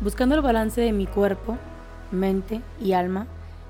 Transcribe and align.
Buscando 0.00 0.34
el 0.34 0.40
balance 0.40 0.80
de 0.80 0.92
mi 0.92 1.06
cuerpo, 1.06 1.58
mente 2.10 2.62
y 2.80 2.94
alma, 2.94 3.26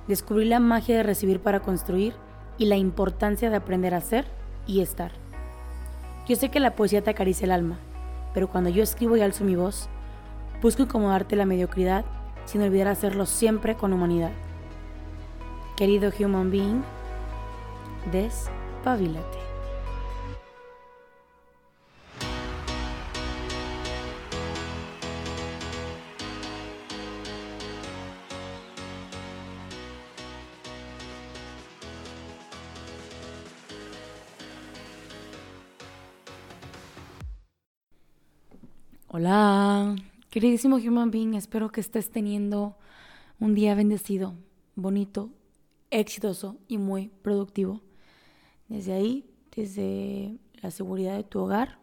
descubrí 0.06 0.44
la 0.44 0.60
magia 0.60 0.96
de 0.96 1.02
recibir 1.02 1.40
para 1.40 1.58
construir 1.58 2.14
y 2.56 2.66
la 2.66 2.76
importancia 2.76 3.50
de 3.50 3.56
aprender 3.56 3.94
a 3.94 4.00
ser 4.00 4.26
y 4.64 4.80
estar. 4.80 5.10
Yo 6.28 6.36
sé 6.36 6.48
que 6.48 6.60
la 6.60 6.76
poesía 6.76 7.02
te 7.02 7.10
acaricia 7.10 7.46
el 7.46 7.50
alma, 7.50 7.78
pero 8.32 8.48
cuando 8.48 8.70
yo 8.70 8.82
escribo 8.82 9.16
y 9.16 9.22
alzo 9.22 9.42
mi 9.42 9.56
voz, 9.56 9.88
busco 10.62 10.84
incomodarte 10.84 11.34
la 11.34 11.46
mediocridad 11.46 12.04
sin 12.44 12.62
olvidar 12.62 12.86
hacerlo 12.86 13.26
siempre 13.26 13.74
con 13.74 13.92
humanidad. 13.92 14.30
Querido 15.76 16.12
human 16.16 16.52
being, 16.52 16.82
despabilate. 18.12 19.49
Queridísimo 40.30 40.76
human 40.76 41.10
being, 41.10 41.34
espero 41.34 41.70
que 41.70 41.80
estés 41.80 42.10
teniendo 42.10 42.76
un 43.40 43.54
día 43.54 43.74
bendecido, 43.74 44.34
bonito, 44.76 45.30
exitoso 45.90 46.56
y 46.68 46.78
muy 46.78 47.08
productivo. 47.22 47.80
Desde 48.68 48.92
ahí, 48.92 49.24
desde 49.54 50.38
la 50.62 50.70
seguridad 50.70 51.16
de 51.16 51.24
tu 51.24 51.40
hogar. 51.40 51.78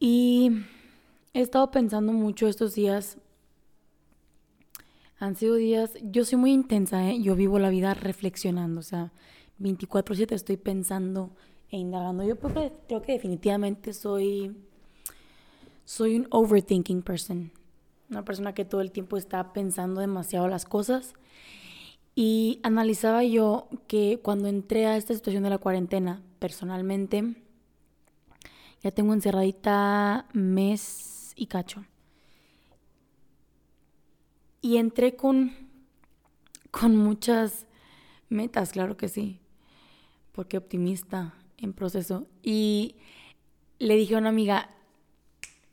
Y 0.00 0.50
he 1.32 1.40
estado 1.40 1.70
pensando 1.70 2.12
mucho 2.12 2.48
estos 2.48 2.74
días. 2.74 3.18
Han 5.20 5.36
sido 5.36 5.54
días, 5.54 5.94
yo 6.02 6.24
soy 6.24 6.38
muy 6.38 6.52
intensa, 6.52 7.08
¿eh? 7.08 7.20
yo 7.20 7.34
vivo 7.34 7.58
la 7.58 7.70
vida 7.70 7.94
reflexionando, 7.94 8.80
o 8.80 8.84
sea, 8.84 9.12
24/7 9.58 10.34
estoy 10.34 10.56
pensando 10.56 11.30
e 11.70 11.76
indagando. 11.76 12.24
Yo 12.24 12.38
creo 12.38 13.02
que 13.02 13.12
definitivamente 13.12 13.92
soy 13.92 14.56
soy 15.88 16.16
un 16.16 16.26
overthinking 16.30 17.00
person, 17.00 17.50
una 18.10 18.22
persona 18.22 18.52
que 18.52 18.66
todo 18.66 18.82
el 18.82 18.92
tiempo 18.92 19.16
está 19.16 19.54
pensando 19.54 20.02
demasiado 20.02 20.46
las 20.46 20.66
cosas. 20.66 21.14
Y 22.14 22.60
analizaba 22.62 23.24
yo 23.24 23.70
que 23.86 24.20
cuando 24.22 24.48
entré 24.48 24.84
a 24.84 24.98
esta 24.98 25.14
situación 25.14 25.44
de 25.44 25.48
la 25.48 25.56
cuarentena, 25.56 26.22
personalmente, 26.40 27.36
ya 28.82 28.90
tengo 28.90 29.14
encerradita 29.14 30.28
mes 30.34 31.32
y 31.36 31.46
cacho. 31.46 31.86
Y 34.60 34.76
entré 34.76 35.16
con, 35.16 35.52
con 36.70 36.96
muchas 36.96 37.66
metas, 38.28 38.72
claro 38.72 38.98
que 38.98 39.08
sí, 39.08 39.40
porque 40.32 40.58
optimista 40.58 41.32
en 41.56 41.72
proceso. 41.72 42.26
Y 42.42 42.96
le 43.78 43.96
dije 43.96 44.16
a 44.16 44.18
una 44.18 44.28
amiga, 44.28 44.74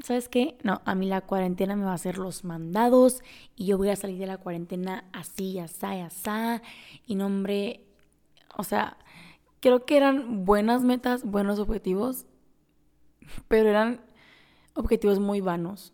¿sabes 0.04 0.30
qué? 0.30 0.58
No, 0.64 0.82
a 0.86 0.96
mí 0.96 1.08
la 1.08 1.22
cuarentena 1.22 1.76
me 1.76 1.86
va 1.86 1.92
a 1.92 1.96
hacer 1.96 2.18
los 2.18 2.44
mandados 2.44 3.24
y 3.56 3.66
yo 3.68 3.78
voy 3.78 3.90
a 3.90 3.96
salir 3.96 4.20
de 4.20 4.28
la 4.28 4.38
cuarentena 4.38 5.06
así, 5.14 5.60
así, 5.60 5.86
así. 5.86 6.30
Y 7.06 7.16
no, 7.16 7.28
hombre, 7.28 7.86
o 8.58 8.64
sea, 8.64 8.98
creo 9.60 9.86
que 9.86 9.98
eran 9.98 10.46
buenas 10.46 10.84
metas, 10.84 11.24
buenos 11.24 11.60
objetivos, 11.60 12.26
pero 13.48 13.70
eran 13.70 14.02
objetivos 14.74 15.20
muy 15.20 15.42
vanos 15.42 15.94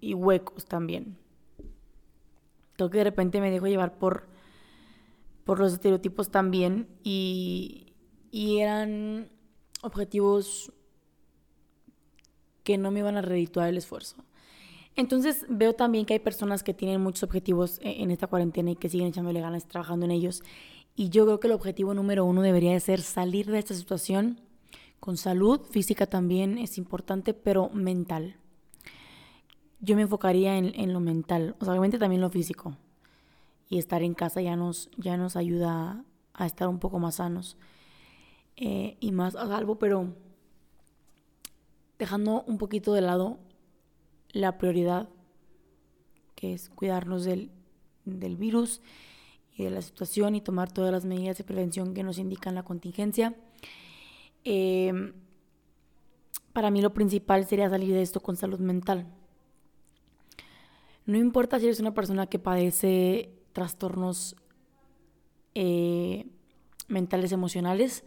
y 0.00 0.14
huecos 0.14 0.64
también. 0.64 1.18
Creo 2.76 2.90
que 2.90 2.98
de 2.98 3.04
repente 3.04 3.40
me 3.40 3.50
dejo 3.50 3.66
llevar 3.66 3.98
por, 3.98 4.28
por 5.44 5.58
los 5.58 5.72
estereotipos 5.72 6.30
también 6.30 6.88
y, 7.02 7.94
y 8.30 8.58
eran 8.58 9.30
objetivos 9.82 10.72
que 12.66 12.76
no 12.78 12.90
me 12.90 12.98
iban 12.98 13.16
a 13.16 13.22
redituar 13.22 13.68
el 13.68 13.76
esfuerzo. 13.76 14.16
Entonces 14.96 15.46
veo 15.48 15.74
también 15.74 16.04
que 16.04 16.14
hay 16.14 16.18
personas 16.18 16.64
que 16.64 16.74
tienen 16.74 17.00
muchos 17.00 17.22
objetivos 17.22 17.78
e-, 17.80 18.02
en 18.02 18.10
esta 18.10 18.26
cuarentena 18.26 18.72
y 18.72 18.76
que 18.76 18.88
siguen 18.88 19.06
echándole 19.06 19.40
ganas 19.40 19.68
trabajando 19.68 20.04
en 20.04 20.10
ellos. 20.10 20.42
Y 20.96 21.08
yo 21.10 21.24
creo 21.26 21.38
que 21.38 21.46
el 21.46 21.52
objetivo 21.52 21.94
número 21.94 22.24
uno 22.24 22.42
debería 22.42 22.72
de 22.72 22.80
ser 22.80 23.02
salir 23.02 23.46
de 23.46 23.60
esta 23.60 23.72
situación 23.72 24.40
con 24.98 25.16
salud, 25.16 25.60
física 25.70 26.06
también 26.06 26.58
es 26.58 26.76
importante, 26.76 27.34
pero 27.34 27.68
mental. 27.68 28.36
Yo 29.78 29.94
me 29.94 30.02
enfocaría 30.02 30.58
en, 30.58 30.92
lo 30.92 30.98
mental, 30.98 31.54
o 31.60 31.64
sea, 31.64 31.72
obviamente 31.72 31.98
también 31.98 32.20
lo 32.20 32.30
físico. 32.30 32.76
Y 33.68 33.78
estar 33.78 34.02
en 34.02 34.14
casa 34.14 34.40
ya 34.40 34.56
nos, 34.56 34.90
ya 34.96 35.16
nos 35.16 35.36
ayuda 35.36 36.04
a 36.34 36.46
estar 36.46 36.66
un 36.66 36.80
poco 36.80 36.98
más 36.98 37.16
sanos 37.16 37.56
eh, 38.56 38.96
y 38.98 39.12
más 39.12 39.36
a 39.36 39.46
salvo, 39.46 39.78
pero 39.78 40.14
dejando 41.98 42.42
un 42.46 42.58
poquito 42.58 42.92
de 42.92 43.00
lado 43.00 43.38
la 44.32 44.58
prioridad, 44.58 45.08
que 46.34 46.52
es 46.52 46.68
cuidarnos 46.68 47.24
del, 47.24 47.50
virus 48.04 48.82
y 49.54 49.64
de 49.64 49.70
la 49.70 49.82
situación 49.82 50.34
y 50.34 50.40
tomar 50.40 50.70
todas 50.70 50.92
las 50.92 51.04
medidas 51.04 51.38
de 51.38 51.44
prevención 51.44 51.94
que 51.94 52.02
nos 52.02 52.18
indican 52.18 52.54
la 52.54 52.62
contingencia. 52.62 53.34
Em, 54.44 55.14
para 56.52 56.70
mí 56.70 56.80
lo 56.80 56.92
principal 56.92 57.46
sería 57.46 57.70
salir 57.70 57.92
de 57.92 58.02
esto 58.02 58.20
con 58.20 58.36
salud 58.36 58.60
mental. 58.60 59.06
No 61.06 61.18
importa 61.18 61.58
si 61.58 61.66
eres 61.66 61.80
una 61.80 61.94
persona 61.94 62.26
que 62.26 62.38
padece 62.38 63.30
trastornos 63.52 64.36
eh, 65.54 66.26
mentales 66.88 67.32
emocionales, 67.32 68.04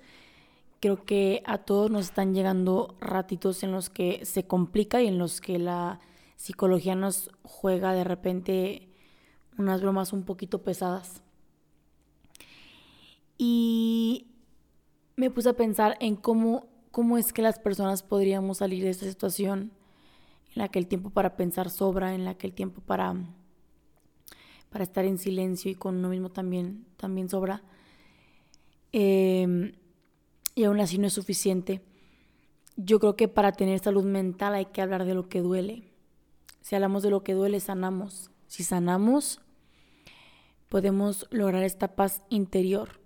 creo 0.80 1.04
que 1.06 1.44
a 1.46 1.60
todos 1.60 1.92
nos 1.92 2.06
están 2.06 2.34
llegando 2.34 2.96
ratitos 3.00 3.64
en 3.64 3.72
los 3.72 3.90
que 3.90 4.26
se 4.26 4.48
complica 4.48 5.02
y 5.02 5.08
en 5.08 5.18
los 5.18 5.42
que 5.42 5.60
la 5.60 6.00
psicología 6.36 6.96
nos 6.96 7.32
juega 7.44 7.94
de 7.94 8.04
repente 8.04 8.90
unas 9.58 9.82
bromas 9.82 10.14
un 10.14 10.24
poquito 10.24 10.64
pesadas. 10.64 11.22
Y 13.38 14.28
me 15.16 15.30
puse 15.30 15.50
a 15.50 15.54
pensar 15.54 15.98
en 16.00 16.16
cómo, 16.16 16.68
cómo 16.92 17.18
es 17.18 17.34
que 17.34 17.42
las 17.42 17.60
personas 17.60 18.04
podríamos 18.04 18.60
salir 18.60 18.84
de 18.84 18.90
esta 18.90 19.06
situación 19.06 19.72
en 20.54 20.62
la 20.62 20.70
que 20.70 20.80
el 20.80 20.88
tiempo 20.88 21.10
para 21.10 21.36
pensar 21.36 21.70
sobra, 21.70 22.16
en 22.16 22.24
la 22.24 22.36
que 22.36 22.48
el 22.48 22.54
tiempo 22.54 22.82
para, 22.82 23.16
para 24.70 24.84
estar 24.84 25.04
en 25.06 25.18
silencio 25.18 25.72
y 25.72 25.76
con 25.76 25.98
uno 25.98 26.10
mismo 26.10 26.30
también, 26.30 26.86
también 26.96 27.30
sobra. 27.30 27.64
Eh, 28.94 29.74
y 30.60 30.66
aún 30.66 30.82
así 30.82 30.98
no 30.98 31.08
es 31.08 31.14
suficiente. 31.14 31.82
Yo 32.76 33.00
creo 33.00 33.16
que 33.16 33.30
para 33.30 33.54
tener 33.54 33.80
salud 33.80 34.04
mental 34.04 34.54
hay 34.54 34.66
que 34.66 34.82
hablar 34.82 35.06
de 35.06 35.14
lo 35.14 35.30
que 35.30 35.40
duele. 35.40 35.94
Si 36.60 36.76
hablamos 36.76 37.02
de 37.02 37.10
lo 37.10 37.24
que 37.24 37.34
duele, 37.34 37.62
sanamos. 37.62 38.30
Si 38.48 38.66
sanamos, 38.66 39.40
podemos 40.68 41.28
lograr 41.32 41.64
esta 41.64 41.96
paz 41.96 42.24
interior. 42.28 43.00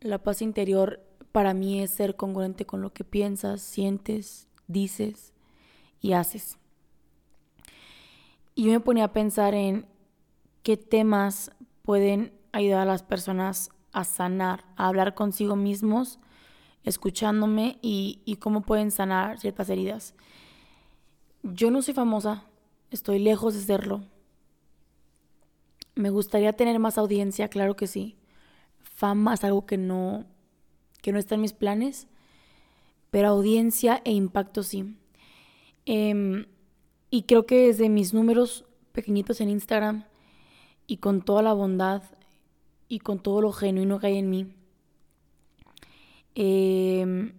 La 0.00 0.22
paz 0.22 0.42
interior 0.42 1.00
para 1.32 1.54
mí 1.54 1.82
es 1.82 1.90
ser 1.90 2.14
congruente 2.14 2.66
con 2.66 2.82
lo 2.82 2.92
que 2.92 3.02
piensas, 3.02 3.62
sientes, 3.62 4.46
dices 4.68 5.32
y 6.00 6.12
haces. 6.12 6.56
Y 8.54 8.66
yo 8.66 8.70
me 8.70 8.78
ponía 8.78 9.06
a 9.06 9.12
pensar 9.12 9.54
en 9.54 9.86
qué 10.62 10.76
temas 10.76 11.50
pueden 11.82 12.32
ayudar 12.52 12.82
a 12.82 12.92
las 12.92 13.02
personas 13.02 13.70
a 13.90 14.04
sanar, 14.04 14.64
a 14.76 14.86
hablar 14.86 15.16
consigo 15.16 15.56
mismos 15.56 16.20
escuchándome 16.84 17.78
y, 17.82 18.36
cómo 18.40 18.62
pueden 18.62 18.90
sanar 18.90 19.38
ciertas 19.38 19.68
heridas. 19.70 20.14
Yo 21.42 21.70
no 21.70 21.82
soy 21.82 21.94
famosa, 21.94 22.44
estoy 22.90 23.18
lejos 23.18 23.54
de 23.54 23.60
serlo. 23.60 24.02
Me 25.94 26.10
gustaría 26.10 26.52
tener 26.54 26.78
más 26.78 26.98
audiencia, 26.98 27.48
claro 27.48 27.76
que 27.76 27.86
sí. 27.86 28.16
Fama 28.80 29.34
es 29.34 29.44
algo 29.44 29.66
que 29.66 29.76
no, 29.76 30.24
que 31.02 31.12
no 31.12 31.18
está 31.18 31.34
en 31.34 31.42
mis 31.42 31.52
planes, 31.52 32.06
pero 33.10 33.28
audiencia 33.28 34.00
e 34.04 34.12
impacto 34.12 34.62
sí. 34.62 34.96
Em, 35.84 36.46
y 37.10 37.24
creo 37.24 37.46
que 37.46 37.66
desde 37.66 37.88
mis 37.88 38.14
números 38.14 38.64
pequeñitos 38.92 39.40
en 39.40 39.50
Instagram 39.50 40.04
y 40.86 40.98
con 40.98 41.22
toda 41.22 41.42
la 41.42 41.52
bondad 41.52 42.02
y 42.88 43.00
con 43.00 43.18
todo 43.18 43.40
lo 43.40 43.52
genuino 43.52 43.98
que 43.98 44.08
hay 44.08 44.18
en 44.18 44.30
mí, 44.30 44.54
Em, 46.34 47.32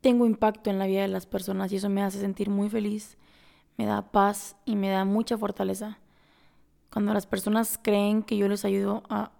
tengo 0.00 0.26
impacto 0.26 0.70
en 0.70 0.78
la 0.78 0.86
vida 0.86 1.02
de 1.02 1.08
las 1.08 1.26
personas 1.26 1.72
y 1.72 1.76
eso 1.76 1.88
me 1.88 2.02
hace 2.02 2.20
sentir 2.20 2.50
muy 2.50 2.68
feliz, 2.68 3.16
me 3.76 3.86
da 3.86 4.02
paz 4.12 4.56
y 4.64 4.76
me 4.76 4.90
da 4.90 5.04
mucha 5.04 5.36
fortaleza. 5.38 5.98
Cuando 6.92 7.12
las 7.12 7.26
personas 7.26 7.78
creen 7.82 8.22
que 8.22 8.36
yo 8.36 8.48
les 8.48 8.64
ayudo 8.64 9.02
a, 9.08 9.32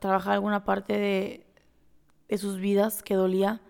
trabajar 0.00 0.34
alguna 0.34 0.64
parte 0.64 0.98
de, 0.98 2.38
sus 2.38 2.58
vidas 2.58 3.02
que 3.02 3.14
dolía, 3.14 3.60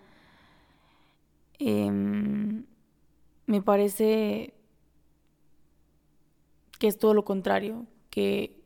em, 1.59 2.65
me 3.47 3.61
parece 3.62 4.55
que 6.79 6.88
es 6.88 6.99
todo 6.99 7.15
lo 7.15 7.25
contrario, 7.25 7.87
que 8.11 8.62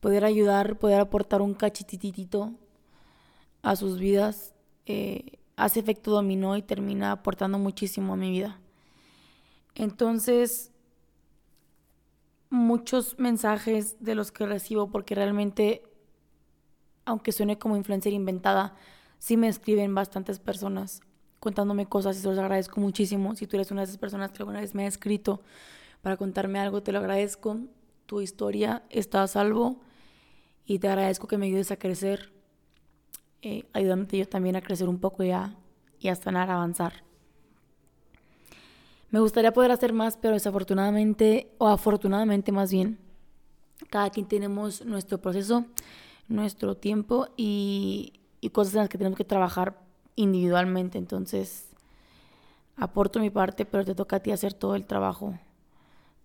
poder 0.00 0.24
ayudar, 0.24 0.78
poder 0.78 1.00
aportar 1.00 1.42
un 1.42 1.54
cachititito 1.54 2.52
a 3.62 3.76
sus 3.76 3.98
vidas, 3.98 4.54
eh, 4.86 5.38
hace 5.56 5.80
efecto 5.80 6.10
dominó 6.10 6.56
y 6.56 6.62
termina 6.62 7.12
aportando 7.12 7.58
muchísimo 7.58 8.14
a 8.14 8.16
mi 8.16 8.30
vida. 8.30 8.60
Entonces, 9.74 10.72
muchos 12.50 13.18
mensajes 13.18 13.96
de 14.00 14.14
los 14.14 14.30
que 14.30 14.46
recibo, 14.46 14.90
porque 14.90 15.14
realmente, 15.14 15.82
aunque 17.04 17.32
suene 17.32 17.58
como 17.58 17.76
influencer 17.76 18.12
inventada, 18.12 18.74
sí 19.18 19.36
me 19.36 19.48
escriben 19.48 19.94
bastantes 19.94 20.38
personas 20.38 21.00
contándome 21.42 21.86
cosas 21.86 22.16
y 22.16 22.20
se 22.20 22.28
los 22.28 22.38
agradezco 22.38 22.80
muchísimo. 22.80 23.34
Si 23.34 23.46
tú 23.46 23.56
eres 23.56 23.70
una 23.70 23.80
de 23.80 23.86
esas 23.86 23.98
personas 23.98 24.30
que 24.30 24.38
alguna 24.42 24.60
vez 24.60 24.74
me 24.74 24.84
ha 24.84 24.86
escrito 24.86 25.42
para 26.00 26.16
contarme 26.16 26.60
algo, 26.60 26.82
te 26.82 26.92
lo 26.92 26.98
agradezco. 26.98 27.58
Tu 28.06 28.20
historia 28.20 28.84
está 28.90 29.22
a 29.22 29.26
salvo 29.26 29.80
y 30.66 30.78
te 30.78 30.88
agradezco 30.88 31.26
que 31.26 31.38
me 31.38 31.46
ayudes 31.46 31.72
a 31.72 31.78
crecer, 31.78 32.31
eh, 33.42 33.64
ayudándote 33.72 34.18
yo 34.18 34.28
también 34.28 34.56
a 34.56 34.62
crecer 34.62 34.88
un 34.88 34.98
poco 34.98 35.24
ya 35.24 35.56
y 35.98 36.08
a 36.08 36.14
sanar, 36.14 36.50
a 36.50 36.54
avanzar. 36.54 37.04
Me 39.10 39.20
gustaría 39.20 39.52
poder 39.52 39.72
hacer 39.72 39.92
más, 39.92 40.16
pero 40.16 40.34
desafortunadamente, 40.34 41.52
o 41.58 41.68
afortunadamente 41.68 42.50
más 42.50 42.72
bien, 42.72 42.98
cada 43.90 44.08
quien 44.10 44.26
tenemos 44.26 44.84
nuestro 44.86 45.18
proceso, 45.18 45.66
nuestro 46.28 46.76
tiempo 46.76 47.28
y, 47.36 48.14
y 48.40 48.50
cosas 48.50 48.74
en 48.74 48.80
las 48.80 48.88
que 48.88 48.96
tenemos 48.96 49.18
que 49.18 49.24
trabajar 49.24 49.78
individualmente. 50.16 50.96
Entonces, 50.96 51.68
aporto 52.76 53.20
mi 53.20 53.30
parte, 53.30 53.66
pero 53.66 53.84
te 53.84 53.94
toca 53.94 54.16
a 54.16 54.20
ti 54.20 54.30
hacer 54.30 54.54
todo 54.54 54.76
el 54.76 54.86
trabajo, 54.86 55.38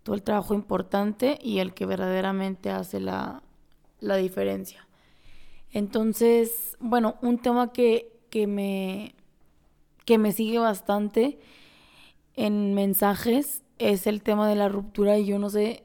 todo 0.03 0.15
el 0.15 0.23
trabajo 0.23 0.53
importante 0.53 1.37
y 1.41 1.59
el 1.59 1.73
que 1.73 1.85
verdaderamente 1.85 2.69
hace 2.69 2.99
la, 3.01 3.43
la 3.99 4.15
diferencia. 4.15 4.86
Entonces, 5.71 6.77
bueno, 6.79 7.15
un 7.21 7.39
tema 7.39 7.73
que, 7.73 8.11
que, 8.29 8.47
me, 8.47 9.15
que 10.05 10.17
me 10.17 10.31
sigue 10.31 10.59
bastante 10.59 11.39
en 12.35 12.73
mensajes 12.73 13.63
es 13.79 14.07
el 14.07 14.23
tema 14.23 14.47
de 14.47 14.55
la 14.55 14.69
ruptura 14.69 15.17
y 15.17 15.25
yo 15.25 15.39
no 15.39 15.49
sé, 15.49 15.83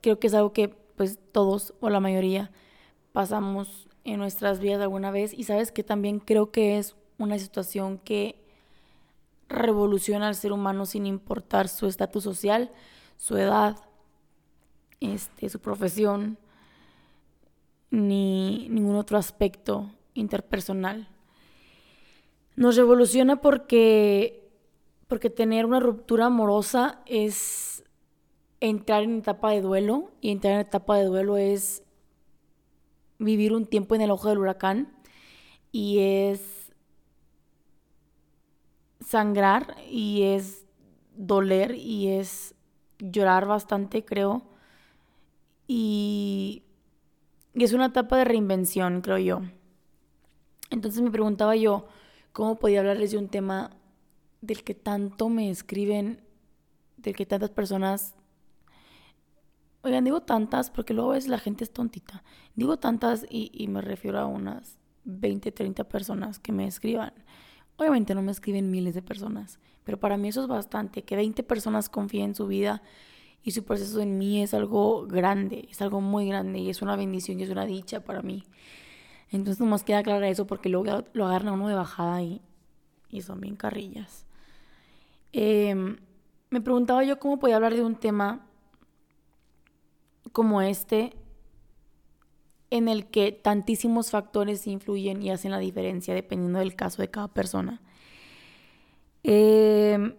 creo 0.00 0.18
que 0.18 0.26
es 0.26 0.34
algo 0.34 0.52
que 0.52 0.68
pues 0.68 1.18
todos 1.32 1.74
o 1.80 1.90
la 1.90 2.00
mayoría 2.00 2.50
pasamos 3.12 3.88
en 4.04 4.18
nuestras 4.18 4.58
vidas 4.60 4.80
alguna 4.80 5.10
vez 5.10 5.32
y 5.32 5.44
sabes 5.44 5.72
que 5.72 5.84
también 5.84 6.18
creo 6.18 6.50
que 6.50 6.78
es 6.78 6.96
una 7.18 7.38
situación 7.38 7.98
que 7.98 8.36
revoluciona 9.48 10.28
al 10.28 10.34
ser 10.34 10.52
humano 10.52 10.86
sin 10.86 11.06
importar 11.06 11.68
su 11.68 11.86
estatus 11.86 12.24
social, 12.24 12.70
su 13.16 13.36
edad, 13.36 13.76
este, 15.00 15.48
su 15.48 15.60
profesión, 15.60 16.38
ni 17.90 18.68
ningún 18.70 18.96
otro 18.96 19.18
aspecto 19.18 19.90
interpersonal. 20.14 21.08
Nos 22.56 22.76
revoluciona 22.76 23.40
porque 23.40 24.44
porque 25.06 25.30
tener 25.30 25.64
una 25.64 25.80
ruptura 25.80 26.26
amorosa 26.26 27.00
es 27.06 27.82
entrar 28.60 29.04
en 29.04 29.18
etapa 29.18 29.52
de 29.52 29.62
duelo 29.62 30.10
y 30.20 30.30
entrar 30.30 30.54
en 30.54 30.60
etapa 30.60 30.98
de 30.98 31.04
duelo 31.04 31.38
es 31.38 31.82
vivir 33.18 33.54
un 33.54 33.64
tiempo 33.64 33.94
en 33.94 34.02
el 34.02 34.10
ojo 34.10 34.28
del 34.28 34.38
huracán 34.38 34.92
y 35.72 35.98
es 36.00 36.72
sangrar 39.00 39.76
y 39.90 40.22
es 40.24 40.66
doler 41.16 41.74
y 41.74 42.08
es 42.08 42.54
llorar 42.98 43.46
bastante, 43.46 44.04
creo. 44.04 44.42
Y, 45.66 46.62
y 47.54 47.64
es 47.64 47.72
una 47.72 47.86
etapa 47.86 48.16
de 48.16 48.24
reinvención, 48.24 49.00
creo 49.00 49.18
yo. 49.18 49.40
Entonces 50.70 51.00
me 51.02 51.10
preguntaba 51.10 51.56
yo, 51.56 51.86
¿cómo 52.32 52.58
podía 52.58 52.80
hablarles 52.80 53.12
de 53.12 53.18
un 53.18 53.28
tema 53.28 53.70
del 54.40 54.62
que 54.62 54.74
tanto 54.74 55.28
me 55.28 55.50
escriben, 55.50 56.20
del 56.96 57.16
que 57.16 57.26
tantas 57.26 57.50
personas... 57.50 58.14
Oigan, 59.82 60.04
digo 60.04 60.22
tantas 60.22 60.70
porque 60.70 60.92
luego 60.92 61.14
es 61.14 61.28
la 61.28 61.38
gente 61.38 61.64
es 61.64 61.72
tontita. 61.72 62.22
Digo 62.54 62.78
tantas 62.78 63.24
y, 63.30 63.50
y 63.54 63.68
me 63.68 63.80
refiero 63.80 64.18
a 64.18 64.26
unas 64.26 64.78
20, 65.04 65.52
30 65.52 65.84
personas 65.84 66.38
que 66.38 66.52
me 66.52 66.66
escriban. 66.66 67.12
Obviamente 67.76 68.14
no 68.14 68.22
me 68.22 68.32
escriben 68.32 68.70
miles 68.70 68.94
de 68.94 69.02
personas, 69.02 69.60
pero 69.84 69.98
para 69.98 70.16
mí 70.16 70.28
eso 70.28 70.42
es 70.42 70.48
bastante. 70.48 71.04
Que 71.04 71.16
20 71.16 71.42
personas 71.44 71.88
confíen 71.88 72.30
en 72.30 72.34
su 72.34 72.48
vida 72.48 72.82
y 73.42 73.52
su 73.52 73.64
proceso 73.64 74.00
en 74.00 74.18
mí 74.18 74.42
es 74.42 74.54
algo 74.54 75.06
grande, 75.06 75.68
es 75.70 75.80
algo 75.80 76.00
muy 76.00 76.28
grande 76.28 76.58
y 76.58 76.70
es 76.70 76.82
una 76.82 76.96
bendición 76.96 77.40
y 77.40 77.44
es 77.44 77.50
una 77.50 77.66
dicha 77.66 78.00
para 78.00 78.22
mí. 78.22 78.44
Entonces 79.30 79.60
nomás 79.60 79.84
queda 79.84 79.98
aclarar 79.98 80.24
eso 80.24 80.46
porque 80.46 80.68
luego 80.68 81.04
lo 81.12 81.26
agarran 81.26 81.48
a 81.48 81.52
uno 81.52 81.68
de 81.68 81.74
bajada 81.74 82.22
y, 82.22 82.40
y 83.10 83.22
son 83.22 83.40
bien 83.40 83.56
carrillas. 83.56 84.26
Em, 85.32 85.98
me 86.50 86.60
preguntaba 86.60 87.04
yo 87.04 87.18
cómo 87.18 87.38
podía 87.38 87.56
hablar 87.56 87.74
de 87.74 87.82
un 87.82 87.96
tema 87.96 88.46
como 90.32 90.62
este 90.62 91.14
en 92.70 92.88
el 92.88 93.06
que 93.06 93.32
tantísimos 93.32 94.10
factores 94.10 94.66
influyen 94.66 95.22
y 95.22 95.30
hacen 95.30 95.50
la 95.50 95.58
diferencia 95.58 96.14
dependiendo 96.14 96.58
del 96.58 96.74
caso 96.74 97.02
de 97.02 97.10
cada 97.10 97.28
persona. 97.28 97.80
Em, 99.22 100.14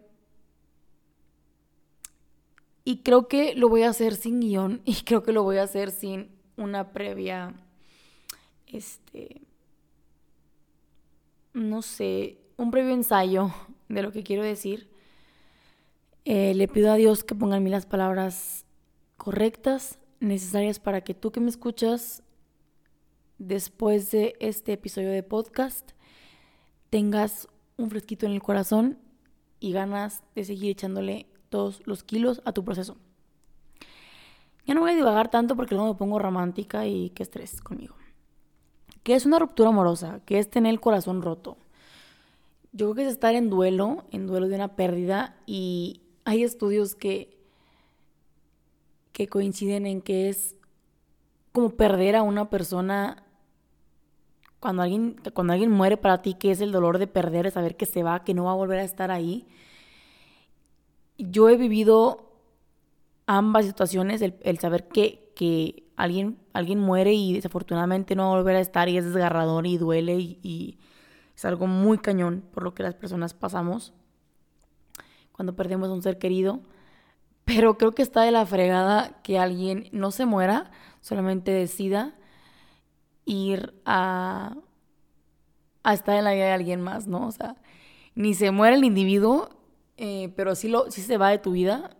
y 2.89 3.03
creo 3.03 3.27
que 3.27 3.53
lo 3.53 3.69
voy 3.69 3.83
a 3.83 3.89
hacer 3.89 4.15
sin 4.15 4.39
guion 4.39 4.81
y 4.83 4.95
creo 5.05 5.21
que 5.21 5.31
lo 5.31 5.43
voy 5.43 5.57
a 5.57 5.63
hacer 5.63 5.91
sin 5.91 6.31
una 6.57 6.91
previa, 6.91 7.53
este, 8.65 9.43
no 11.53 11.83
sé, 11.83 12.39
un 12.57 12.71
previo 12.71 12.95
ensayo 12.95 13.51
de 13.89 14.01
lo 14.01 14.11
que 14.11 14.23
quiero 14.23 14.41
decir. 14.41 14.89
Eh, 16.25 16.55
le 16.55 16.67
pido 16.67 16.91
a 16.91 16.95
Dios 16.95 17.23
que 17.23 17.35
ponga 17.35 17.57
en 17.57 17.63
mí 17.63 17.69
las 17.69 17.85
palabras 17.85 18.65
correctas, 19.17 19.99
necesarias 20.19 20.79
para 20.79 21.01
que 21.01 21.13
tú 21.13 21.31
que 21.31 21.41
me 21.41 21.49
escuchas 21.49 22.23
después 23.37 24.09
de 24.09 24.35
este 24.39 24.73
episodio 24.73 25.11
de 25.11 25.21
podcast 25.21 25.91
tengas 26.89 27.49
un 27.77 27.91
fresquito 27.91 28.25
en 28.25 28.31
el 28.31 28.41
corazón 28.41 28.97
y 29.59 29.73
ganas 29.73 30.23
de 30.33 30.43
seguir 30.43 30.71
echándole 30.71 31.28
todos 31.49 31.81
los 31.85 32.03
kilos 32.03 32.41
a 32.45 32.53
tu 32.53 32.63
proceso. 32.63 32.97
Ya 34.65 34.73
no 34.75 34.81
voy 34.81 34.91
a 34.91 34.95
divagar 34.95 35.29
tanto 35.31 35.55
porque 35.55 35.75
luego 35.75 35.93
me 35.93 35.97
pongo 35.97 36.19
romántica 36.19 36.85
y 36.85 37.09
qué 37.11 37.23
estrés 37.23 37.61
conmigo. 37.61 37.95
¿Qué 39.03 39.15
es 39.15 39.25
una 39.25 39.39
ruptura 39.39 39.69
amorosa? 39.69 40.21
¿Qué 40.25 40.37
es 40.37 40.49
tener 40.49 40.71
el 40.71 40.79
corazón 40.79 41.21
roto? 41.21 41.57
Yo 42.71 42.85
creo 42.85 42.95
que 42.95 43.01
es 43.05 43.11
estar 43.13 43.33
en 43.33 43.49
duelo, 43.49 44.05
en 44.11 44.27
duelo 44.27 44.47
de 44.47 44.55
una 44.55 44.75
pérdida 44.75 45.35
y 45.47 46.01
hay 46.25 46.43
estudios 46.43 46.93
que, 46.93 47.39
que 49.11 49.27
coinciden 49.27 49.87
en 49.87 50.01
que 50.01 50.29
es 50.29 50.55
como 51.51 51.71
perder 51.71 52.15
a 52.15 52.21
una 52.21 52.49
persona 52.49 53.23
cuando 54.59 54.83
alguien, 54.83 55.15
cuando 55.33 55.53
alguien 55.53 55.71
muere 55.71 55.97
para 55.97 56.21
ti, 56.21 56.33
que 56.33 56.51
es 56.51 56.61
el 56.61 56.71
dolor 56.71 56.99
de 56.99 57.07
perder, 57.07 57.45
de 57.45 57.51
saber 57.51 57.75
que 57.75 57.85
se 57.85 58.03
va, 58.03 58.23
que 58.23 58.33
no 58.33 58.43
va 58.45 58.51
a 58.51 58.55
volver 58.55 58.79
a 58.79 58.83
estar 58.83 59.09
ahí. 59.09 59.47
Yo 61.19 61.49
he 61.49 61.57
vivido 61.57 62.33
ambas 63.27 63.65
situaciones, 63.65 64.21
el, 64.21 64.59
saber 64.59 64.87
que, 64.87 65.31
que, 65.35 65.83
alguien, 65.95 66.39
alguien 66.53 66.79
muere 66.79 67.13
y 67.13 67.33
desafortunadamente 67.33 68.15
no 68.15 68.23
va 68.23 68.29
a 68.29 68.37
volver 68.37 68.55
a 68.55 68.61
estar 68.61 68.89
y 68.89 68.97
es 68.97 69.05
desgarrador 69.05 69.67
y 69.67 69.77
duele 69.77 70.15
y 70.15 70.79
es 71.35 71.45
algo 71.45 71.67
muy 71.67 71.97
cañón 71.97 72.43
por 72.51 72.63
lo 72.63 72.73
que 72.73 72.83
las 72.83 72.95
personas 72.95 73.33
pasamos 73.33 73.93
cuando 75.39 75.55
perdemos 75.55 75.87
a 75.87 75.93
un 75.93 76.01
ser 76.01 76.17
querido. 76.17 76.59
Pero 77.45 77.77
creo 77.77 77.93
que 77.93 78.01
está 78.01 78.23
de 78.23 78.31
la 78.31 78.45
fregada 78.45 79.21
que 79.23 79.39
alguien 79.39 79.87
no 79.93 80.11
se 80.11 80.25
muera, 80.25 80.69
solamente 80.99 81.51
decida 81.51 82.13
ir 83.23 83.73
a, 83.85 84.57
a 85.83 85.93
estar 85.93 86.17
en 86.17 86.25
la 86.25 86.33
vida 86.33 86.43
de 86.47 86.51
alguien 86.51 86.81
más, 86.81 87.07
¿no? 87.07 87.25
O 87.25 87.31
sea, 87.31 87.55
ni 88.15 88.33
se 88.33 88.51
muere 88.51 88.75
el 88.75 88.83
individuo, 88.83 89.49
eh, 90.01 90.31
pero 90.37 90.55
sí, 90.55 90.69
lo, 90.69 90.89
sí 90.89 91.01
se 91.01 91.17
va 91.17 91.29
de 91.29 91.39
tu 91.39 91.51
vida 91.51 91.97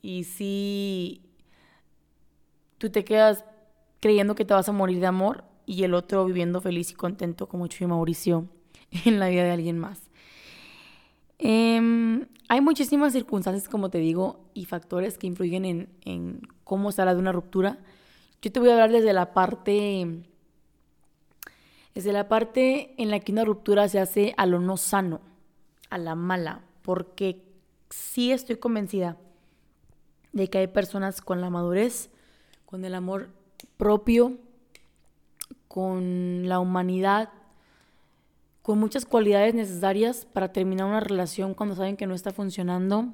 y 0.00 0.22
sí 0.22 1.20
tú 2.78 2.90
te 2.90 3.04
quedas 3.04 3.44
creyendo 3.98 4.36
que 4.36 4.44
te 4.44 4.54
vas 4.54 4.68
a 4.68 4.72
morir 4.72 5.00
de 5.00 5.06
amor 5.06 5.42
y 5.66 5.82
el 5.82 5.94
otro 5.94 6.24
viviendo 6.24 6.60
feliz 6.60 6.92
y 6.92 6.94
contento 6.94 7.48
como 7.48 7.66
Chuy 7.66 7.88
Mauricio 7.88 8.46
en 9.04 9.18
la 9.18 9.30
vida 9.30 9.42
de 9.42 9.50
alguien 9.50 9.80
más. 9.80 10.00
Em, 11.40 12.28
hay 12.48 12.60
muchísimas 12.60 13.12
circunstancias, 13.14 13.68
como 13.68 13.90
te 13.90 13.98
digo, 13.98 14.48
y 14.54 14.66
factores 14.66 15.18
que 15.18 15.26
influyen 15.26 15.64
en, 15.64 15.88
en 16.04 16.42
cómo 16.62 16.92
sale 16.92 17.14
de 17.14 17.18
una 17.18 17.32
ruptura. 17.32 17.80
Yo 18.42 18.52
te 18.52 18.60
voy 18.60 18.68
a 18.68 18.74
hablar 18.74 18.92
desde 18.92 19.12
la 19.12 19.34
parte, 19.34 20.22
desde 21.96 22.12
la 22.12 22.28
parte 22.28 22.94
en 22.96 23.10
la 23.10 23.18
que 23.18 23.32
una 23.32 23.44
ruptura 23.44 23.88
se 23.88 23.98
hace 23.98 24.34
a 24.36 24.46
lo 24.46 24.60
no 24.60 24.76
sano, 24.76 25.20
a 25.90 25.98
la 25.98 26.14
mala, 26.14 26.62
porque 26.88 27.44
sí 27.90 28.32
estoy 28.32 28.56
convencida 28.56 29.18
de 30.32 30.48
que 30.48 30.56
hay 30.56 30.68
personas 30.68 31.20
con 31.20 31.42
la 31.42 31.50
madurez, 31.50 32.08
con 32.64 32.82
el 32.82 32.94
amor 32.94 33.28
propio, 33.76 34.38
con 35.68 36.48
la 36.48 36.60
humanidad, 36.60 37.28
con 38.62 38.78
muchas 38.78 39.04
cualidades 39.04 39.52
necesarias 39.52 40.24
para 40.32 40.50
terminar 40.50 40.86
una 40.86 41.00
relación 41.00 41.52
cuando 41.52 41.76
saben 41.76 41.98
que 41.98 42.06
no 42.06 42.14
está 42.14 42.32
funcionando 42.32 43.12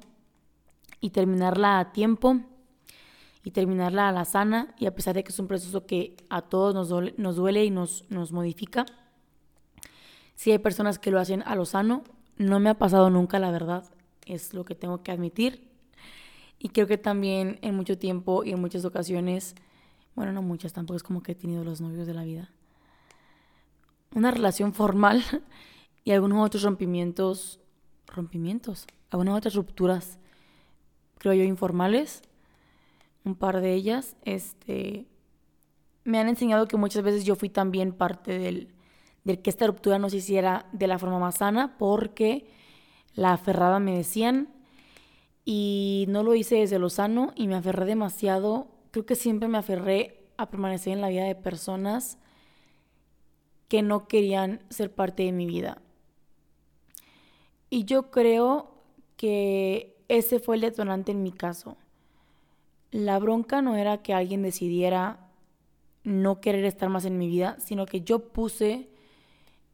y 1.01 1.09
terminarla 1.09 1.79
a 1.79 1.91
tiempo 1.91 2.37
y 3.43 3.51
terminarla 3.51 4.07
a 4.07 4.13
la 4.13 4.23
sana 4.23 4.73
y 4.79 4.85
a 4.85 4.95
pesar 4.95 5.15
de 5.15 5.25
que 5.25 5.33
es 5.33 5.39
un 5.39 5.47
proceso 5.47 5.85
que 5.85 6.15
a 6.29 6.43
todos 6.43 6.73
nos 6.73 7.35
duele, 7.35 7.65
y 7.65 7.71
nos, 7.71 8.09
nos 8.09 8.31
modifica. 8.31 8.85
Si 10.33 10.53
hay 10.53 10.59
personas 10.59 10.97
que 10.97 11.11
lo 11.11 11.19
hacen 11.19 11.43
a 11.45 11.55
lo 11.55 11.65
sano, 11.65 12.05
no 12.37 12.59
me 12.59 12.69
ha 12.69 12.73
pasado 12.77 13.09
nunca, 13.09 13.39
la 13.39 13.51
verdad, 13.51 13.83
es 14.25 14.53
lo 14.53 14.65
que 14.65 14.75
tengo 14.75 15.03
que 15.03 15.11
admitir. 15.11 15.69
Y 16.59 16.69
creo 16.69 16.87
que 16.87 16.97
también 16.97 17.59
en 17.61 17.75
mucho 17.75 17.97
tiempo 17.97 18.43
y 18.43 18.51
en 18.51 18.59
muchas 18.59 18.85
ocasiones, 18.85 19.55
bueno, 20.15 20.31
no 20.31 20.41
muchas, 20.41 20.73
tampoco 20.73 20.97
es 20.97 21.03
como 21.03 21.21
que 21.21 21.33
he 21.33 21.35
tenido 21.35 21.63
los 21.63 21.81
novios 21.81 22.07
de 22.07 22.13
la 22.13 22.23
vida, 22.23 22.49
una 24.13 24.31
relación 24.31 24.73
formal 24.73 25.23
y 26.03 26.11
algunos 26.11 26.45
otros 26.45 26.63
rompimientos, 26.63 27.59
rompimientos, 28.07 28.87
algunas 29.11 29.35
otras 29.35 29.55
rupturas, 29.55 30.17
creo 31.17 31.33
yo, 31.33 31.43
informales 31.43 32.21
un 33.25 33.35
par 33.35 33.59
de 33.59 33.73
ellas, 33.73 34.15
este, 34.23 35.07
me 36.03 36.19
han 36.19 36.29
enseñado 36.29 36.67
que 36.67 36.77
muchas 36.77 37.03
veces 37.03 37.25
yo 37.25 37.35
fui 37.35 37.49
también 37.49 37.91
parte 37.91 38.37
del, 38.37 38.74
del 39.25 39.41
que 39.41 39.49
esta 39.49 39.67
ruptura 39.67 39.99
no 39.99 40.09
se 40.09 40.17
hiciera 40.17 40.67
de 40.71 40.87
la 40.87 40.97
forma 40.97 41.19
más 41.19 41.39
sana 41.39 41.77
porque 41.77 42.47
la 43.15 43.33
aferrada 43.33 43.79
me 43.79 43.97
decían 43.97 44.49
y 45.43 46.05
no 46.07 46.23
lo 46.23 46.35
hice 46.35 46.55
desde 46.55 46.79
lo 46.79 46.89
sano 46.89 47.33
y 47.35 47.47
me 47.47 47.55
aferré 47.55 47.85
demasiado. 47.85 48.67
Creo 48.91 49.05
que 49.05 49.15
siempre 49.15 49.49
me 49.49 49.57
aferré 49.57 50.23
a 50.37 50.49
permanecer 50.49 50.93
en 50.93 51.01
la 51.01 51.09
vida 51.09 51.25
de 51.25 51.35
personas 51.35 52.17
que 53.67 53.81
no 53.81 54.07
querían 54.07 54.61
ser 54.69 54.93
parte 54.93 55.23
de 55.23 55.31
mi 55.31 55.45
vida. 55.47 55.81
Y 57.69 57.85
yo 57.85 58.11
creo 58.11 58.75
que 59.17 59.97
ese 60.07 60.39
fue 60.39 60.55
el 60.55 60.61
detonante 60.61 61.11
en 61.11 61.23
mi 61.23 61.31
caso. 61.31 61.77
La 62.91 63.17
bronca 63.17 63.61
no 63.61 63.75
era 63.75 64.03
que 64.03 64.13
alguien 64.13 64.43
decidiera 64.43 65.27
no 66.03 66.41
querer 66.41 66.63
estar 66.65 66.89
más 66.89 67.05
en 67.05 67.17
mi 67.17 67.27
vida, 67.27 67.57
sino 67.59 67.87
que 67.87 68.01
yo 68.01 68.29
puse 68.29 68.89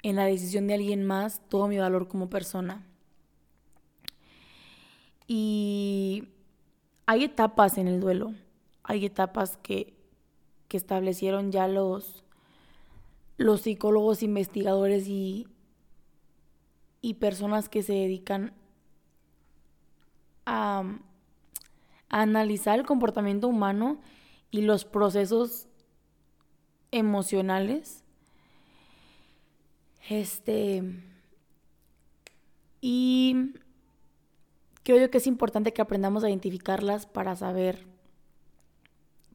en 0.03 0.15
la 0.15 0.25
decisión 0.25 0.67
de 0.67 0.75
alguien 0.75 1.05
más 1.05 1.41
todo 1.49 1.67
mi 1.67 1.77
valor 1.77 2.07
como 2.07 2.29
persona. 2.29 2.85
Y 5.27 6.27
hay 7.05 7.23
etapas 7.23 7.77
en 7.77 7.87
el 7.87 7.99
duelo, 7.99 8.33
hay 8.83 9.05
etapas 9.05 9.57
que, 9.57 9.93
que 10.67 10.77
establecieron 10.77 11.51
ya 11.51 11.67
los, 11.67 12.23
los 13.37 13.61
psicólogos, 13.61 14.23
investigadores 14.23 15.07
y, 15.07 15.47
y 17.01 17.15
personas 17.15 17.69
que 17.69 17.83
se 17.83 17.93
dedican 17.93 18.53
a 20.45 20.83
analizar 22.09 22.79
el 22.79 22.85
comportamiento 22.85 23.47
humano 23.47 23.99
y 24.51 24.61
los 24.61 24.85
procesos 24.85 25.67
emocionales. 26.91 28.00
Este. 30.09 30.83
Y 32.81 33.53
creo 34.83 34.99
yo 34.99 35.11
que 35.11 35.19
es 35.19 35.27
importante 35.27 35.73
que 35.73 35.81
aprendamos 35.81 36.23
a 36.23 36.29
identificarlas 36.29 37.05
para 37.05 37.35
saber 37.35 37.85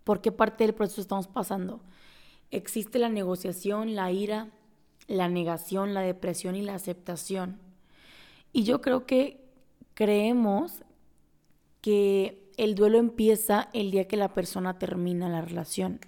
por 0.04 0.20
qué 0.20 0.32
parte 0.32 0.64
del 0.64 0.74
proceso 0.74 1.00
estamos 1.00 1.28
pasando. 1.28 1.80
Existe 2.50 2.98
la 2.98 3.08
negociación, 3.08 3.94
la 3.94 4.10
ira, 4.12 4.50
la 5.08 5.28
negación, 5.28 5.94
la 5.94 6.00
depresión 6.00 6.56
y 6.56 6.62
la 6.62 6.74
aceptación. 6.74 7.58
Y 8.52 8.64
yo 8.64 8.80
creo 8.80 9.06
que 9.06 9.44
creemos 9.94 10.84
que 11.80 12.50
el 12.56 12.74
duelo 12.74 12.98
empieza 12.98 13.68
el 13.72 13.90
día 13.90 14.08
que 14.08 14.16
la 14.16 14.32
persona 14.32 14.78
termina 14.78 15.28
la 15.28 15.42
relación. 15.42 16.00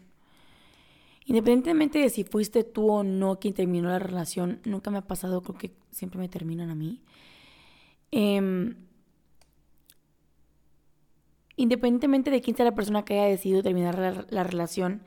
Independientemente 1.29 1.99
de 1.99 2.09
si 2.09 2.25
fuiste 2.25 2.65
tú 2.65 2.91
o 2.91 3.05
no 3.05 3.39
quien 3.39 3.53
terminó 3.53 3.91
la 3.91 3.99
relación, 3.99 4.61
nunca 4.65 4.91
me 4.91 4.97
ha 4.97 5.07
pasado, 5.07 5.43
creo 5.43 5.59
que 5.59 5.73
siempre 5.91 6.19
me 6.19 6.31
terminan 6.31 6.71
a 6.71 6.75
mí. 6.75 7.03
Em, 8.11 8.77
independientemente 11.57 12.31
de 12.31 12.41
quién 12.41 12.57
sea 12.57 12.65
la 12.65 12.75
persona 12.75 13.05
que 13.05 13.21
haya 13.21 13.29
decidido 13.29 13.63
terminar 13.63 14.27
la, 14.31 14.43
relación, 14.43 15.03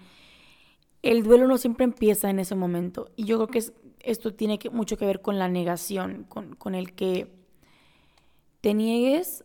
el 1.01 1.24
duelo 1.24 1.48
no 1.48 1.58
siempre 1.58 1.86
empieza 1.86 2.30
en 2.30 2.38
ese 2.38 2.54
momento. 2.54 3.10
Y 3.16 3.24
yo 3.24 3.38
creo 3.38 3.48
que 3.48 3.74
esto 4.01 4.36
tiene 4.36 4.60
mucho 4.72 4.98
que 4.98 5.08
ver 5.08 5.24
con 5.24 5.40
la 5.40 5.50
negación, 5.50 6.28
con, 6.30 6.75
el 6.75 6.94
que 6.94 7.34
te 8.62 8.75
niegues 8.75 9.44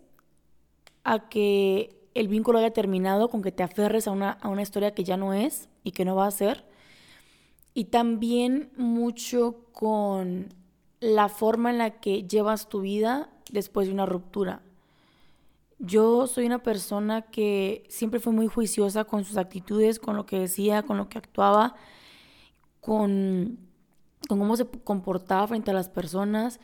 a 1.05 1.31
que 1.31 1.97
el 2.13 2.29
vínculo 2.29 2.59
haya 2.59 2.75
terminado, 2.75 3.31
con 3.31 3.41
que 3.41 3.51
te 3.51 3.63
aferres 3.63 4.07
a 4.09 4.11
una 4.11 4.63
historia 4.63 4.93
que 4.93 5.05
ya 5.05 5.17
no 5.17 5.33
es 5.33 5.71
y 5.87 5.93
que 5.93 6.05
no 6.05 6.17
va 6.17 6.27
a 6.27 6.33
ser. 6.33 6.65
Y 7.73 7.85
también 7.85 8.73
mucho 8.77 9.67
con 9.71 10.53
la 10.99 11.29
forma 11.29 11.71
en 11.71 11.79
la 11.79 12.01
que 12.01 12.25
llevas 12.25 12.69
tu 12.69 12.81
vida 12.81 13.31
después 13.53 13.87
de 13.87 13.95
una 13.95 14.05
ruptura. 14.05 14.63
Yo 15.79 16.27
soy 16.27 16.47
una 16.47 16.61
persona 16.61 17.23
que 17.23 17.85
siempre 17.89 18.19
fue 18.19 18.33
muy 18.33 18.49
juiciosa 18.49 19.05
con 19.05 19.23
sus 19.23 19.37
actitudes, 19.37 20.01
con 20.01 20.17
lo 20.17 20.27
que 20.27 20.41
decía, 20.41 20.83
con 20.83 20.97
lo 20.97 21.09
que 21.09 21.19
actuaba, 21.19 21.77
con, 22.81 23.57
con 24.29 24.41
cómo 24.41 24.57
se 24.57 24.67
comportaba 24.67 25.47
frente 25.47 25.71
a 25.71 25.75
las 25.75 25.89
personas. 25.89 26.59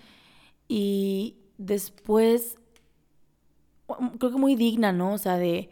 Y 0.66 1.36
después 1.58 2.58
creo 3.86 4.32
que 4.32 4.38
muy 4.38 4.56
digna, 4.56 4.92
¿no? 4.92 5.12
O 5.12 5.18
sea, 5.18 5.36
de 5.36 5.70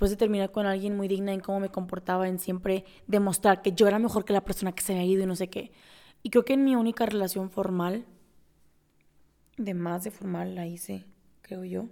después 0.00 0.12
de 0.12 0.16
terminar 0.16 0.50
con 0.50 0.64
alguien 0.64 0.96
muy 0.96 1.08
digna 1.08 1.34
en 1.34 1.40
cómo 1.40 1.60
me 1.60 1.68
comportaba, 1.68 2.26
en 2.26 2.38
siempre 2.38 2.86
demostrar 3.06 3.60
que 3.60 3.72
yo 3.72 3.86
era 3.86 3.98
mejor 3.98 4.24
que 4.24 4.32
la 4.32 4.42
persona 4.42 4.72
que 4.72 4.82
se 4.82 4.94
había 4.94 5.04
ido 5.04 5.24
y 5.24 5.26
no 5.26 5.36
sé 5.36 5.50
qué. 5.50 5.72
Y 6.22 6.30
creo 6.30 6.46
que 6.46 6.54
en 6.54 6.64
mi 6.64 6.74
única 6.74 7.04
relación 7.04 7.50
formal, 7.50 8.06
de 9.58 9.74
más 9.74 10.02
de 10.02 10.10
formal 10.10 10.54
la 10.54 10.66
hice, 10.66 11.04
creo 11.42 11.64
yo. 11.64 11.88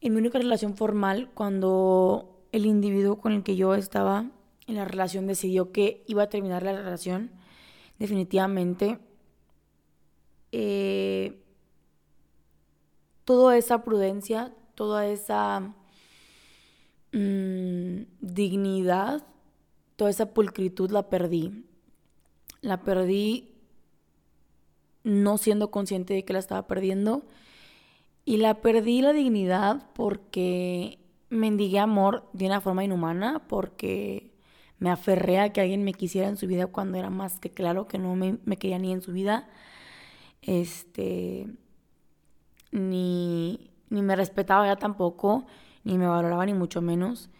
En 0.00 0.14
mi 0.14 0.20
única 0.20 0.38
relación 0.38 0.78
formal, 0.78 1.30
cuando 1.34 2.42
el 2.52 2.64
individuo 2.64 3.18
con 3.18 3.32
el 3.32 3.42
que 3.42 3.54
yo 3.54 3.74
estaba 3.74 4.30
en 4.66 4.74
la 4.74 4.86
relación 4.86 5.26
decidió 5.26 5.72
que 5.72 6.04
iba 6.06 6.22
a 6.22 6.30
terminar 6.30 6.62
la 6.62 6.72
relación, 6.72 7.32
definitivamente 7.98 8.98
eh, 10.52 11.38
toda 13.26 13.58
esa 13.58 13.84
prudencia, 13.84 14.54
toda 14.74 15.06
esa 15.06 15.74
mm, 17.14 18.02
dignidad, 18.20 19.26
toda 19.96 20.10
esa 20.10 20.34
pulcritud 20.34 20.90
la 20.90 21.08
perdí. 21.08 21.64
La 22.60 22.82
perdí 22.82 23.50
no 25.04 25.38
siendo 25.38 25.70
consciente 25.70 26.12
de 26.12 26.24
que 26.24 26.32
la 26.32 26.38
estaba 26.38 26.66
perdiendo. 26.66 27.22
Y 28.26 28.38
la 28.38 28.60
perdí 28.60 29.00
la 29.00 29.12
dignidad 29.12 29.90
porque 29.94 30.98
mendigué 31.30 31.78
amor 31.78 32.28
de 32.32 32.46
una 32.46 32.60
forma 32.60 32.84
inhumana, 32.84 33.46
porque 33.48 34.30
me 34.78 34.90
aferré 34.90 35.38
a 35.40 35.52
que 35.52 35.60
alguien 35.60 35.84
me 35.84 35.94
quisiera 35.94 36.28
en 36.28 36.36
su 36.36 36.46
vida 36.46 36.66
cuando 36.66 36.98
era 36.98 37.10
más 37.10 37.40
que 37.40 37.50
claro 37.50 37.86
que 37.86 37.98
no 37.98 38.14
me, 38.16 38.38
me 38.44 38.56
quería 38.58 38.78
ni 38.78 38.92
en 38.92 39.02
su 39.02 39.12
vida. 39.12 39.48
Este 40.42 41.48
ni, 42.74 43.70
me 43.88 44.16
respetaba 44.16 44.66
ya 44.66 44.76
tampoco, 44.76 45.46
ni 45.84 45.98
me 45.98 46.06
valoraba 46.06 46.44
ni 46.46 46.54
mucho 46.54 46.82
menos. 46.82 47.30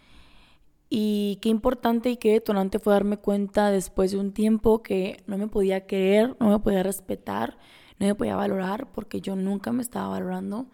Y 0.88 1.38
qué 1.42 1.48
importante 1.48 2.10
y 2.10 2.16
qué 2.16 2.32
detonante 2.32 2.78
fue 2.78 2.92
darme 2.92 3.16
cuenta 3.16 3.70
después 3.70 4.12
de 4.12 4.18
un 4.18 4.32
tiempo 4.32 4.82
que 4.82 5.22
no 5.26 5.38
me 5.38 5.48
podía 5.48 5.86
querer, 5.86 6.36
no 6.38 6.50
me 6.50 6.58
podía 6.60 6.82
respetar, 6.82 7.58
no 7.98 8.06
me 8.06 8.14
podía 8.14 8.36
valorar 8.36 8.92
porque 8.92 9.20
yo 9.20 9.34
nunca 9.34 9.72
me 9.72 9.82
estaba 9.82 10.08
valorando, 10.08 10.66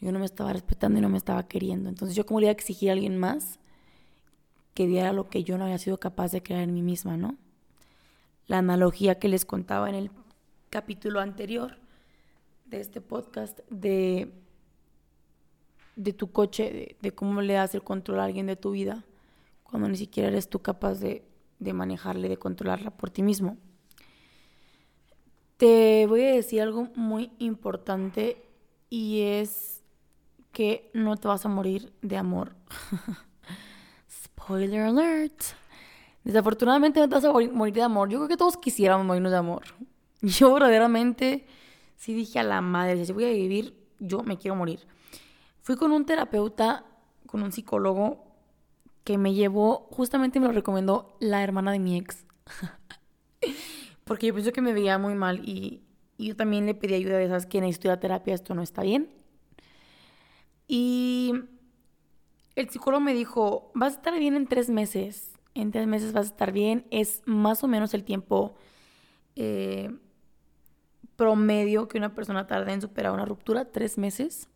yo 0.00 0.10
no 0.10 0.18
me 0.18 0.24
estaba 0.24 0.52
respetando 0.52 0.98
y 0.98 1.02
no 1.02 1.08
me 1.08 1.18
estaba 1.18 1.46
queriendo. 1.46 1.88
Entonces 1.88 2.16
yo 2.16 2.26
como 2.26 2.40
le 2.40 2.46
iba 2.46 2.50
a 2.50 2.52
exigir 2.52 2.90
a 2.90 2.94
alguien 2.94 3.18
más 3.18 3.60
que 4.74 4.86
diera 4.86 5.12
lo 5.12 5.28
que 5.28 5.44
yo 5.44 5.58
no 5.58 5.64
había 5.64 5.78
sido 5.78 6.00
capaz 6.00 6.32
de 6.32 6.42
crear 6.42 6.62
en 6.62 6.74
mí 6.74 6.82
misma, 6.82 7.16
¿no? 7.16 7.36
La 8.46 8.58
analogía 8.58 9.18
que 9.18 9.28
les 9.28 9.44
contaba 9.44 9.88
en 9.88 9.94
el 9.94 10.10
capítulo 10.70 11.20
anterior 11.20 11.76
de 12.64 12.80
este 12.80 13.00
podcast 13.00 13.60
de, 13.68 14.32
de 15.96 16.12
tu 16.12 16.32
coche, 16.32 16.96
de, 17.00 17.12
cómo 17.12 17.42
le 17.42 17.54
das 17.54 17.74
el 17.74 17.82
control 17.82 18.20
a 18.20 18.24
alguien 18.24 18.46
de 18.46 18.56
tu 18.56 18.70
vida, 18.70 19.04
cuando 19.62 19.88
ni 19.88 19.96
siquiera 19.96 20.28
eres 20.28 20.48
tú 20.48 20.60
capaz 20.60 21.00
de, 21.00 21.24
de 21.58 21.72
manejarle, 21.72 22.28
de 22.28 22.36
controlarla 22.36 22.90
por 22.90 23.10
ti 23.10 23.22
mismo. 23.22 23.56
Te 25.56 26.06
voy 26.06 26.22
a 26.22 26.34
decir 26.34 26.60
algo 26.60 26.88
muy 26.96 27.30
importante 27.38 28.42
y 28.90 29.20
es 29.22 29.82
que 30.52 30.90
no 30.92 31.16
te 31.16 31.28
vas 31.28 31.46
a 31.46 31.48
morir 31.48 31.92
de 32.02 32.16
amor. 32.16 32.54
Spoiler 34.24 34.80
alert. 34.80 35.40
Desafortunadamente 36.24 37.00
no 37.00 37.08
te 37.08 37.14
vas 37.14 37.24
a 37.24 37.32
morir 37.32 37.74
de 37.74 37.82
amor. 37.82 38.08
Yo 38.08 38.18
creo 38.18 38.28
que 38.28 38.36
todos 38.36 38.56
quisiéramos 38.56 39.06
morirnos 39.06 39.32
de 39.32 39.38
amor. 39.38 39.62
Yo 40.20 40.52
verdaderamente 40.52 41.46
sí 41.96 42.12
dije 42.14 42.38
a 42.38 42.42
la 42.44 42.60
madre, 42.60 43.04
si 43.04 43.12
voy 43.12 43.24
a 43.24 43.28
vivir, 43.28 43.76
yo 43.98 44.22
me 44.22 44.36
quiero 44.36 44.56
morir. 44.56 44.80
Fui 45.62 45.76
con 45.76 45.92
un 45.92 46.04
terapeuta, 46.04 46.84
con 47.26 47.42
un 47.42 47.52
psicólogo 47.52 48.24
que 49.04 49.16
me 49.16 49.34
llevó, 49.34 49.88
justamente 49.90 50.40
me 50.40 50.46
lo 50.46 50.52
recomendó 50.52 51.16
la 51.20 51.42
hermana 51.42 51.72
de 51.72 51.78
mi 51.78 51.96
ex. 51.96 52.24
Porque 54.04 54.26
yo 54.26 54.34
pensé 54.34 54.52
que 54.52 54.60
me 54.60 54.72
veía 54.72 54.98
muy 54.98 55.14
mal 55.14 55.40
y, 55.48 55.82
yo 56.18 56.36
también 56.36 56.66
le 56.66 56.74
pedí 56.74 56.94
ayuda 56.94 57.16
de 57.16 57.24
esas 57.24 57.46
que 57.46 57.60
necesito 57.60 57.96
terapia, 57.98 58.34
esto 58.34 58.54
no 58.54 58.62
está 58.62 58.82
bien. 58.82 59.08
Y 60.68 61.32
el 62.54 62.68
psicólogo 62.70 63.00
me 63.00 63.14
dijo, 63.14 63.70
vas 63.74 63.94
a 63.94 63.96
estar 63.96 64.18
bien 64.18 64.34
en 64.36 64.46
tres 64.46 64.68
meses. 64.68 65.32
En 65.54 65.70
tres 65.72 65.86
meses 65.86 66.12
vas 66.12 66.26
a 66.26 66.28
estar 66.28 66.52
bien. 66.52 66.86
Es 66.90 67.22
más 67.24 67.64
o 67.64 67.68
menos 67.68 67.92
el 67.94 68.04
tiempo 68.04 68.54
eh, 69.36 69.90
promedio 71.16 71.88
que 71.88 71.98
una 71.98 72.14
persona 72.14 72.46
tarda 72.46 72.72
en 72.72 72.80
superar 72.80 73.12
una 73.12 73.24
ruptura, 73.24 73.72
tres 73.72 73.98
meses. 73.98 74.48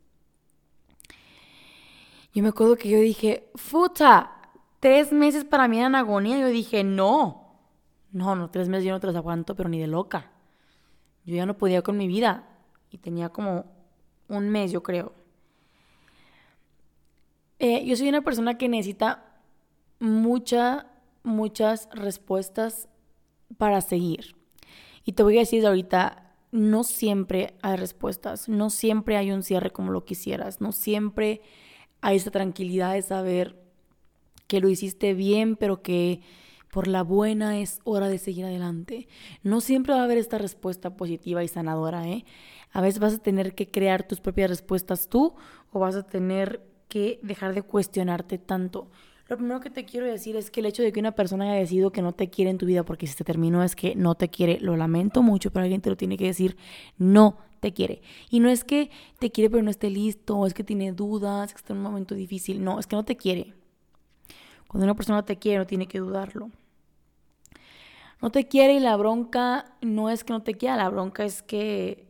Yo 2.36 2.42
me 2.42 2.50
acuerdo 2.50 2.76
que 2.76 2.90
yo 2.90 3.00
dije, 3.00 3.48
futa, 3.54 4.42
tres 4.78 5.10
meses 5.10 5.46
para 5.46 5.68
mí 5.68 5.78
eran 5.78 5.94
agonía. 5.94 6.38
Yo 6.38 6.48
dije, 6.48 6.84
no, 6.84 7.56
no, 8.12 8.36
no, 8.36 8.50
tres 8.50 8.68
meses 8.68 8.84
yo 8.84 8.92
no 8.92 9.00
te 9.00 9.06
los 9.06 9.16
aguanto, 9.16 9.56
pero 9.56 9.70
ni 9.70 9.80
de 9.80 9.86
loca. 9.86 10.30
Yo 11.24 11.34
ya 11.34 11.46
no 11.46 11.56
podía 11.56 11.80
con 11.80 11.96
mi 11.96 12.06
vida 12.06 12.46
y 12.90 12.98
tenía 12.98 13.30
como 13.30 13.64
un 14.28 14.50
mes, 14.50 14.70
yo 14.70 14.82
creo. 14.82 15.14
Eh, 17.58 17.86
yo 17.86 17.96
soy 17.96 18.10
una 18.10 18.20
persona 18.20 18.58
que 18.58 18.68
necesita 18.68 19.40
muchas, 19.98 20.84
muchas 21.22 21.88
respuestas 21.94 22.90
para 23.56 23.80
seguir. 23.80 24.36
Y 25.06 25.12
te 25.12 25.22
voy 25.22 25.38
a 25.38 25.40
decir 25.40 25.66
ahorita, 25.66 26.34
no 26.52 26.84
siempre 26.84 27.54
hay 27.62 27.76
respuestas, 27.76 28.46
no 28.46 28.68
siempre 28.68 29.16
hay 29.16 29.32
un 29.32 29.42
cierre 29.42 29.70
como 29.70 29.90
lo 29.90 30.04
quisieras, 30.04 30.60
no 30.60 30.72
siempre 30.72 31.40
hay 32.06 32.18
esa 32.18 32.30
tranquilidad 32.30 32.92
de 32.92 33.02
saber 33.02 33.56
que 34.46 34.60
lo 34.60 34.68
hiciste 34.68 35.12
bien, 35.12 35.56
pero 35.56 35.82
que 35.82 36.20
por 36.70 36.86
la 36.86 37.02
buena 37.02 37.58
es 37.58 37.80
hora 37.82 38.08
de 38.08 38.18
seguir 38.18 38.44
adelante. 38.44 39.08
No 39.42 39.60
siempre 39.60 39.92
va 39.92 40.02
a 40.02 40.04
haber 40.04 40.16
esta 40.16 40.38
respuesta 40.38 40.96
positiva 40.96 41.42
y 41.42 41.48
sanadora, 41.48 42.06
¿eh? 42.06 42.24
A 42.70 42.80
veces 42.80 43.00
vas 43.00 43.14
a 43.14 43.18
tener 43.18 43.56
que 43.56 43.68
crear 43.68 44.06
tus 44.06 44.20
propias 44.20 44.50
respuestas 44.50 45.08
tú 45.08 45.34
o 45.72 45.80
vas 45.80 45.96
a 45.96 46.04
tener 46.04 46.62
que 46.86 47.18
dejar 47.24 47.56
de 47.56 47.62
cuestionarte 47.62 48.38
tanto. 48.38 48.88
Lo 49.28 49.36
primero 49.36 49.58
que 49.58 49.70
te 49.70 49.84
quiero 49.84 50.06
decir 50.06 50.36
es 50.36 50.50
que 50.50 50.60
el 50.60 50.66
hecho 50.66 50.82
de 50.82 50.92
que 50.92 51.00
una 51.00 51.12
persona 51.12 51.44
haya 51.46 51.58
decidido 51.58 51.90
que 51.90 52.00
no 52.00 52.12
te 52.12 52.30
quiere 52.30 52.50
en 52.50 52.58
tu 52.58 52.66
vida 52.66 52.84
porque 52.84 53.08
si 53.08 53.16
te 53.16 53.24
terminó 53.24 53.64
es 53.64 53.74
que 53.74 53.96
no 53.96 54.14
te 54.14 54.28
quiere, 54.28 54.60
lo 54.60 54.76
lamento 54.76 55.20
mucho, 55.22 55.50
pero 55.50 55.64
alguien 55.64 55.80
te 55.80 55.90
lo 55.90 55.96
tiene 55.96 56.16
que 56.16 56.26
decir, 56.26 56.56
no 56.96 57.38
te 57.58 57.72
quiere. 57.72 58.02
Y 58.30 58.38
no 58.38 58.48
es 58.48 58.62
que 58.62 58.90
te 59.18 59.32
quiere 59.32 59.50
pero 59.50 59.64
no 59.64 59.70
esté 59.70 59.90
listo, 59.90 60.46
es 60.46 60.54
que 60.54 60.62
tiene 60.62 60.92
dudas, 60.92 61.52
que 61.52 61.58
está 61.58 61.72
en 61.72 61.78
un 61.78 61.84
momento 61.84 62.14
difícil, 62.14 62.62
no, 62.62 62.78
es 62.78 62.86
que 62.86 62.94
no 62.94 63.04
te 63.04 63.16
quiere. 63.16 63.52
Cuando 64.68 64.84
una 64.84 64.94
persona 64.94 65.24
te 65.24 65.38
quiere, 65.38 65.58
no 65.58 65.66
tiene 65.66 65.88
que 65.88 65.98
dudarlo. 65.98 66.50
No 68.22 68.30
te 68.30 68.46
quiere 68.46 68.74
y 68.74 68.80
la 68.80 68.96
bronca 68.96 69.76
no 69.82 70.08
es 70.08 70.22
que 70.22 70.32
no 70.32 70.42
te 70.42 70.54
quiera, 70.54 70.76
la 70.76 70.88
bronca 70.88 71.24
es 71.24 71.42
que 71.42 72.06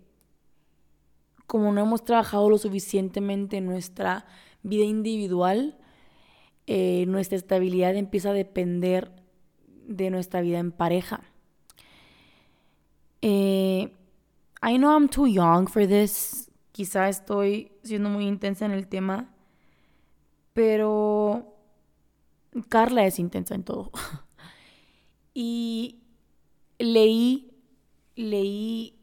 como 1.47 1.73
no 1.73 1.81
hemos 1.81 2.05
trabajado 2.05 2.51
lo 2.51 2.59
suficientemente 2.59 3.57
en 3.57 3.67
nuestra 3.67 4.27
vida 4.63 4.85
individual, 4.85 5.79
eh, 6.67 7.05
nuestra 7.07 7.37
estabilidad 7.37 7.95
empieza 7.97 8.31
a 8.31 8.35
depender 8.35 9.13
de 9.87 10.11
nuestra 10.11 10.41
vida 10.41 10.59
en 10.59 10.73
pareja. 10.73 11.21
Eh, 13.23 13.93
I 14.63 14.77
know 14.77 14.91
I'm 14.91 15.09
too 15.09 15.27
young 15.27 15.69
for 15.69 15.87
this. 15.87 16.51
Quizá 16.73 17.09
estoy 17.09 17.73
siendo 17.83 18.11
muy 18.11 18.27
intensa 18.27 18.67
en 18.67 18.73
el 18.73 18.87
tema, 18.87 19.35
pero 20.53 21.55
Carla 22.69 23.07
es 23.07 23.19
intensa 23.19 23.55
en 23.55 23.63
todo. 23.63 23.91
y 25.35 26.01
leí, 26.79 27.51
leí 28.17 28.99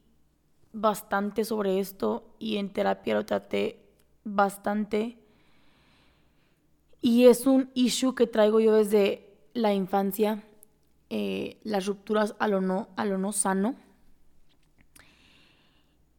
bastante 0.72 1.46
sobre 1.46 1.80
esto 1.80 2.36
y 2.40 2.58
en 2.58 2.74
terapia 2.74 3.16
lo 3.16 3.26
traté 3.26 3.80
bastante. 4.24 5.23
Y 7.06 7.26
es 7.26 7.46
un 7.46 7.70
issue 7.74 8.16
que 8.16 8.28
traigo 8.28 8.62
yo 8.62 8.74
desde 8.74 9.30
la 9.54 9.74
infancia, 9.74 10.42
eh, 11.10 11.60
las 11.66 11.86
rupturas 11.86 12.34
a 12.40 12.48
lo 12.48 12.62
no, 12.62 12.88
no 12.96 13.32
sano. 13.34 13.76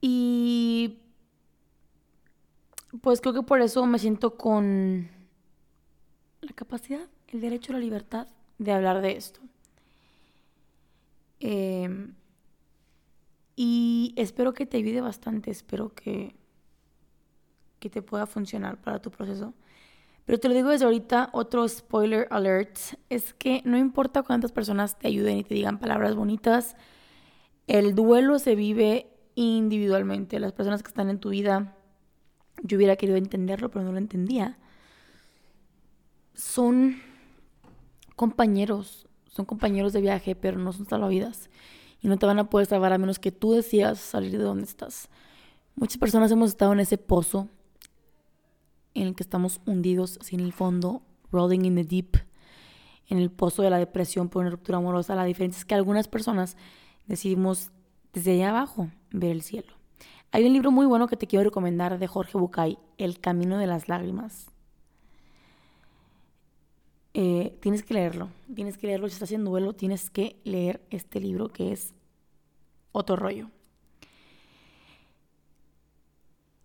Y 0.02 0.98
pues 3.00 3.22
creo 3.22 3.32
que 3.32 3.42
por 3.42 3.62
eso 3.62 3.86
me 3.86 3.98
siento 3.98 4.36
con 4.36 5.08
la 6.42 6.52
capacidad 6.52 7.08
el 7.28 7.40
derecho 7.40 7.72
a 7.72 7.76
la 7.76 7.80
libertad 7.80 8.28
de 8.58 8.72
hablar 8.72 9.00
de 9.00 9.16
esto. 9.16 9.40
Em, 11.40 12.12
y 13.56 14.12
espero 14.16 14.52
que 14.52 14.66
te 14.66 14.76
ayude 14.76 15.00
bastante, 15.00 15.50
espero 15.50 15.94
que, 15.94 16.36
que 17.80 17.88
te 17.88 18.02
pueda 18.02 18.26
funcionar 18.26 18.76
para 18.82 19.00
tu 19.00 19.10
proceso. 19.10 19.54
Pero 20.24 20.38
te 20.38 20.48
lo 20.48 20.54
digo 20.54 20.70
desde 20.70 20.86
ahorita, 20.86 21.30
otro 21.32 21.68
spoiler 21.68 22.26
alert, 22.30 22.78
es 23.10 23.34
que 23.34 23.60
no 23.64 23.76
importa 23.76 24.22
cuántas 24.22 24.52
personas 24.52 24.98
te 24.98 25.08
ayuden 25.08 25.38
y 25.38 25.44
te 25.44 25.54
digan 25.54 25.78
palabras 25.78 26.14
bonitas, 26.14 26.76
el 27.66 27.94
duelo 27.94 28.38
se 28.38 28.54
vive 28.54 29.10
individualmente. 29.34 30.38
Las 30.38 30.52
personas 30.52 30.82
que 30.82 30.88
están 30.88 31.10
en 31.10 31.18
tu 31.18 31.30
vida, 31.30 31.76
yo 32.62 32.78
hubiera 32.78 32.96
querido 32.96 33.18
entenderlo, 33.18 33.70
pero 33.70 33.84
no 33.84 33.92
lo 33.92 33.98
entendía, 33.98 34.58
son 36.34 37.00
compañeros, 38.16 39.06
son 39.28 39.44
compañeros 39.44 39.92
de 39.92 40.00
viaje, 40.00 40.34
pero 40.34 40.58
no 40.58 40.72
son 40.72 40.86
salvavidas. 40.86 41.50
Y 42.00 42.08
no 42.08 42.18
te 42.18 42.26
van 42.26 42.38
a 42.38 42.50
poder 42.50 42.66
salvar 42.66 42.92
a 42.92 42.98
menos 42.98 43.18
que 43.18 43.32
tú 43.32 43.52
decidas 43.52 43.98
salir 43.98 44.32
de 44.32 44.44
donde 44.44 44.64
estás. 44.64 45.08
Muchas 45.74 45.98
personas 45.98 46.30
hemos 46.30 46.50
estado 46.50 46.72
en 46.72 46.80
ese 46.80 46.98
pozo 46.98 47.48
en 48.94 49.08
el 49.08 49.14
que 49.14 49.22
estamos 49.22 49.60
hundidos 49.66 50.18
sin 50.22 50.40
el 50.40 50.52
fondo, 50.52 51.02
rolling 51.30 51.64
in 51.64 51.74
the 51.76 51.84
deep, 51.84 52.16
en 53.08 53.18
el 53.18 53.30
pozo 53.30 53.62
de 53.62 53.70
la 53.70 53.78
depresión 53.78 54.28
por 54.28 54.42
una 54.42 54.50
ruptura 54.50 54.78
amorosa. 54.78 55.14
La 55.14 55.24
diferencia 55.24 55.58
es 55.58 55.64
que 55.64 55.74
algunas 55.74 56.08
personas 56.08 56.56
decidimos 57.06 57.70
desde 58.12 58.32
allá 58.32 58.50
abajo 58.50 58.90
ver 59.10 59.32
el 59.32 59.42
cielo. 59.42 59.72
Hay 60.30 60.44
un 60.44 60.52
libro 60.52 60.70
muy 60.70 60.86
bueno 60.86 61.06
que 61.06 61.16
te 61.16 61.26
quiero 61.26 61.44
recomendar 61.44 61.98
de 61.98 62.06
Jorge 62.06 62.38
Bucay, 62.38 62.78
El 62.98 63.20
Camino 63.20 63.58
de 63.58 63.66
las 63.66 63.88
Lágrimas. 63.88 64.50
Eh, 67.12 67.56
tienes 67.60 67.84
que 67.84 67.94
leerlo, 67.94 68.28
tienes 68.52 68.76
que 68.76 68.88
leerlo, 68.88 69.08
si 69.08 69.12
estás 69.12 69.30
en 69.30 69.44
duelo, 69.44 69.74
tienes 69.74 70.10
que 70.10 70.40
leer 70.42 70.84
este 70.90 71.20
libro 71.20 71.48
que 71.48 71.70
es 71.70 71.94
otro 72.90 73.14
rollo. 73.14 73.50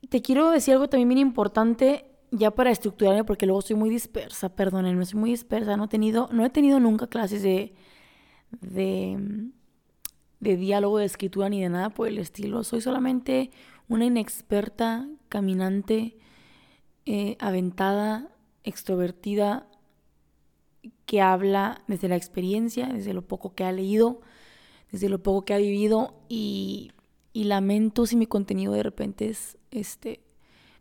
Te 0.09 0.23
quiero 0.23 0.49
decir 0.49 0.73
algo 0.73 0.89
también 0.89 1.09
bien 1.09 1.19
importante 1.19 2.05
ya 2.31 2.51
para 2.51 2.71
estructurarme 2.71 3.23
porque 3.23 3.45
luego 3.45 3.61
soy 3.61 3.75
muy 3.75 3.89
dispersa, 3.89 4.49
perdónenme, 4.49 5.05
soy 5.05 5.19
muy 5.19 5.29
dispersa, 5.31 5.77
no 5.77 5.85
he 5.85 5.87
tenido, 5.87 6.29
no 6.31 6.45
he 6.45 6.49
tenido 6.49 6.79
nunca 6.79 7.07
clases 7.07 7.41
de, 7.41 7.73
de, 8.61 9.49
de 10.39 10.57
diálogo, 10.57 10.99
de 10.99 11.05
escritura 11.05 11.49
ni 11.49 11.61
de 11.61 11.69
nada 11.69 11.89
por 11.89 12.07
el 12.07 12.17
estilo. 12.17 12.63
Soy 12.63 12.81
solamente 12.81 13.51
una 13.87 14.05
inexperta, 14.05 15.07
caminante, 15.29 16.17
eh, 17.05 17.37
aventada, 17.39 18.29
extrovertida, 18.63 19.67
que 21.05 21.21
habla 21.21 21.81
desde 21.87 22.07
la 22.07 22.15
experiencia, 22.15 22.87
desde 22.87 23.13
lo 23.13 23.23
poco 23.23 23.55
que 23.55 23.63
ha 23.63 23.71
leído, 23.71 24.21
desde 24.91 25.09
lo 25.09 25.23
poco 25.23 25.43
que 25.43 25.55
ha 25.55 25.57
vivido 25.57 26.21
y, 26.29 26.91
lamento 27.33 28.05
si 28.05 28.17
mi 28.17 28.27
contenido 28.27 28.73
de 28.73 28.83
repente 28.83 29.29
es, 29.29 29.57
este, 29.71 30.19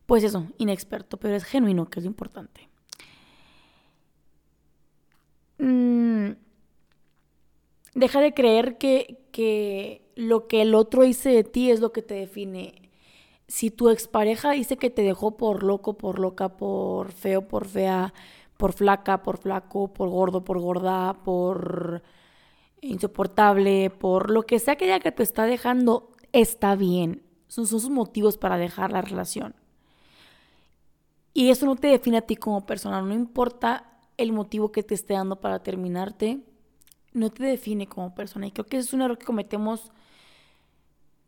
pues 0.09 0.25
eso, 0.25 0.47
inexperto, 0.57 1.19
pero 1.19 1.37
es 1.37 1.45
genuino, 1.45 1.91
que 1.91 2.01
es 2.01 2.07
importante. 2.07 2.71
Mm, 5.59 6.31
deja 7.95 8.21
de 8.23 8.33
creer 8.33 8.79
que, 8.79 9.21
que 9.33 10.11
lo 10.17 10.49
que 10.49 10.63
el 10.63 10.75
otro 10.75 11.03
dice 11.03 11.29
de 11.29 11.45
ti 11.45 11.71
es 11.71 11.81
lo 11.81 11.93
que 11.93 12.01
te 12.01 12.15
define. 12.15 12.91
Si 13.49 13.71
tu 13.71 13.91
expareja 13.91 14.53
dice 14.53 14.79
que 14.79 14.89
te 14.89 15.03
dejó 15.03 15.37
por 15.37 15.63
loco, 15.63 15.99
por 15.99 16.19
loca, 16.19 16.57
por 16.57 17.13
feo, 17.13 17.47
por 17.47 17.67
fea, 17.67 18.15
por 18.57 18.73
flaca, 18.73 19.23
por 19.23 19.37
flaco, 19.37 19.93
por 19.93 20.09
gordo, 20.09 20.43
por 20.43 20.59
gorda, 20.59 21.23
por 21.23 22.03
insoportable, 22.81 23.91
por 23.91 24.31
lo 24.31 24.45
que 24.45 24.59
sea 24.59 24.77
que 24.77 24.87
ya 24.87 25.01
que 25.01 25.13
te 25.13 25.23
está 25.23 25.45
dejando, 25.45 26.13
está 26.33 26.77
bien. 26.77 27.25
Son, 27.49 27.67
sus 27.67 27.91
motivos 27.91 28.39
para 28.39 28.57
dejar 28.57 28.91
la 28.91 29.03
relación. 29.03 29.55
Y 31.39 31.51
eso 31.51 31.67
no 31.67 31.77
te 31.77 31.87
define 31.87 32.17
a 32.17 32.23
ti 32.23 32.35
como 32.35 32.67
persona, 32.67 33.01
no 33.01 33.15
importa 33.15 33.97
el 34.17 34.33
motivo 34.33 34.73
que 34.73 34.83
te 34.83 34.97
esté 34.97 35.15
dando 35.15 35.41
para 35.41 35.63
terminarte, 35.63 36.43
no 37.13 37.31
te 37.31 37.45
define 37.45 37.87
como 37.87 38.13
persona. 38.13 38.49
Y 38.49 38.51
creo 38.51 38.67
que 38.67 38.77
es 38.77 38.93
un 38.93 39.03
error 39.03 39.19
que 39.19 39.25
cometemos 39.25 39.93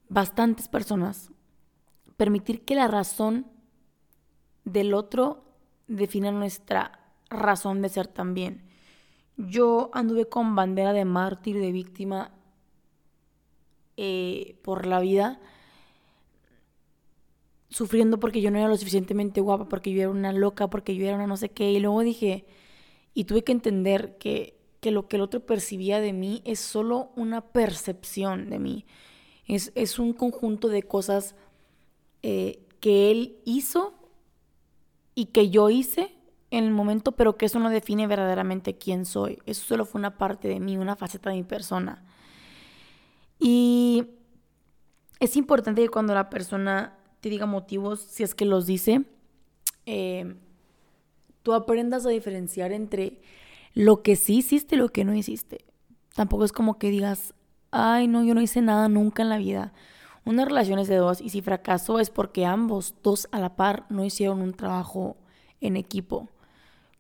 bastantes 0.09 0.67
personas. 0.67 1.31
Permitir 2.17 2.65
que 2.65 2.75
la 2.75 2.89
razón 2.89 3.47
del 4.65 4.95
otro 4.95 5.45
defina 5.87 6.33
nuestra 6.33 6.99
razón 7.29 7.81
de 7.81 7.89
ser 7.89 8.09
también. 8.09 8.65
Yo 9.37 9.91
anduve 9.93 10.29
con 10.29 10.57
bandera 10.57 10.93
de 10.93 11.05
mártir, 11.05 11.57
de 11.61 11.71
víctima 11.71 12.33
eh, 13.97 14.59
por 14.65 14.87
la 14.87 14.99
vida, 14.99 15.39
sufriendo 17.71 18.19
porque 18.19 18.41
yo 18.41 18.51
no 18.51 18.59
era 18.59 18.69
lo 18.69 18.77
suficientemente 18.77 19.41
guapa, 19.41 19.69
porque 19.69 19.93
yo 19.93 20.01
era 20.03 20.11
una 20.11 20.33
loca, 20.33 20.69
porque 20.69 20.95
yo 20.97 21.07
era 21.07 21.17
una 21.17 21.27
no 21.27 21.37
sé 21.37 21.51
qué. 21.51 21.71
Y 21.73 21.81
luego 21.81 22.01
dije, 22.01 22.45
y 23.15 23.25
tuve 23.25 23.43
que 23.43 23.53
entender 23.53 24.19
que, 24.19 24.59
que 24.81 24.91
lo 24.91 25.09
que 25.09 25.17
el 25.17 25.23
otro 25.23 25.41
percibía 25.41 26.01
de 26.01 26.13
mí 26.13 26.43
es 26.45 26.59
solo 26.61 27.11
una 27.17 27.41
percepción 27.41 28.51
de 28.51 28.59
mí. 28.59 28.87
Es, 29.47 29.73
es 29.75 29.99
un 29.99 30.13
conjunto 30.13 30.69
de 30.69 30.83
cosas 30.83 31.35
eh, 32.23 32.67
que 32.81 33.11
él 33.11 33.39
hizo 33.45 33.95
y 35.15 35.27
que 35.27 35.51
yo 35.51 35.71
hice 35.71 36.15
en 36.51 36.65
el 36.65 36.71
momento, 36.73 37.13
pero 37.13 37.37
que 37.37 37.47
eso 37.47 37.61
no 37.61 37.71
define 37.71 38.07
verdaderamente 38.07 38.77
quién 38.77 39.05
soy. 39.05 39.39
Eso 39.47 39.65
solo 39.65 39.85
fue 39.85 40.01
una 40.01 40.19
parte 40.19 40.49
de 40.49 40.59
mí, 40.59 40.77
una 40.77 40.97
faceta 40.97 41.31
de 41.31 41.37
mi 41.37 41.45
persona. 41.45 42.05
Y 43.39 44.07
es 45.21 45.37
importante 45.37 45.83
que 45.83 45.89
cuando 45.89 46.15
la 46.15 46.31
persona 46.31 47.00
te 47.21 47.29
diga 47.29 47.47
motivos, 47.47 48.01
si 48.01 48.23
es 48.23 48.35
que 48.35 48.45
los 48.45 48.67
dice, 48.67 49.05
eh, 49.87 50.35
tú 51.43 51.53
aprendas 51.53 52.07
a 52.07 52.11
diferenciar 52.11 52.73
entre 52.73 53.21
lo 53.75 54.03
que 54.03 54.17
sí 54.17 54.39
hiciste 54.39 54.75
y 54.75 54.79
lo 54.79 54.89
que 54.89 55.05
no 55.05 55.15
hiciste. 55.15 55.65
Tampoco 56.15 56.45
es 56.45 56.53
como 56.53 56.79
que 56.79 56.91
digas, 56.91 57.35
ay, 57.71 58.09
no, 58.09 58.25
yo 58.25 58.35
no 58.35 58.43
hice 58.43 58.63
nada 58.63 58.89
nunca 58.89 59.23
en 59.23 59.29
la 59.29 59.39
vida. 59.39 59.73
Una 60.25 60.45
relación 60.45 60.79
es 60.79 60.89
de 60.89 60.97
dos 60.97 61.21
y 61.21 61.31
si 61.31 61.41
fracasó 61.41 61.99
es 61.99 62.11
porque 62.11 62.45
ambos, 62.45 62.95
dos 63.03 63.29
a 63.33 63.39
la 63.39 63.57
par, 63.57 63.87
no 63.89 64.05
hicieron 64.05 64.43
un 64.43 64.53
trabajo 64.53 65.17
en 65.61 65.77
equipo. 65.77 66.29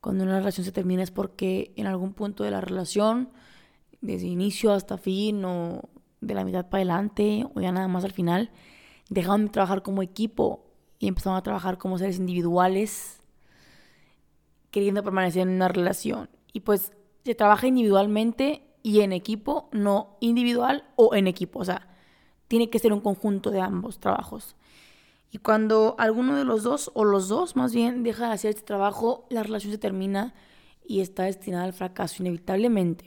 Cuando 0.01 0.25
una 0.25 0.39
relación 0.39 0.65
se 0.65 0.73
termina 0.73 1.03
es 1.03 1.11
porque 1.11 1.73
en 1.77 1.87
algún 1.87 2.15
punto 2.15 2.45
de 2.45 2.51
la 2.51 2.61
relación, 2.61 3.29
desde 4.01 4.27
inicio 4.27 4.73
hasta 4.73 4.97
fin 4.97 5.45
o 5.45 5.83
de 6.21 6.35
la 6.35 6.45
mitad 6.45 6.69
para 6.69 6.79
adelante 6.79 7.47
o 7.55 7.61
ya 7.61 7.73
nada 7.73 7.89
más 7.89 8.05
al 8.05 8.13
final, 8.13 8.51
dejaron 9.11 9.47
de 9.47 9.51
trabajar 9.51 9.83
como 9.83 10.03
equipo 10.03 10.65
y 10.99 11.09
empezaron 11.09 11.37
a 11.37 11.43
trabajar 11.43 11.77
como 11.77 11.99
seres 11.99 12.19
individuales, 12.19 13.21
queriendo 14.71 15.03
permanecer 15.03 15.43
en 15.43 15.51
una 15.51 15.69
relación. 15.69 16.31
Y 16.53 16.61
pues 16.61 16.93
se 17.25 17.35
trabaja 17.35 17.67
individualmente 17.67 18.63
y 18.83 19.01
en 19.01 19.13
equipo, 19.13 19.69
no 19.73 20.17
individual 20.21 20.85
o 20.97 21.15
en 21.15 21.27
equipo. 21.27 21.59
O 21.59 21.65
sea, 21.65 21.89
tiene 22.49 22.71
que 22.71 22.79
ser 22.79 22.93
un 22.93 23.01
conjunto 23.01 23.51
de 23.51 23.61
ambos 23.61 23.99
trabajos. 23.99 24.57
Y 25.33 25.39
cuando 25.39 25.95
alguno 25.99 26.37
de 26.37 26.45
los 26.45 26.63
dos, 26.63 26.91
o 26.95 27.05
los 27.05 27.29
dos 27.29 27.57
más 27.57 27.75
bien, 27.75 28.03
deja 28.03 28.29
de 28.29 28.35
hacer 28.35 28.51
este 28.51 28.63
trabajo, 28.63 29.27
la 29.31 29.43
relación 29.43 29.73
se 29.73 29.79
termina 29.79 30.35
y 30.85 31.01
está 31.01 31.25
destinada 31.25 31.65
al 31.65 31.73
fracaso 31.73 32.17
inevitablemente. 32.23 33.05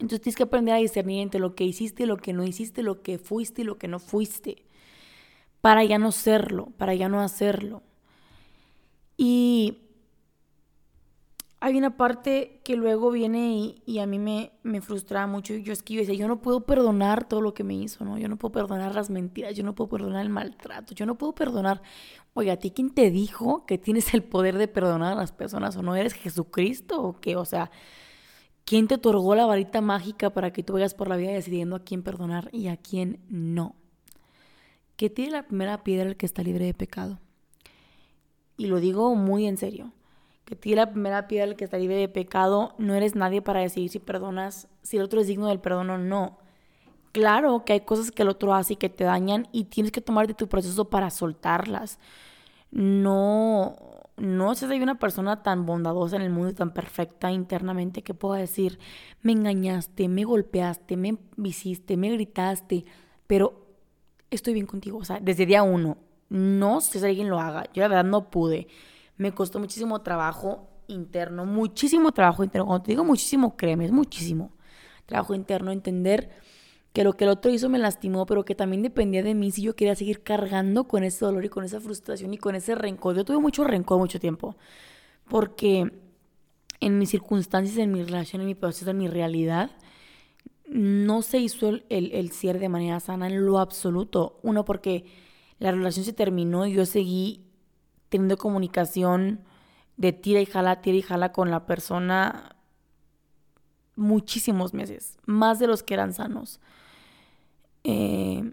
Entonces 0.00 0.22
tienes 0.22 0.36
que 0.36 0.44
aprender 0.44 0.74
a 0.74 0.78
discernir 0.78 1.20
entre 1.20 1.40
lo 1.40 1.54
que 1.54 1.64
hiciste, 1.64 2.06
lo 2.06 2.16
que 2.16 2.32
no 2.32 2.44
hiciste, 2.44 2.82
lo 2.82 3.02
que 3.02 3.18
fuiste 3.18 3.62
y 3.62 3.64
lo 3.64 3.78
que 3.78 3.86
no 3.86 3.98
fuiste, 3.98 4.64
para 5.60 5.84
ya 5.84 5.98
no 5.98 6.10
serlo, 6.10 6.72
para 6.78 6.94
ya 6.94 7.08
no 7.08 7.20
hacerlo. 7.20 7.82
Y 9.18 9.90
hay 11.60 11.76
una 11.76 11.98
parte 11.98 12.62
que 12.64 12.74
luego 12.74 13.10
viene 13.10 13.76
y, 13.84 13.98
a 13.98 14.06
mí 14.06 14.18
me, 14.18 14.52
me 14.62 14.80
frustra 14.80 15.26
mucho. 15.26 15.54
Yo 15.54 15.74
es 15.74 15.82
que 15.82 15.92
yo 15.92 16.00
decía, 16.00 16.14
yo 16.14 16.26
no 16.26 16.40
puedo 16.40 16.64
perdonar 16.64 17.28
todo 17.28 17.42
lo 17.42 17.52
que 17.52 17.62
me 17.62 17.74
hizo, 17.74 18.02
¿no? 18.02 18.16
Yo 18.16 18.28
no 18.28 18.38
puedo 18.38 18.52
perdonar 18.52 18.94
las 18.94 19.10
mentiras, 19.10 19.54
yo 19.54 19.62
no 19.62 19.74
puedo 19.74 19.90
perdonar 19.90 20.22
el 20.22 20.30
maltrato, 20.30 20.94
yo 20.94 21.04
no 21.04 21.18
puedo 21.18 21.34
perdonar. 21.34 21.82
Oye, 22.32 22.50
¿a 22.50 22.56
ti 22.58 22.70
quién 22.70 22.88
te 22.94 23.10
dijo 23.10 23.66
que 23.66 23.76
tienes 23.76 24.14
el 24.14 24.22
poder 24.22 24.56
de 24.56 24.68
perdonar 24.68 25.12
a 25.12 25.16
las 25.16 25.32
personas 25.32 25.76
o 25.76 25.82
no 25.82 25.94
eres 25.94 26.14
Jesucristo 26.14 27.02
o 27.02 27.20
qué? 27.20 27.36
O 27.36 27.44
sea, 27.44 27.70
¿quién 28.64 28.88
te 28.88 28.96
otorgó 28.96 29.34
la 29.34 29.46
varita 29.46 29.80
mágica 29.80 30.30
para 30.30 30.52
que 30.52 30.62
tú 30.62 30.74
vayas 30.74 30.94
por 30.94 31.08
la 31.08 31.16
vida 31.16 31.32
decidiendo 31.32 31.76
a 31.76 31.84
quién 31.84 32.02
perdonar 32.02 32.48
y 32.52 32.68
a 32.68 32.76
quién 32.76 33.20
no? 33.28 33.74
Que 34.96 35.10
tiene 35.10 35.32
la 35.32 35.42
primera 35.44 35.82
piedra 35.82 36.08
el 36.08 36.16
que 36.16 36.26
está 36.26 36.42
libre 36.42 36.66
de 36.66 36.74
pecado. 36.74 37.18
Y 38.56 38.66
lo 38.66 38.80
digo 38.80 39.14
muy 39.14 39.46
en 39.46 39.56
serio 39.56 39.92
que 40.50 40.56
tiene 40.56 40.80
la 40.80 40.90
primera 40.90 41.28
piedra 41.28 41.44
el 41.44 41.54
que 41.54 41.62
está 41.62 41.78
libre 41.78 41.94
de 41.94 42.08
pecado, 42.08 42.74
no 42.76 42.94
eres 42.94 43.14
nadie 43.14 43.40
para 43.40 43.60
decidir 43.60 43.88
si 43.88 44.00
perdonas, 44.00 44.66
si 44.82 44.96
el 44.96 45.04
otro 45.04 45.20
es 45.20 45.28
digno 45.28 45.46
del 45.46 45.60
perdón 45.60 45.90
o 45.90 45.98
no. 45.98 46.38
Claro 47.12 47.64
que 47.64 47.74
hay 47.74 47.80
cosas 47.82 48.10
que 48.10 48.22
el 48.22 48.28
otro 48.28 48.52
hace 48.52 48.72
y 48.72 48.76
que 48.76 48.88
te 48.88 49.04
dañan 49.04 49.46
y 49.52 49.66
tienes 49.66 49.92
que 49.92 50.00
tomarte 50.00 50.34
tu 50.34 50.48
proceso 50.48 50.90
para 50.90 51.10
soltarlas. 51.10 52.00
No, 52.72 53.76
no 54.20 54.54
sé 54.54 54.66
si 54.66 54.74
hay 54.74 54.82
una 54.82 54.98
persona 54.98 55.42
tan 55.42 55.66
bondadosa 55.66 56.16
en 56.16 56.22
el 56.22 56.30
mundo 56.30 56.50
y 56.50 56.54
tan 56.54 56.72
perfecta 56.72 57.32
internamente 57.32 58.02
que 58.02 58.14
pueda 58.14 58.38
decir, 58.38 58.78
me 59.22 59.32
engañaste, 59.32 60.08
me 60.08 60.24
golpeaste, 60.24 60.96
me 60.96 61.18
visiste, 61.36 61.96
me 61.96 62.10
gritaste, 62.10 62.84
pero 63.26 63.66
estoy 64.30 64.54
bien 64.54 64.66
contigo. 64.66 64.98
O 64.98 65.04
sea, 65.04 65.18
desde 65.20 65.46
día 65.46 65.62
uno, 65.62 65.98
no 66.28 66.80
sé 66.80 67.00
si 67.00 67.06
alguien 67.06 67.28
lo 67.28 67.40
haga. 67.40 67.64
Yo 67.72 67.82
la 67.82 67.88
verdad 67.88 68.04
no 68.04 68.30
pude 68.30 68.68
me 69.20 69.32
costó 69.32 69.58
muchísimo 69.58 70.00
trabajo 70.00 70.66
interno, 70.86 71.44
muchísimo 71.44 72.10
trabajo 72.10 72.42
interno. 72.42 72.66
Cuando 72.66 72.84
te 72.84 72.92
digo 72.92 73.04
muchísimo, 73.04 73.54
créeme, 73.54 73.84
es 73.84 73.92
muchísimo 73.92 74.50
trabajo 75.04 75.34
interno, 75.34 75.72
entender 75.72 76.30
que 76.92 77.04
lo 77.04 77.12
que 77.16 77.24
el 77.24 77.30
otro 77.30 77.50
hizo 77.50 77.68
me 77.68 77.78
lastimó, 77.78 78.26
pero 78.26 78.44
que 78.44 78.54
también 78.54 78.82
dependía 78.82 79.22
de 79.22 79.34
mí 79.34 79.50
si 79.50 79.62
yo 79.62 79.76
quería 79.76 79.94
seguir 79.94 80.22
cargando 80.22 80.88
con 80.88 81.04
ese 81.04 81.24
dolor 81.24 81.44
y 81.44 81.48
con 81.48 81.64
esa 81.64 81.80
frustración 81.80 82.34
y 82.34 82.38
con 82.38 82.54
ese 82.54 82.74
rencor. 82.74 83.16
Yo 83.16 83.24
tuve 83.24 83.38
mucho 83.38 83.64
rencor 83.64 83.98
mucho 83.98 84.18
tiempo, 84.18 84.56
porque 85.28 85.92
en 86.80 86.98
mis 86.98 87.10
circunstancias, 87.10 87.78
en 87.78 87.92
mi 87.92 88.02
relación, 88.02 88.42
en 88.42 88.48
mi 88.48 88.54
proceso, 88.54 88.90
en 88.90 88.98
mi 88.98 89.08
realidad, 89.08 89.70
no 90.66 91.22
se 91.22 91.38
hizo 91.38 91.68
el, 91.68 91.84
el 91.88 92.30
cierre 92.32 92.58
de 92.58 92.68
manera 92.68 93.00
sana 93.00 93.28
en 93.28 93.44
lo 93.44 93.58
absoluto. 93.58 94.40
Uno, 94.42 94.64
porque 94.64 95.04
la 95.58 95.72
relación 95.72 96.04
se 96.04 96.12
terminó 96.12 96.66
y 96.66 96.72
yo 96.72 96.86
seguí 96.86 97.44
teniendo 98.08 98.36
comunicación 98.36 99.44
de 99.96 100.12
tira 100.12 100.40
y 100.40 100.46
jala, 100.46 100.80
tira 100.80 100.96
y 100.96 101.02
jala 101.02 101.32
con 101.32 101.50
la 101.50 101.66
persona 101.66 102.56
muchísimos 103.96 104.72
meses, 104.74 105.18
más 105.26 105.58
de 105.58 105.66
los 105.66 105.82
que 105.82 105.94
eran 105.94 106.12
sanos. 106.12 106.60
Eh, 107.84 108.52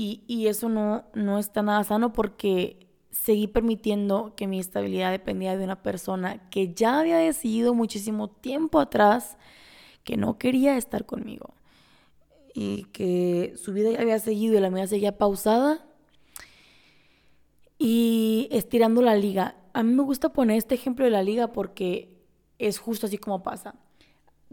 y, 0.00 0.46
eso 0.46 0.68
no, 0.68 1.04
no 1.14 1.38
está 1.40 1.62
nada 1.62 1.82
sano 1.82 2.12
porque 2.12 2.86
seguí 3.10 3.48
permitiendo 3.48 4.34
que 4.36 4.46
mi 4.46 4.60
estabilidad 4.60 5.10
dependía 5.10 5.56
de 5.56 5.64
una 5.64 5.82
persona 5.82 6.48
que 6.50 6.72
ya 6.72 7.00
había 7.00 7.18
decidido 7.18 7.74
muchísimo 7.74 8.28
tiempo 8.28 8.78
atrás 8.78 9.36
que 10.04 10.16
no 10.16 10.38
quería 10.38 10.76
estar 10.76 11.04
conmigo 11.04 11.54
y 12.54 12.84
que 12.92 13.54
su 13.56 13.72
vida 13.72 13.90
ya 13.90 14.00
había 14.00 14.18
seguido 14.20 14.56
y 14.56 14.60
la 14.60 14.70
mía 14.70 14.86
seguía 14.86 15.18
pausada 15.18 15.84
y 17.78 18.48
estirando 18.52 19.02
la 19.02 19.16
liga. 19.16 19.56
A 19.72 19.82
mí 19.82 19.92
me 19.92 20.02
gusta 20.02 20.32
poner 20.32 20.58
este 20.58 20.74
ejemplo 20.74 21.04
de 21.04 21.10
la 21.10 21.22
liga 21.22 21.52
porque 21.52 22.16
es 22.58 22.78
justo 22.78 23.06
así 23.06 23.18
como 23.18 23.42
pasa. 23.42 23.74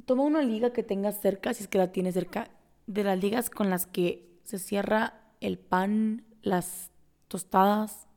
Toma 0.05 0.23
una 0.23 0.41
liga 0.41 0.73
que 0.73 0.83
tengas 0.83 1.21
cerca, 1.21 1.53
si 1.53 1.63
es 1.63 1.67
que 1.67 1.77
la 1.77 1.91
tienes 1.91 2.15
cerca, 2.15 2.49
de 2.87 3.03
las 3.03 3.19
ligas 3.19 3.49
con 3.49 3.69
las 3.69 3.87
que 3.87 4.39
se 4.43 4.59
cierra 4.59 5.21
el 5.41 5.57
pan, 5.57 6.25
las 6.41 6.91
tostadas. 7.27 8.07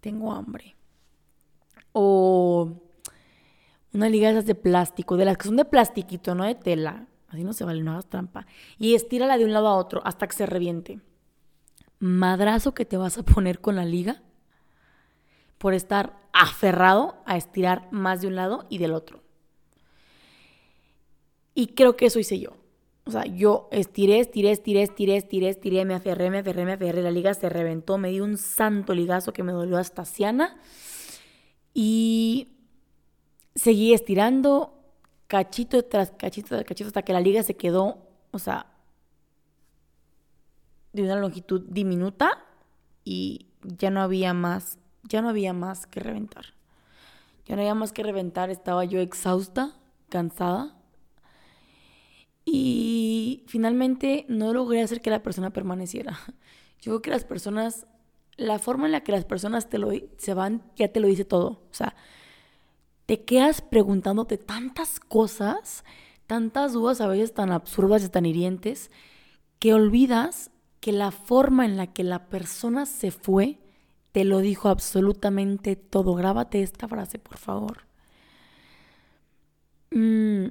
Tengo 0.00 0.32
hambre. 0.32 0.76
O 1.92 2.82
una 3.92 4.08
liga 4.08 4.28
de 4.28 4.34
esas 4.34 4.46
de 4.46 4.54
plástico, 4.54 5.16
de 5.16 5.24
las 5.24 5.36
que 5.36 5.44
son 5.44 5.56
de 5.56 5.64
plastiquito, 5.64 6.34
no 6.34 6.44
de 6.44 6.54
tela. 6.54 7.06
Así 7.28 7.44
no 7.44 7.52
se 7.52 7.64
vale, 7.64 7.82
no 7.82 7.92
hagas 7.92 8.08
trampa. 8.08 8.46
Y 8.78 8.94
estírala 8.94 9.38
de 9.38 9.44
un 9.44 9.52
lado 9.52 9.68
a 9.68 9.76
otro 9.76 10.02
hasta 10.04 10.26
que 10.26 10.36
se 10.36 10.46
reviente. 10.46 11.00
Madrazo 11.98 12.74
que 12.74 12.84
te 12.84 12.96
vas 12.96 13.16
a 13.18 13.22
poner 13.22 13.60
con 13.60 13.76
la 13.76 13.84
liga 13.84 14.22
por 15.58 15.74
estar 15.74 16.18
aferrado 16.32 17.22
a 17.24 17.36
estirar 17.36 17.88
más 17.92 18.20
de 18.20 18.26
un 18.26 18.34
lado 18.34 18.66
y 18.68 18.78
del 18.78 18.92
otro. 18.92 19.22
Y 21.54 21.68
creo 21.68 21.96
que 21.96 22.06
eso 22.06 22.18
hice 22.18 22.40
yo. 22.40 22.61
O 23.04 23.10
sea, 23.10 23.24
yo 23.24 23.68
estiré, 23.72 24.20
estiré, 24.20 24.52
estiré, 24.52 24.82
estiré, 24.82 25.16
estiré, 25.16 25.48
estiré, 25.48 25.84
me 25.84 25.94
aferré, 25.94 26.30
me 26.30 26.38
aferré, 26.38 26.64
me 26.64 26.72
aferré, 26.74 27.02
la 27.02 27.10
liga 27.10 27.34
se 27.34 27.48
reventó, 27.48 27.98
me 27.98 28.10
di 28.10 28.20
un 28.20 28.36
santo 28.36 28.94
ligazo 28.94 29.32
que 29.32 29.42
me 29.42 29.52
dolió 29.52 29.76
hasta 29.78 30.04
Siana. 30.04 30.56
Y 31.74 32.48
seguí 33.54 33.92
estirando 33.92 34.78
cachito 35.26 35.84
tras 35.84 36.10
cachito 36.10 36.48
tras 36.50 36.64
cachito 36.64 36.88
hasta 36.88 37.02
que 37.02 37.12
la 37.12 37.20
liga 37.20 37.42
se 37.42 37.56
quedó, 37.56 37.98
o 38.30 38.38
sea, 38.38 38.66
de 40.92 41.02
una 41.02 41.16
longitud 41.16 41.62
diminuta 41.68 42.44
y 43.04 43.46
ya 43.62 43.90
no 43.90 44.02
había 44.02 44.34
más 44.34 44.78
ya 45.04 45.22
no 45.22 45.28
había 45.28 45.52
más 45.52 45.86
que 45.86 46.00
reventar. 46.00 46.46
Ya 47.46 47.56
no 47.56 47.62
había 47.62 47.74
más 47.74 47.92
que 47.92 48.02
reventar, 48.02 48.50
estaba 48.50 48.84
yo 48.84 49.00
exhausta, 49.00 49.74
cansada. 50.08 50.76
Y 52.44 53.44
finalmente 53.46 54.24
no 54.28 54.52
logré 54.52 54.82
hacer 54.82 55.00
que 55.00 55.10
la 55.10 55.22
persona 55.22 55.50
permaneciera. 55.50 56.18
Yo 56.80 56.92
creo 56.92 57.02
que 57.02 57.10
las 57.10 57.24
personas, 57.24 57.86
la 58.36 58.58
forma 58.58 58.86
en 58.86 58.92
la 58.92 59.02
que 59.02 59.12
las 59.12 59.24
personas 59.24 59.68
te 59.68 59.78
lo, 59.78 59.90
se 60.16 60.34
van, 60.34 60.62
ya 60.76 60.88
te 60.88 61.00
lo 61.00 61.08
dice 61.08 61.24
todo. 61.24 61.62
O 61.70 61.74
sea, 61.74 61.94
te 63.06 63.24
quedas 63.24 63.62
preguntándote 63.62 64.38
tantas 64.38 64.98
cosas, 64.98 65.84
tantas 66.26 66.72
dudas 66.72 67.00
a 67.00 67.06
veces 67.06 67.34
tan 67.34 67.52
absurdas 67.52 68.04
y 68.04 68.08
tan 68.08 68.26
hirientes, 68.26 68.90
que 69.58 69.74
olvidas 69.74 70.50
que 70.80 70.92
la 70.92 71.12
forma 71.12 71.64
en 71.64 71.76
la 71.76 71.86
que 71.86 72.02
la 72.02 72.28
persona 72.28 72.86
se 72.86 73.12
fue 73.12 73.60
te 74.10 74.24
lo 74.24 74.38
dijo 74.38 74.68
absolutamente 74.68 75.76
todo. 75.76 76.14
Grábate 76.14 76.62
esta 76.62 76.88
frase, 76.88 77.18
por 77.18 77.38
favor. 77.38 77.84
Mm. 79.90 80.48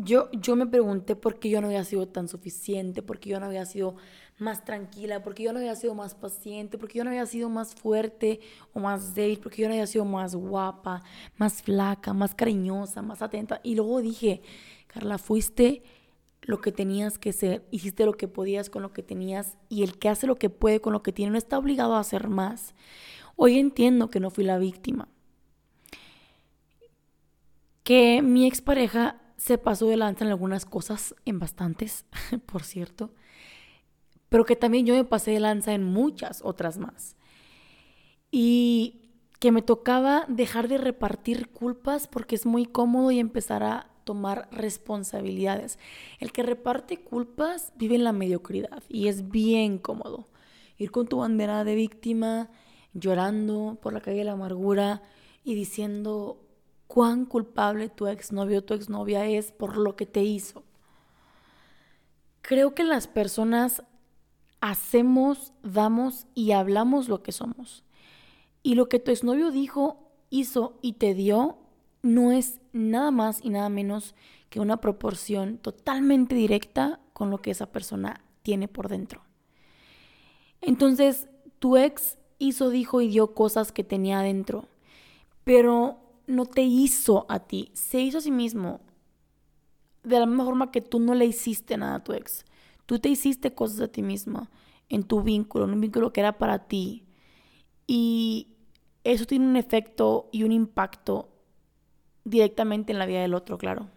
Yo, 0.00 0.30
yo 0.30 0.54
me 0.54 0.64
pregunté 0.64 1.16
por 1.16 1.40
qué 1.40 1.50
yo 1.50 1.60
no 1.60 1.66
había 1.66 1.82
sido 1.82 2.06
tan 2.06 2.28
suficiente, 2.28 3.02
por 3.02 3.18
qué 3.18 3.30
yo 3.30 3.40
no 3.40 3.46
había 3.46 3.66
sido 3.66 3.96
más 4.38 4.64
tranquila, 4.64 5.24
por 5.24 5.34
qué 5.34 5.42
yo 5.42 5.52
no 5.52 5.58
había 5.58 5.74
sido 5.74 5.96
más 5.96 6.14
paciente, 6.14 6.78
por 6.78 6.88
qué 6.88 6.98
yo 6.98 7.04
no 7.04 7.10
había 7.10 7.26
sido 7.26 7.48
más 7.48 7.74
fuerte 7.74 8.38
o 8.72 8.78
más 8.78 9.16
débil, 9.16 9.40
por 9.40 9.50
qué 9.50 9.62
yo 9.62 9.68
no 9.68 9.74
había 9.74 9.88
sido 9.88 10.04
más 10.04 10.36
guapa, 10.36 11.02
más 11.36 11.62
flaca, 11.62 12.12
más 12.12 12.36
cariñosa, 12.36 13.02
más 13.02 13.22
atenta. 13.22 13.60
Y 13.64 13.74
luego 13.74 14.00
dije, 14.00 14.40
Carla, 14.86 15.18
fuiste 15.18 15.82
lo 16.42 16.60
que 16.60 16.70
tenías 16.70 17.18
que 17.18 17.32
ser, 17.32 17.66
hiciste 17.72 18.06
lo 18.06 18.12
que 18.12 18.28
podías 18.28 18.70
con 18.70 18.82
lo 18.82 18.92
que 18.92 19.02
tenías 19.02 19.56
y 19.68 19.82
el 19.82 19.98
que 19.98 20.10
hace 20.10 20.28
lo 20.28 20.36
que 20.36 20.48
puede 20.48 20.80
con 20.80 20.92
lo 20.92 21.02
que 21.02 21.12
tiene 21.12 21.32
no 21.32 21.38
está 21.38 21.58
obligado 21.58 21.94
a 21.96 22.00
hacer 22.00 22.28
más. 22.28 22.76
Hoy 23.34 23.58
entiendo 23.58 24.10
que 24.10 24.20
no 24.20 24.30
fui 24.30 24.44
la 24.44 24.58
víctima. 24.58 25.08
Que 27.82 28.22
mi 28.22 28.46
expareja 28.46 29.20
se 29.38 29.56
pasó 29.56 29.86
de 29.86 29.96
lanza 29.96 30.24
en 30.24 30.30
algunas 30.30 30.66
cosas, 30.66 31.14
en 31.24 31.38
bastantes, 31.38 32.04
por 32.46 32.64
cierto, 32.64 33.14
pero 34.28 34.44
que 34.44 34.56
también 34.56 34.84
yo 34.84 34.94
me 34.94 35.04
pasé 35.04 35.30
de 35.30 35.40
lanza 35.40 35.72
en 35.72 35.84
muchas 35.84 36.42
otras 36.44 36.76
más. 36.76 37.16
Y 38.30 39.08
que 39.38 39.52
me 39.52 39.62
tocaba 39.62 40.26
dejar 40.28 40.68
de 40.68 40.76
repartir 40.76 41.48
culpas 41.48 42.08
porque 42.08 42.34
es 42.34 42.44
muy 42.44 42.66
cómodo 42.66 43.10
y 43.10 43.20
empezar 43.20 43.62
a 43.62 43.90
tomar 44.04 44.48
responsabilidades. 44.50 45.78
El 46.18 46.32
que 46.32 46.42
reparte 46.42 46.98
culpas 46.98 47.72
vive 47.76 47.94
en 47.94 48.04
la 48.04 48.12
mediocridad 48.12 48.82
y 48.88 49.08
es 49.08 49.30
bien 49.30 49.78
cómodo. 49.78 50.28
Ir 50.76 50.90
con 50.90 51.06
tu 51.06 51.18
bandera 51.18 51.64
de 51.64 51.74
víctima, 51.74 52.50
llorando 52.92 53.78
por 53.80 53.92
la 53.92 54.00
calle 54.00 54.18
de 54.18 54.24
la 54.24 54.32
amargura 54.32 55.02
y 55.44 55.54
diciendo 55.54 56.47
cuán 56.88 57.26
culpable 57.26 57.88
tu 57.88 58.08
exnovio 58.08 58.58
o 58.58 58.64
tu 58.64 58.74
exnovia 58.74 59.26
es 59.26 59.52
por 59.52 59.76
lo 59.76 59.94
que 59.94 60.06
te 60.06 60.24
hizo. 60.24 60.64
Creo 62.42 62.74
que 62.74 62.82
las 62.82 63.06
personas 63.06 63.84
hacemos, 64.60 65.52
damos 65.62 66.26
y 66.34 66.52
hablamos 66.52 67.08
lo 67.08 67.22
que 67.22 67.30
somos. 67.30 67.84
Y 68.62 68.74
lo 68.74 68.88
que 68.88 68.98
tu 68.98 69.10
exnovio 69.12 69.50
dijo, 69.50 70.10
hizo 70.30 70.78
y 70.82 70.94
te 70.94 71.14
dio 71.14 71.58
no 72.02 72.32
es 72.32 72.60
nada 72.72 73.10
más 73.10 73.40
y 73.42 73.50
nada 73.50 73.68
menos 73.68 74.14
que 74.50 74.60
una 74.60 74.78
proporción 74.78 75.58
totalmente 75.58 76.34
directa 76.34 77.00
con 77.12 77.30
lo 77.30 77.38
que 77.38 77.50
esa 77.50 77.66
persona 77.66 78.22
tiene 78.42 78.68
por 78.68 78.88
dentro. 78.88 79.22
Entonces, 80.60 81.28
tu 81.58 81.76
ex 81.76 82.18
hizo, 82.38 82.70
dijo 82.70 83.00
y 83.00 83.08
dio 83.08 83.34
cosas 83.34 83.72
que 83.72 83.84
tenía 83.84 84.20
adentro, 84.20 84.68
pero 85.44 85.98
no 86.28 86.46
te 86.46 86.62
hizo 86.62 87.26
a 87.28 87.40
ti, 87.40 87.70
se 87.72 88.00
hizo 88.00 88.18
a 88.18 88.20
sí 88.20 88.30
mismo. 88.30 88.80
De 90.04 90.20
la 90.20 90.26
misma 90.26 90.44
forma 90.44 90.70
que 90.70 90.80
tú 90.80 91.00
no 91.00 91.14
le 91.14 91.26
hiciste 91.26 91.76
nada 91.76 91.96
a 91.96 92.04
tu 92.04 92.12
ex. 92.12 92.44
Tú 92.86 92.98
te 92.98 93.08
hiciste 93.08 93.54
cosas 93.54 93.80
a 93.80 93.88
ti 93.88 94.02
misma 94.02 94.50
en 94.88 95.02
tu 95.02 95.22
vínculo, 95.22 95.64
en 95.64 95.72
un 95.72 95.80
vínculo 95.80 96.12
que 96.12 96.20
era 96.20 96.38
para 96.38 96.68
ti. 96.68 97.04
Y 97.86 98.48
eso 99.04 99.24
tiene 99.24 99.46
un 99.46 99.56
efecto 99.56 100.28
y 100.30 100.44
un 100.44 100.52
impacto 100.52 101.30
directamente 102.24 102.92
en 102.92 102.98
la 102.98 103.06
vida 103.06 103.22
del 103.22 103.34
otro, 103.34 103.58
claro. 103.58 103.88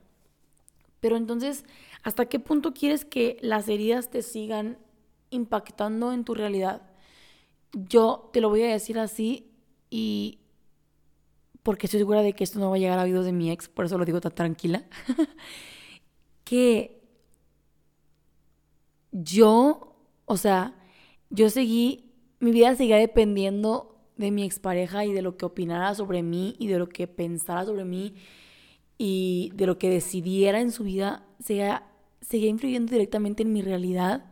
Pero 1.02 1.18
entonces, 1.18 1.66
¿hasta 2.04 2.28
qué 2.28 2.40
punto 2.40 2.74
quieres 2.74 3.06
que 3.06 3.38
las 3.42 3.68
heridas 3.68 4.10
te 4.10 4.22
sigan 4.22 4.78
impactando 5.32 6.14
en 6.14 6.24
tu 6.24 6.34
realidad? 6.34 6.82
Yo 7.74 8.30
te 8.32 8.40
lo 8.40 8.50
voy 8.50 8.64
a 8.64 8.72
decir 8.72 9.00
así 9.00 9.52
y 9.90 10.41
porque 11.64 11.88
estoy 11.88 12.00
segura 12.00 12.22
de 12.22 12.34
que 12.34 12.44
esto 12.44 12.60
no 12.60 12.70
va 12.70 12.76
a 12.76 12.80
llegar 12.80 13.00
a 13.00 13.04
oídos 13.04 13.26
de 13.26 13.32
mi 13.32 13.52
ex, 13.52 13.70
por 13.70 13.86
eso 13.86 13.98
lo 13.98 14.06
digo 14.06 14.22
tan 14.22 14.34
tranquila, 14.34 14.86
que 16.44 17.02
yo, 19.12 19.96
o 20.26 20.38
sea, 20.38 20.76
yo 21.30 21.50
seguí, 21.50 22.12
mi 22.40 22.52
vida 22.52 22.76
seguía 22.76 22.98
dependiendo 22.98 23.98
de 24.18 24.32
mi 24.32 24.44
expareja 24.44 25.06
y 25.06 25.14
de 25.14 25.22
lo 25.22 25.38
que 25.38 25.46
opinara 25.46 25.94
sobre 25.96 26.24
mí 26.24 26.56
y 26.60 26.68
de 26.68 26.80
lo 26.80 26.88
que 26.90 27.08
pensara 27.08 27.66
sobre 27.66 27.86
mí 27.86 28.16
y 28.98 29.52
de 29.56 29.66
lo 29.66 29.78
que 29.78 29.90
decidiera 29.90 30.62
en 30.62 30.72
su 30.72 30.84
vida, 30.84 31.26
seguía, 31.40 31.88
seguía 32.22 32.50
influyendo 32.50 32.92
directamente 32.92 33.44
en 33.44 33.54
mi 33.54 33.62
realidad 33.62 34.26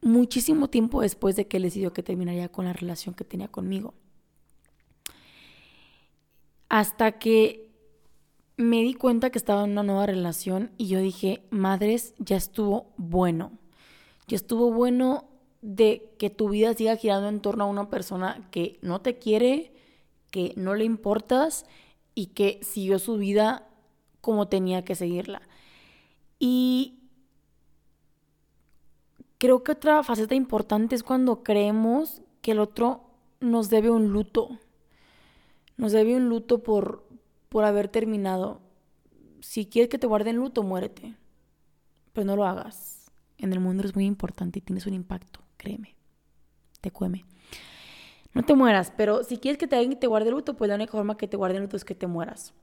muchísimo 0.00 0.68
tiempo 0.68 1.00
después 1.00 1.36
de 1.36 1.46
que 1.46 1.56
él 1.56 1.64
decidió 1.64 1.92
que 1.92 2.02
terminaría 2.02 2.48
con 2.48 2.64
la 2.64 2.72
relación 2.72 3.14
que 3.14 3.24
tenía 3.24 3.48
conmigo. 3.48 3.94
Hasta 6.68 7.12
que 7.12 7.70
me 8.56 8.82
di 8.82 8.94
cuenta 8.94 9.30
que 9.30 9.38
estaba 9.38 9.64
en 9.64 9.70
una 9.70 9.82
nueva 9.82 10.06
relación 10.06 10.72
y 10.76 10.88
yo 10.88 10.98
dije, 11.00 11.42
madres, 11.50 12.14
ya 12.18 12.36
estuvo 12.36 12.92
bueno. 12.96 13.52
Ya 14.26 14.36
estuvo 14.36 14.72
bueno 14.72 15.24
de 15.62 16.14
que 16.18 16.28
tu 16.30 16.50
vida 16.50 16.74
siga 16.74 16.96
girando 16.96 17.28
en 17.28 17.40
torno 17.40 17.64
a 17.64 17.68
una 17.68 17.88
persona 17.88 18.48
que 18.50 18.78
no 18.82 19.00
te 19.00 19.18
quiere, 19.18 19.72
que 20.30 20.52
no 20.56 20.74
le 20.74 20.84
importas 20.84 21.66
y 22.14 22.26
que 22.26 22.60
siguió 22.62 22.98
su 22.98 23.16
vida 23.16 23.68
como 24.20 24.48
tenía 24.48 24.84
que 24.84 24.94
seguirla. 24.94 25.42
Y 26.38 26.98
creo 29.38 29.62
que 29.62 29.72
otra 29.72 30.02
faceta 30.02 30.34
importante 30.34 30.94
es 30.94 31.02
cuando 31.02 31.42
creemos 31.42 32.22
que 32.42 32.52
el 32.52 32.58
otro 32.58 33.02
nos 33.40 33.70
debe 33.70 33.90
un 33.90 34.12
luto. 34.12 34.58
Nos 35.78 35.92
debe 35.92 36.14
un 36.14 36.28
luto 36.28 36.62
por, 36.62 37.08
por 37.48 37.64
haber 37.64 37.88
terminado. 37.88 38.60
Si 39.40 39.64
quieres 39.64 39.88
que 39.88 39.98
te 39.98 40.06
guarden 40.06 40.36
luto, 40.36 40.62
muérete. 40.62 41.16
Pero 42.12 42.26
no 42.26 42.36
lo 42.36 42.44
hagas. 42.44 43.10
En 43.38 43.52
el 43.54 43.60
mundo 43.60 43.84
es 43.84 43.94
muy 43.94 44.04
importante 44.04 44.58
y 44.58 44.62
tienes 44.62 44.86
un 44.86 44.92
impacto 44.92 45.40
créeme, 45.58 45.96
te 46.80 46.90
cueme. 46.90 47.26
No 48.32 48.42
te 48.44 48.54
mueras, 48.54 48.92
pero 48.96 49.24
si 49.24 49.36
quieres 49.36 49.58
que 49.58 49.66
te 49.66 49.76
alguien 49.76 49.98
te 49.98 50.06
guarde 50.06 50.30
luto, 50.30 50.54
pues 50.54 50.68
la 50.68 50.76
única 50.76 50.92
forma 50.92 51.18
que 51.18 51.28
te 51.28 51.36
guarde 51.36 51.58
luto 51.58 51.76
es 51.76 51.84
que 51.84 51.94
te 51.94 52.06
mueras. 52.06 52.54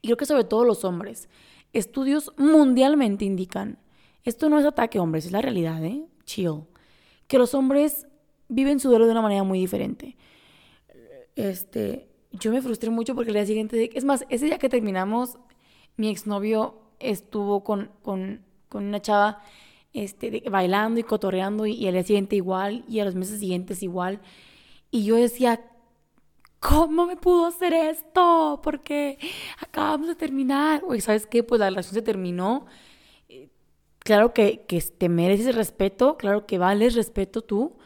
Y 0.00 0.08
creo 0.08 0.16
que 0.16 0.26
sobre 0.26 0.44
todo 0.44 0.64
los 0.64 0.84
hombres. 0.84 1.28
Estudios 1.72 2.32
mundialmente 2.38 3.24
indican, 3.24 3.78
esto 4.24 4.48
no 4.48 4.58
es 4.58 4.64
ataque 4.64 4.98
hombres, 4.98 5.26
es 5.26 5.32
la 5.32 5.42
realidad, 5.42 5.84
¿eh? 5.84 6.06
Chill. 6.24 6.64
Que 7.28 7.38
los 7.38 7.54
hombres 7.54 8.06
viven 8.48 8.80
su 8.80 8.88
duelo 8.88 9.04
de 9.04 9.12
una 9.12 9.22
manera 9.22 9.42
muy 9.42 9.58
diferente. 9.58 10.16
Este, 11.34 12.08
yo 12.38 12.52
me 12.52 12.62
frustré 12.62 12.90
mucho 12.90 13.14
porque 13.14 13.30
el 13.30 13.34
día 13.34 13.46
siguiente, 13.46 13.90
es 13.94 14.04
más, 14.04 14.24
ese 14.28 14.46
día 14.46 14.58
que 14.58 14.68
terminamos, 14.68 15.38
mi 15.96 16.08
exnovio 16.08 16.74
estuvo 17.00 17.64
con, 17.64 17.90
con, 18.02 18.44
con 18.68 18.84
una 18.84 19.00
chava 19.00 19.42
este, 19.92 20.42
bailando 20.50 21.00
y 21.00 21.02
cotorreando 21.04 21.66
y, 21.66 21.72
y 21.72 21.86
al 21.86 21.94
día 21.94 22.02
siguiente 22.02 22.36
igual 22.36 22.84
y 22.88 23.00
a 23.00 23.04
los 23.04 23.14
meses 23.14 23.40
siguientes 23.40 23.82
igual. 23.82 24.20
Y 24.90 25.04
yo 25.04 25.16
decía, 25.16 25.60
¿cómo 26.60 27.06
me 27.06 27.16
pudo 27.16 27.46
hacer 27.46 27.72
esto? 27.72 28.60
Porque 28.62 29.18
acabamos 29.60 30.08
de 30.08 30.14
terminar. 30.14 30.82
Oye, 30.86 31.00
¿sabes 31.00 31.26
qué? 31.26 31.42
Pues 31.42 31.60
la 31.60 31.70
relación 31.70 31.94
se 31.94 32.02
terminó. 32.02 32.66
Claro 34.00 34.32
que, 34.32 34.64
que 34.66 34.80
te 34.80 35.08
mereces 35.08 35.54
respeto, 35.54 36.16
claro 36.16 36.46
que 36.46 36.58
vales 36.58 36.94
respeto 36.94 37.42
tú, 37.42 37.76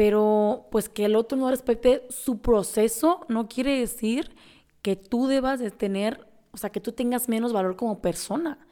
pero 0.00 0.66
pues 0.70 0.88
que 0.88 1.04
el 1.04 1.14
otro 1.14 1.36
no 1.36 1.50
respete 1.50 2.06
su 2.08 2.38
proceso 2.38 3.26
no 3.28 3.48
quiere 3.48 3.78
decir 3.80 4.34
que 4.80 4.96
tú 4.96 5.26
debas 5.26 5.60
de 5.60 5.70
tener, 5.70 6.26
o 6.52 6.56
sea, 6.56 6.70
que 6.70 6.80
tú 6.80 6.92
tengas 6.92 7.28
menos 7.28 7.52
valor 7.52 7.76
como 7.76 8.00
persona. 8.00 8.66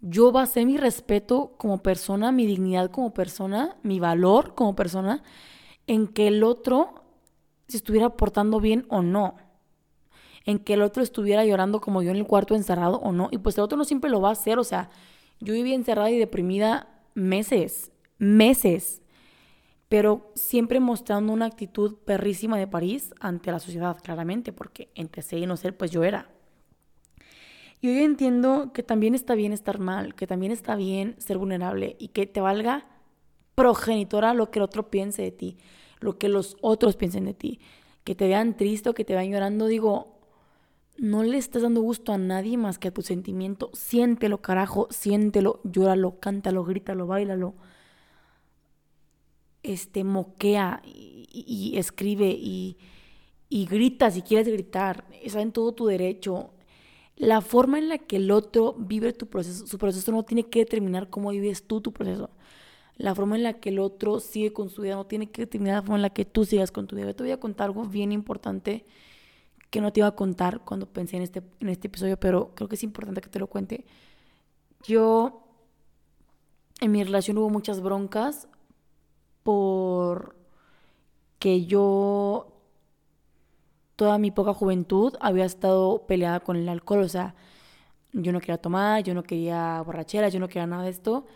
Yo 0.00 0.32
basé 0.32 0.66
mi 0.66 0.76
respeto 0.76 1.54
como 1.56 1.84
persona, 1.84 2.32
mi 2.32 2.46
dignidad 2.46 2.90
como 2.90 3.14
persona, 3.14 3.76
mi 3.84 4.00
valor 4.00 4.56
como 4.56 4.74
persona, 4.74 5.22
en 5.86 6.08
que 6.08 6.26
el 6.26 6.42
otro 6.42 7.04
se 7.68 7.76
estuviera 7.76 8.16
portando 8.16 8.58
bien 8.58 8.86
o 8.88 9.02
no. 9.02 9.36
En 10.46 10.58
que 10.58 10.74
el 10.74 10.82
otro 10.82 11.04
estuviera 11.04 11.44
llorando 11.44 11.80
como 11.80 12.02
yo 12.02 12.10
en 12.10 12.16
el 12.16 12.26
cuarto 12.26 12.56
encerrado 12.56 12.96
o 12.96 13.12
no. 13.12 13.28
Y 13.30 13.38
pues 13.38 13.56
el 13.56 13.62
otro 13.62 13.78
no 13.78 13.84
siempre 13.84 14.10
lo 14.10 14.20
va 14.20 14.30
a 14.30 14.32
hacer. 14.32 14.58
O 14.58 14.64
sea, 14.64 14.90
yo 15.38 15.54
viví 15.54 15.74
encerrada 15.74 16.10
y 16.10 16.18
deprimida 16.18 16.88
meses, 17.14 17.92
meses. 18.18 19.00
Pero 19.90 20.30
siempre 20.36 20.78
mostrando 20.78 21.32
una 21.32 21.46
actitud 21.46 21.96
perrísima 22.04 22.56
de 22.56 22.68
París 22.68 23.12
ante 23.18 23.50
la 23.50 23.58
sociedad, 23.58 23.98
claramente, 24.00 24.52
porque 24.52 24.88
entre 24.94 25.20
ser 25.20 25.40
y 25.40 25.46
no 25.46 25.56
ser, 25.56 25.76
pues 25.76 25.90
yo 25.90 26.04
era. 26.04 26.30
Y 27.80 27.88
hoy 27.88 28.04
entiendo 28.04 28.72
que 28.72 28.84
también 28.84 29.16
está 29.16 29.34
bien 29.34 29.52
estar 29.52 29.80
mal, 29.80 30.14
que 30.14 30.28
también 30.28 30.52
está 30.52 30.76
bien 30.76 31.16
ser 31.18 31.38
vulnerable 31.38 31.96
y 31.98 32.08
que 32.08 32.26
te 32.26 32.40
valga 32.40 32.86
progenitora 33.56 34.32
lo 34.32 34.52
que 34.52 34.60
el 34.60 34.62
otro 34.62 34.90
piense 34.90 35.22
de 35.22 35.32
ti, 35.32 35.58
lo 35.98 36.18
que 36.18 36.28
los 36.28 36.56
otros 36.60 36.94
piensen 36.94 37.24
de 37.24 37.34
ti, 37.34 37.58
que 38.04 38.14
te 38.14 38.28
vean 38.28 38.56
triste 38.56 38.90
o 38.90 38.94
que 38.94 39.04
te 39.04 39.14
vean 39.14 39.32
llorando, 39.32 39.66
digo, 39.66 40.20
no 40.98 41.24
le 41.24 41.36
estás 41.36 41.62
dando 41.62 41.80
gusto 41.80 42.12
a 42.12 42.18
nadie 42.18 42.56
más 42.56 42.78
que 42.78 42.86
a 42.86 42.94
tu 42.94 43.02
sentimiento. 43.02 43.70
Siéntelo, 43.72 44.40
carajo, 44.40 44.86
siéntelo, 44.90 45.60
llóralo, 45.64 46.20
cántalo, 46.20 46.62
grítalo, 46.62 47.08
bailalo 47.08 47.56
este, 49.72 50.04
moquea 50.04 50.82
y, 50.84 51.74
escribe 51.76 52.28
y, 52.30 52.76
y, 53.48 53.66
grita 53.66 54.10
si 54.10 54.22
quieres 54.22 54.48
gritar. 54.48 55.04
Está 55.22 55.40
en 55.40 55.52
todo 55.52 55.72
tu 55.72 55.86
derecho. 55.86 56.50
La 57.16 57.40
forma 57.40 57.78
en 57.78 57.88
la 57.88 57.98
que 57.98 58.16
el 58.16 58.30
otro 58.30 58.74
vive 58.78 59.12
tu 59.12 59.26
proceso, 59.26 59.66
su 59.66 59.78
proceso 59.78 60.12
no 60.12 60.24
tiene 60.24 60.44
que 60.44 60.60
determinar 60.60 61.10
cómo 61.10 61.30
vives 61.30 61.64
tú 61.64 61.80
tu 61.80 61.92
proceso. 61.92 62.30
La 62.96 63.14
forma 63.14 63.36
en 63.36 63.42
la 63.42 63.54
que 63.54 63.70
el 63.70 63.78
otro 63.78 64.20
sigue 64.20 64.52
con 64.52 64.70
su 64.70 64.82
vida 64.82 64.94
no 64.94 65.06
tiene 65.06 65.30
que 65.30 65.42
determinar 65.42 65.76
la 65.76 65.82
forma 65.82 65.96
en 65.96 66.02
la 66.02 66.10
que 66.10 66.24
tú 66.24 66.44
sigas 66.44 66.70
con 66.70 66.86
tu 66.86 66.96
vida. 66.96 67.06
Yo 67.06 67.16
te 67.16 67.22
voy 67.22 67.32
a 67.32 67.40
contar 67.40 67.66
algo 67.66 67.84
bien 67.84 68.12
importante 68.12 68.84
que 69.70 69.80
no 69.80 69.92
te 69.92 70.00
iba 70.00 70.08
a 70.08 70.16
contar 70.16 70.60
cuando 70.64 70.86
pensé 70.86 71.16
en 71.16 71.22
este, 71.22 71.42
en 71.60 71.68
este 71.68 71.86
episodio, 71.86 72.18
pero 72.18 72.54
creo 72.54 72.68
que 72.68 72.74
es 72.74 72.82
importante 72.82 73.20
que 73.20 73.28
te 73.28 73.38
lo 73.38 73.46
cuente. 73.46 73.86
Yo, 74.82 75.44
en 76.80 76.90
mi 76.92 77.04
relación 77.04 77.38
hubo 77.38 77.50
muchas 77.50 77.80
broncas, 77.80 78.48
por 79.42 80.36
que 81.38 81.66
yo 81.66 82.52
toda 83.96 84.18
mi 84.18 84.30
poca 84.30 84.54
juventud 84.54 85.14
había 85.20 85.44
estado 85.44 86.06
peleada 86.06 86.40
con 86.40 86.56
el 86.56 86.68
alcohol, 86.68 87.00
o 87.00 87.08
sea, 87.08 87.34
yo 88.12 88.32
no 88.32 88.40
quería 88.40 88.58
tomar, 88.58 89.02
yo 89.02 89.14
no 89.14 89.22
quería 89.22 89.82
borrachera, 89.82 90.28
yo 90.28 90.40
no 90.40 90.48
quería 90.48 90.66
nada 90.66 90.84
de 90.84 90.90
esto. 90.90 91.26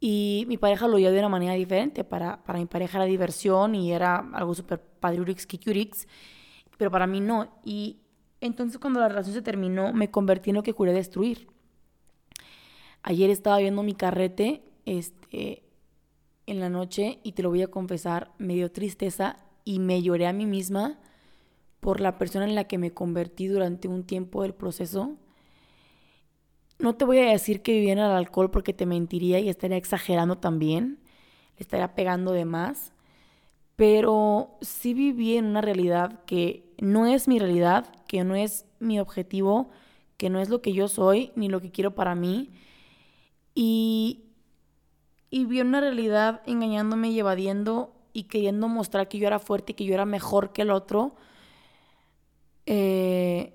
Y 0.00 0.44
mi 0.48 0.58
pareja 0.58 0.86
lo 0.86 0.96
veía 0.96 1.10
de 1.10 1.18
una 1.18 1.28
manera 1.28 1.54
diferente. 1.54 2.04
Para, 2.04 2.44
para 2.44 2.58
mi 2.58 2.66
pareja 2.66 2.98
era 2.98 3.06
diversión 3.06 3.74
y 3.74 3.92
era 3.92 4.18
algo 4.34 4.54
súper 4.54 4.80
padriurix, 4.80 5.46
kikurix, 5.46 6.06
pero 6.76 6.90
para 6.90 7.06
mí 7.06 7.20
no. 7.20 7.48
Y 7.64 8.00
entonces 8.40 8.78
cuando 8.78 9.00
la 9.00 9.08
relación 9.08 9.34
se 9.34 9.42
terminó, 9.42 9.92
me 9.92 10.10
convertí 10.10 10.50
en 10.50 10.56
lo 10.56 10.62
que 10.62 10.72
juré 10.72 10.92
destruir. 10.92 11.48
Ayer 13.02 13.30
estaba 13.30 13.58
viendo 13.58 13.82
mi 13.82 13.94
carrete, 13.94 14.62
este, 14.84 15.63
en 16.46 16.60
la 16.60 16.68
noche 16.68 17.18
y 17.22 17.32
te 17.32 17.42
lo 17.42 17.50
voy 17.50 17.62
a 17.62 17.68
confesar, 17.68 18.32
me 18.38 18.54
dio 18.54 18.70
tristeza 18.70 19.36
y 19.64 19.78
me 19.78 20.02
lloré 20.02 20.26
a 20.26 20.32
mí 20.32 20.46
misma 20.46 20.98
por 21.80 22.00
la 22.00 22.18
persona 22.18 22.44
en 22.44 22.54
la 22.54 22.64
que 22.64 22.78
me 22.78 22.92
convertí 22.92 23.46
durante 23.46 23.88
un 23.88 24.04
tiempo 24.04 24.42
del 24.42 24.54
proceso. 24.54 25.16
No 26.78 26.96
te 26.96 27.04
voy 27.04 27.18
a 27.18 27.30
decir 27.30 27.62
que 27.62 27.72
vivía 27.72 27.92
en 27.92 27.98
el 27.98 28.10
alcohol 28.10 28.50
porque 28.50 28.72
te 28.72 28.86
mentiría 28.86 29.38
y 29.38 29.48
estaría 29.48 29.76
exagerando 29.76 30.38
también, 30.38 30.98
estaría 31.56 31.94
pegando 31.94 32.32
de 32.32 32.44
más, 32.44 32.92
pero 33.76 34.58
sí 34.60 34.94
viví 34.94 35.36
en 35.36 35.46
una 35.46 35.60
realidad 35.60 36.24
que 36.26 36.74
no 36.78 37.06
es 37.06 37.28
mi 37.28 37.38
realidad, 37.38 37.86
que 38.06 38.24
no 38.24 38.34
es 38.34 38.66
mi 38.80 39.00
objetivo, 39.00 39.70
que 40.16 40.30
no 40.30 40.40
es 40.40 40.48
lo 40.48 40.62
que 40.62 40.72
yo 40.72 40.88
soy 40.88 41.32
ni 41.36 41.48
lo 41.48 41.60
que 41.60 41.70
quiero 41.70 41.94
para 41.94 42.14
mí. 42.14 42.50
Y 43.54 44.23
y 45.34 45.46
vi 45.46 45.60
una 45.60 45.80
realidad 45.80 46.42
engañándome 46.46 47.10
y 47.10 47.18
evadiendo 47.18 47.92
y 48.12 48.28
queriendo 48.28 48.68
mostrar 48.68 49.08
que 49.08 49.18
yo 49.18 49.26
era 49.26 49.40
fuerte 49.40 49.72
y 49.72 49.74
que 49.74 49.84
yo 49.84 49.92
era 49.92 50.04
mejor 50.04 50.52
que 50.52 50.62
el 50.62 50.70
otro. 50.70 51.16
Eh, 52.66 53.52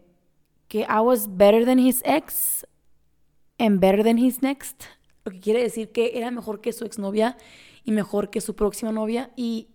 que 0.67 0.79
I 0.79 0.99
was 1.01 1.37
better 1.37 1.63
than 1.63 1.79
his 1.79 2.01
ex 2.03 2.67
and 3.57 3.79
better 3.79 4.03
than 4.03 4.17
his 4.17 4.41
next. 4.41 4.83
Lo 5.23 5.31
que 5.31 5.39
quiere 5.39 5.63
decir 5.63 5.93
que 5.93 6.17
era 6.17 6.31
mejor 6.31 6.59
que 6.59 6.73
su 6.73 6.83
exnovia 6.83 7.37
y 7.85 7.93
mejor 7.93 8.29
que 8.29 8.41
su 8.41 8.57
próxima 8.57 8.91
novia. 8.91 9.31
Y, 9.37 9.69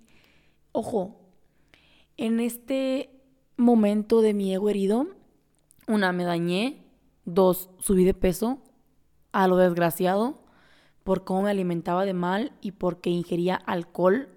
ojo, 0.73 1.23
en 2.19 2.39
este 2.39 3.19
momento 3.57 4.21
de 4.21 4.35
mi 4.35 4.53
ego 4.53 4.69
herido, 4.69 5.07
una, 5.89 6.13
me 6.13 6.25
dañé, 6.25 6.85
dos, 7.25 7.71
subí 7.79 8.05
de 8.05 8.13
peso 8.13 8.59
a 9.33 9.49
lo 9.49 9.57
desgraciado 9.57 10.44
por 11.05 11.25
cómo 11.25 11.43
me 11.43 11.51
alimentaba 11.51 12.05
de 12.05 12.15
mal 12.15 12.53
y 12.61 12.73
porque 12.73 13.11
ingería 13.11 13.55
alcohol, 13.55 14.29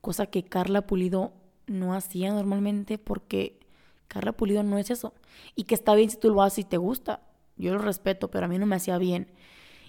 cosa 0.00 0.26
que 0.26 0.44
Carla 0.44 0.82
Pulido 0.82 1.32
no 1.66 1.94
hacía 1.94 2.32
normalmente 2.32 2.98
porque 2.98 3.60
Carla 4.08 4.32
Pulido 4.32 4.62
no 4.64 4.78
es 4.78 4.90
eso. 4.90 5.14
Y 5.54 5.64
que 5.64 5.74
está 5.74 5.94
bien 5.94 6.10
si 6.10 6.16
tú 6.16 6.30
lo 6.30 6.42
haces 6.42 6.58
y 6.60 6.64
te 6.64 6.76
gusta. 6.76 7.22
Yo 7.56 7.72
lo 7.72 7.78
respeto, 7.78 8.30
pero 8.30 8.46
a 8.46 8.48
mí 8.48 8.58
no 8.58 8.66
me 8.66 8.76
hacía 8.76 8.98
bien. 8.98 9.28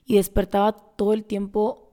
Y 0.05 0.15
despertaba 0.15 0.73
todo 0.73 1.13
el 1.13 1.25
tiempo 1.25 1.91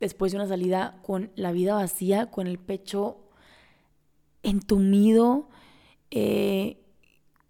después 0.00 0.32
de 0.32 0.38
una 0.38 0.48
salida 0.48 1.00
con 1.02 1.30
la 1.36 1.52
vida 1.52 1.74
vacía, 1.74 2.30
con 2.30 2.46
el 2.46 2.58
pecho 2.58 3.18
entumido, 4.42 5.48
eh, 6.10 6.82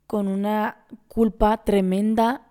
con 0.07 0.29
una 0.29 0.85
culpa 1.09 1.65
tremenda 1.65 2.47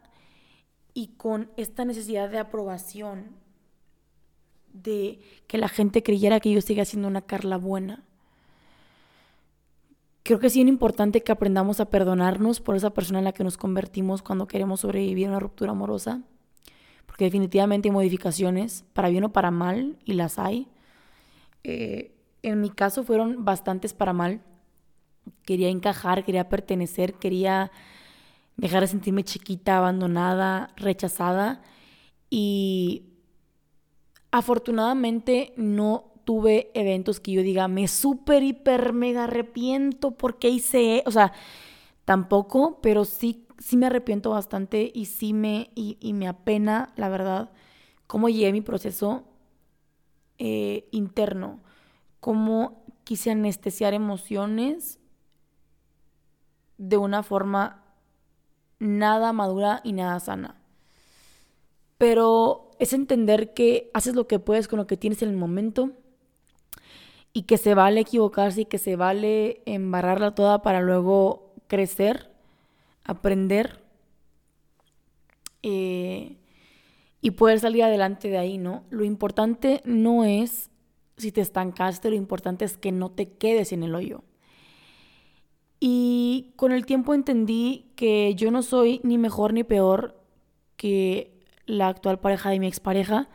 y 0.93 1.10
con 1.17 1.52
esta 1.56 1.86
necesidad 1.86 2.30
de 2.30 2.39
aprobación 2.39 3.45
de 4.82 5.20
que 5.48 5.58
la 5.58 5.70
gente 5.70 6.04
creyera 6.04 6.40
que 6.40 6.52
yo 6.52 6.62
siga 6.62 6.86
siendo 6.86 7.08
una 7.08 7.22
Carla 7.22 7.58
buena. 7.58 8.04
Creo 10.24 10.40
que 10.40 10.48
es 10.48 10.56
bien 10.56 10.68
importante 10.68 11.22
que 11.22 11.32
aprendamos 11.32 11.80
a 11.80 11.90
perdonarnos 11.90 12.60
por 12.60 12.76
esa 12.76 12.90
persona 12.90 13.20
en 13.20 13.26
la 13.26 13.32
que 13.32 13.44
nos 13.44 13.58
convertimos 13.58 14.22
cuando 14.22 14.48
queremos 14.48 14.82
sobrevivir 14.82 15.28
a 15.28 15.30
una 15.30 15.40
ruptura 15.40 15.72
amorosa, 15.72 16.22
porque 17.06 17.26
definitivamente 17.26 17.90
hay 17.90 17.94
modificaciones, 17.94 18.86
para 18.94 19.10
bien 19.10 19.24
o 19.24 19.32
para 19.32 19.52
mal, 19.52 19.98
y 20.04 20.14
las 20.14 20.40
hay. 20.40 20.68
Eh, 21.64 22.16
en 22.42 22.60
mi 22.60 22.70
caso 22.70 23.04
fueron 23.04 23.46
bastantes 23.46 23.94
para 23.94 24.14
mal. 24.14 24.42
Quería 25.44 25.70
encajar, 25.70 26.26
quería 26.26 26.50
pertenecer, 26.50 27.14
quería 27.14 27.72
dejar 28.58 28.82
de 28.82 28.88
sentirme 28.88 29.24
chiquita, 29.24 29.78
abandonada, 29.78 30.74
rechazada. 30.76 31.62
Y 32.30 33.14
Afortunadamente 34.36 35.54
no 35.56 36.12
tuve 36.26 36.69
eventos 36.74 37.21
que 37.21 37.32
yo 37.32 37.41
diga, 37.41 37.69
me 37.69 37.88
súper, 37.88 38.43
hiper, 38.43 38.91
mega 38.91 39.24
arrepiento 39.24 40.12
porque 40.12 40.50
hice, 40.50 41.04
o 41.06 41.12
sea, 41.12 41.32
tampoco, 42.04 42.82
pero 42.82 43.06
sí, 43.06 43.48
sí 43.60 43.78
me 43.78 43.86
arrepiento 43.86 44.32
bastante 44.32 44.91
y 44.93 45.06
sí 45.06 45.32
me, 45.32 45.69
y, 45.74 46.12
me 46.12 46.28
apena, 46.28 46.91
la 46.98 47.08
verdad, 47.08 47.52
cómo 48.08 48.28
llegué 48.28 48.52
mi 48.52 48.60
proceso 48.60 49.24
eh, 50.38 50.89
interno, 50.91 51.62
cómo 52.19 52.84
quise 53.06 53.32
anestesiar 53.32 53.93
emociones 53.93 55.00
de 56.78 56.98
una 56.98 57.24
forma 57.24 57.86
nada 58.80 59.32
madura 59.32 59.80
y 59.86 59.93
nada 59.93 60.19
sana. 60.19 60.64
Pero 62.06 62.70
es 62.78 62.94
entender 62.94 63.56
que 63.56 63.89
haces 63.96 64.13
lo 64.13 64.28
que 64.28 64.38
puedes 64.38 64.68
con 64.68 64.78
lo 64.78 64.86
que 64.86 64.96
tienes 64.96 65.24
en 65.24 65.30
el 65.30 65.38
momento 65.38 65.89
y 67.34 67.41
que 67.44 67.58
se 67.58 67.74
vale 67.74 68.02
equivocarse 68.02 68.62
y 68.62 68.65
que 68.65 68.78
se 68.78 68.96
vale 68.96 69.63
embarrarla 69.65 70.36
toda 70.36 70.62
para 70.62 70.82
luego 70.82 71.56
crecer, 71.65 72.30
aprender 73.06 73.82
eh, 75.64 76.38
y 77.22 77.32
poder 77.32 77.60
salir 77.60 77.82
adelante 77.82 78.30
de 78.30 78.38
ahí, 78.38 78.60
¿no? 78.60 78.84
Lo 78.91 79.03
importante 79.03 79.82
no 79.84 80.26
es 80.26 80.70
si 81.18 81.32
te 81.32 81.41
estancaste, 81.41 82.12
lo 82.12 82.16
importante 82.16 82.66
es 82.66 82.78
que 82.78 82.91
no 82.91 83.10
te 83.10 83.30
quedes 83.30 83.72
en 83.72 83.82
el 83.82 83.95
hoyo. 83.95 84.24
Y 85.80 86.53
con 86.56 86.72
el 86.72 86.86
tiempo 86.86 87.16
entendí 87.16 87.88
que 87.95 88.36
yo 88.36 88.51
no 88.51 88.62
soy 88.62 89.01
ni 89.01 89.18
mejor 89.18 89.53
ni 89.53 89.64
peor 89.64 90.22
que 90.78 91.35
la 91.66 91.88
actual 91.88 92.20
pareja 92.20 92.49
de 92.49 92.59
mi 92.59 92.68
expareja, 92.68 93.30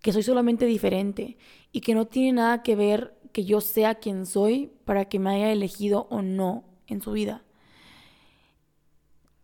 que 0.00 0.12
soy 0.12 0.22
solamente 0.22 0.66
diferente 0.66 1.38
y 1.72 1.80
que 1.80 1.94
no 1.94 2.06
tiene 2.06 2.32
nada 2.32 2.62
que 2.62 2.76
ver 2.76 3.14
que 3.32 3.44
yo 3.44 3.60
sea 3.60 3.96
quien 3.96 4.26
soy 4.26 4.70
para 4.84 5.06
que 5.06 5.18
me 5.18 5.30
haya 5.30 5.50
elegido 5.50 6.06
o 6.10 6.22
no 6.22 6.64
en 6.86 7.02
su 7.02 7.12
vida. 7.12 7.42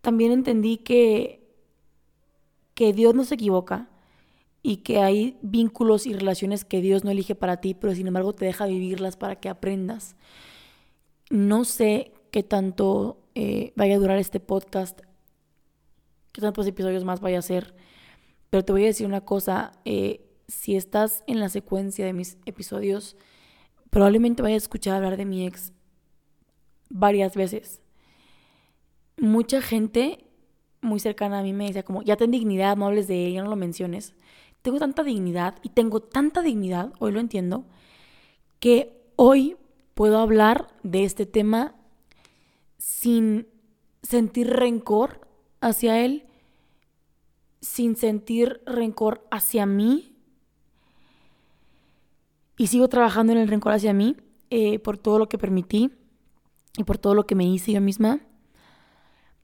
También 0.01 0.33
entendí 0.33 0.79
que, 0.79 1.43
que 2.75 2.93
Dios 2.93 3.15
no 3.15 3.25
se 3.25 3.35
equivoca 3.35 3.89
y 4.63 4.79
que 4.79 5.01
hay 5.01 5.39
vínculos 5.43 6.07
y 6.07 6.13
relaciones 6.13 6.65
que 6.65 6.81
Dios 6.81 7.05
no 7.05 7.11
elige 7.11 7.35
para 7.35 7.61
ti, 7.61 7.75
pero 7.75 7.95
sin 7.95 8.07
embargo 8.07 8.35
te 8.35 8.45
deja 8.45 8.67
vivirlas 8.67 9.17
para 9.17 9.37
que 9.37 9.49
aprendas. 9.49 10.17
No 11.31 11.65
sé 11.65 12.13
qué 12.31 12.43
tanto 12.43 13.19
eh, 13.35 13.73
vaya 13.77 13.97
a 13.97 13.99
durar 13.99 14.19
este 14.19 14.41
podcast, 14.41 15.01
qué 16.33 16.41
tantos 16.41 16.67
episodios 16.67 17.05
más 17.05 17.21
vaya 17.21 17.39
a 17.39 17.43
ser 17.43 17.75
pero 18.51 18.65
te 18.65 18.73
voy 18.73 18.83
a 18.85 18.87
decir 18.87 19.07
una 19.07 19.23
cosa, 19.23 19.73
eh, 19.85 20.27
si 20.49 20.77
estás 20.77 21.23
en 21.27 21.41
la 21.41 21.49
secuencia 21.49 22.05
de 22.05 22.13
mis 22.13 22.37
episodios, 22.45 23.17
probablemente 23.91 24.43
vaya 24.43 24.57
a 24.57 24.59
escuchar 24.59 24.97
hablar 24.97 25.17
de 25.17 25.25
mi 25.25 25.47
ex 25.47 25.73
varias 26.89 27.37
veces. 27.37 27.81
Mucha 29.17 29.63
gente 29.63 30.27
muy 30.81 30.99
cercana 30.99 31.39
a 31.39 31.43
mí 31.43 31.53
me 31.53 31.67
decía 31.67 31.85
como, 31.85 32.03
ya 32.03 32.17
ten 32.17 32.31
dignidad, 32.31 32.77
no 32.77 32.87
hables 32.87 33.07
de 33.07 33.27
él, 33.27 33.35
ya 33.35 33.43
no 33.45 33.51
lo 33.51 33.57
menciones. 33.57 34.15
Tengo 34.63 34.79
tanta 34.79 35.03
dignidad 35.05 35.57
y 35.63 35.71
tengo 35.71 36.01
tanta 36.01 36.43
dignidad, 36.43 36.93
hoy 36.99 37.13
lo 37.13 37.21
entiendo, 37.21 37.65
que 38.59 39.01
hoy 39.17 39.57
puedo 39.95 40.19
hablar 40.19 40.69
de 40.83 41.05
este 41.05 41.27
tema 41.27 41.75
sin 42.79 43.47
sentir 44.03 44.49
rencor 44.49 45.21
hacia 45.61 46.01
él, 46.05 46.27
sin 47.61 47.97
sentir 47.97 48.63
rencor 48.67 49.27
hacia 49.31 49.67
mí. 49.67 50.17
Y 52.57 52.67
sigo 52.67 52.89
trabajando 52.89 53.33
en 53.33 53.39
el 53.39 53.49
rencor 53.49 53.73
hacia 53.73 53.93
mí 53.93 54.17
eh, 54.51 54.79
por 54.79 54.99
todo 54.99 55.19
lo 55.19 55.29
que 55.29 55.39
permití 55.39 55.93
y 56.77 56.85
por 56.85 56.99
todo 56.99 57.15
lo 57.15 57.27
que 57.27 57.35
me 57.35 57.45
hice 57.45 57.73
yo 57.73 57.81
misma. 57.81 58.21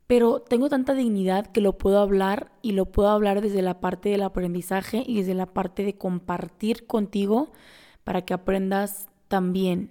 Pero 0.07 0.41
tengo 0.41 0.69
tanta 0.69 0.95
dignidad 0.95 1.47
que 1.47 1.61
lo 1.61 1.79
puedo 1.79 1.99
hablar 1.99 2.53
y 2.63 2.73
lo 2.73 2.87
puedo 2.87 3.09
hablar 3.09 3.41
desde 3.41 3.63
la 3.63 3.81
parte 3.81 4.09
del 4.11 4.23
aprendizaje 4.23 5.03
y 5.05 5.17
desde 5.17 5.35
la 5.35 5.47
parte 5.47 5.85
de 5.85 5.97
compartir 5.97 6.87
contigo 6.87 7.53
para 8.05 8.25
que 8.25 8.35
aprendas 8.35 9.09
también. 9.29 9.91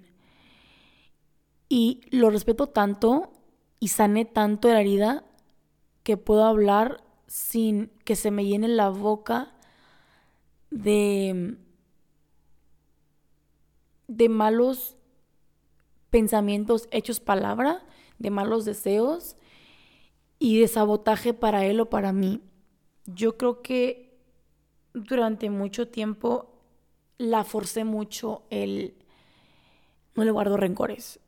Y 1.67 2.01
lo 2.11 2.29
respeto 2.29 2.67
tanto 2.67 3.33
y 3.79 3.89
sané 3.89 4.23
tanto 4.23 4.69
de 4.69 4.73
la 4.75 4.81
herida 4.81 5.25
que 6.03 6.15
puedo 6.15 6.45
hablar 6.45 7.04
sin 7.27 7.87
que 8.03 8.15
se 8.15 8.31
me 8.31 8.45
llene 8.45 8.67
la 8.67 8.89
boca 8.89 9.53
de, 10.71 11.57
de 14.07 14.29
malos 14.29 14.95
pensamientos 16.09 16.87
hechos 16.91 17.19
palabra, 17.19 17.85
de 18.19 18.29
malos 18.29 18.65
deseos 18.65 19.35
y 20.39 20.59
de 20.59 20.67
sabotaje 20.67 21.33
para 21.33 21.65
él 21.65 21.79
o 21.79 21.89
para 21.89 22.13
mí. 22.13 22.41
Yo 23.05 23.37
creo 23.37 23.61
que 23.61 24.17
durante 24.93 25.49
mucho 25.49 25.87
tiempo 25.87 26.55
la 27.17 27.43
forcé 27.43 27.83
mucho 27.83 28.43
el 28.49 28.95
no 30.15 30.23
le 30.23 30.31
guardo 30.31 30.57
rencores 30.57 31.19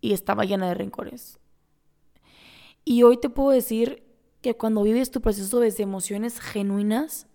y 0.00 0.12
estaba 0.12 0.44
llena 0.44 0.68
de 0.68 0.74
rencores. 0.74 1.38
Y 2.84 3.02
hoy 3.02 3.18
te 3.18 3.28
puedo 3.28 3.50
decir 3.50 4.05
que 4.46 4.56
cuando 4.56 4.84
vives 4.84 5.10
tu 5.10 5.20
proceso 5.20 5.58
de 5.58 5.74
emociones 5.78 6.38
genuinas, 6.38 7.26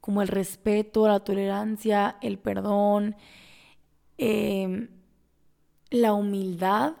como 0.00 0.22
el 0.22 0.28
respeto, 0.28 1.08
la 1.08 1.18
tolerancia, 1.18 2.18
el 2.22 2.38
perdón, 2.38 3.16
em, 4.16 4.88
la 5.90 6.12
humildad, 6.14 6.94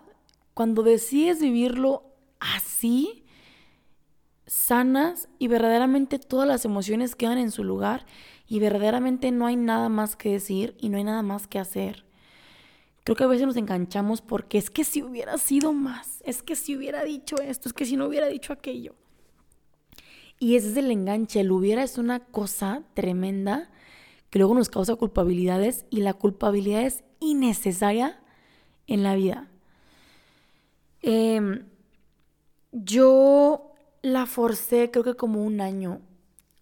cuando 0.52 0.82
decides 0.82 1.40
vivirlo 1.40 2.02
así, 2.40 3.24
sanas 4.48 5.28
y 5.38 5.46
verdaderamente 5.46 6.18
todas 6.18 6.48
las 6.48 6.64
emociones 6.64 7.14
quedan 7.14 7.38
en 7.38 7.52
su 7.52 7.62
lugar 7.62 8.04
y 8.48 8.58
verdaderamente 8.58 9.30
no 9.30 9.46
hay 9.46 9.54
nada 9.54 9.88
más 9.88 10.16
que 10.16 10.32
decir 10.32 10.76
y 10.80 10.88
no 10.88 10.98
hay 10.98 11.04
nada 11.04 11.22
más 11.22 11.46
que 11.46 11.60
hacer. 11.60 12.04
Creo 13.04 13.14
que 13.14 13.22
a 13.22 13.28
veces 13.28 13.46
nos 13.46 13.56
enganchamos 13.56 14.22
porque 14.22 14.58
es 14.58 14.70
que 14.70 14.82
si 14.82 15.04
hubiera 15.04 15.38
sido 15.38 15.72
más, 15.72 16.20
es 16.24 16.42
que 16.42 16.56
si 16.56 16.76
hubiera 16.76 17.04
dicho 17.04 17.36
esto, 17.40 17.68
es 17.68 17.72
que 17.72 17.84
si 17.84 17.96
no 17.96 18.06
hubiera 18.06 18.26
dicho 18.26 18.52
aquello. 18.52 18.96
Y 20.38 20.56
ese 20.56 20.70
es 20.70 20.76
el 20.76 20.90
enganche, 20.90 21.40
el 21.40 21.50
hubiera 21.50 21.82
es 21.82 21.98
una 21.98 22.20
cosa 22.20 22.82
tremenda 22.94 23.70
que 24.30 24.38
luego 24.38 24.54
nos 24.54 24.68
causa 24.68 24.96
culpabilidades 24.96 25.86
y 25.88 26.00
la 26.00 26.14
culpabilidad 26.14 26.82
es 26.82 27.04
innecesaria 27.20 28.20
en 28.86 29.02
la 29.02 29.14
vida. 29.14 29.48
Em, 31.00 31.64
yo 32.72 33.72
la 34.02 34.26
forcé 34.26 34.90
creo 34.90 35.04
que 35.04 35.14
como 35.14 35.42
un 35.44 35.60
año. 35.60 36.00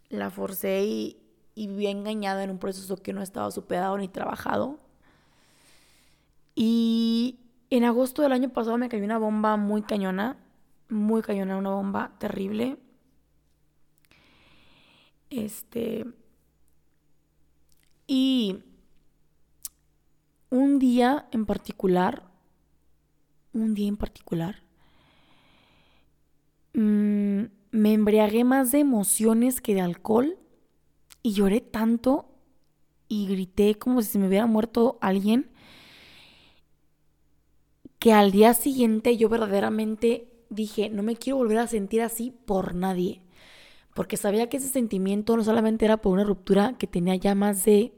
La 0.08 0.30
forcé 0.30 0.84
y, 0.84 1.18
y 1.54 1.66
viví 1.66 1.86
engañada 1.86 2.44
en 2.44 2.50
un 2.50 2.58
proceso 2.58 2.96
que 2.96 3.12
no 3.12 3.22
estaba 3.22 3.50
superado 3.50 3.98
ni 3.98 4.08
trabajado. 4.08 4.78
Y 6.54 7.40
en 7.70 7.84
agosto 7.84 8.22
del 8.22 8.32
año 8.32 8.50
pasado 8.50 8.78
me 8.78 8.88
cayó 8.88 9.04
una 9.04 9.18
bomba 9.18 9.56
muy 9.56 9.82
cañona, 9.82 10.36
muy 10.88 11.22
cañona, 11.22 11.56
una 11.56 11.70
bomba 11.70 12.12
terrible. 12.18 12.78
Este. 15.36 16.04
Y 18.06 18.60
un 20.50 20.78
día 20.78 21.28
en 21.32 21.46
particular, 21.46 22.30
un 23.52 23.74
día 23.74 23.88
en 23.88 23.96
particular, 23.96 24.62
mmm, 26.74 27.44
me 27.72 27.92
embriagué 27.92 28.44
más 28.44 28.70
de 28.70 28.78
emociones 28.78 29.60
que 29.60 29.74
de 29.74 29.80
alcohol 29.80 30.38
y 31.22 31.32
lloré 31.32 31.60
tanto 31.60 32.28
y 33.08 33.26
grité 33.26 33.76
como 33.76 34.02
si 34.02 34.12
se 34.12 34.18
me 34.18 34.28
hubiera 34.28 34.46
muerto 34.46 34.98
alguien 35.00 35.50
que 37.98 38.12
al 38.12 38.30
día 38.30 38.54
siguiente 38.54 39.16
yo 39.16 39.28
verdaderamente 39.28 40.30
dije, 40.50 40.90
no 40.90 41.02
me 41.02 41.16
quiero 41.16 41.38
volver 41.38 41.58
a 41.58 41.66
sentir 41.66 42.02
así 42.02 42.30
por 42.30 42.74
nadie, 42.74 43.23
porque 43.94 44.16
sabía 44.16 44.48
que 44.48 44.58
ese 44.58 44.68
sentimiento 44.68 45.36
no 45.36 45.44
solamente 45.44 45.84
era 45.84 45.96
por 45.98 46.12
una 46.12 46.24
ruptura 46.24 46.76
que 46.78 46.86
tenía 46.86 47.14
ya 47.16 47.34
más 47.34 47.64
de, 47.64 47.94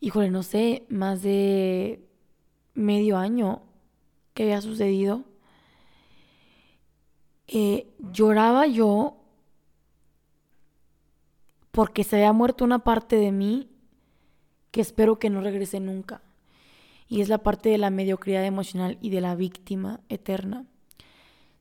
híjole, 0.00 0.30
no 0.30 0.42
sé, 0.42 0.86
más 0.88 1.22
de 1.22 2.04
medio 2.74 3.16
año 3.18 3.62
que 4.34 4.44
había 4.44 4.60
sucedido 4.60 5.24
eh, 7.50 7.88
lloraba 8.12 8.66
yo 8.66 9.16
porque 11.70 12.04
se 12.04 12.16
había 12.16 12.34
muerto 12.34 12.64
una 12.64 12.80
parte 12.80 13.16
de 13.16 13.32
mí 13.32 13.70
que 14.70 14.82
espero 14.82 15.18
que 15.18 15.30
no 15.30 15.40
regrese 15.40 15.80
nunca. 15.80 16.20
Y 17.08 17.22
es 17.22 17.30
la 17.30 17.38
parte 17.38 17.70
de 17.70 17.78
la 17.78 17.88
mediocridad 17.88 18.44
emocional 18.44 18.98
y 19.00 19.08
de 19.08 19.22
la 19.22 19.34
víctima 19.34 20.00
eterna. 20.10 20.66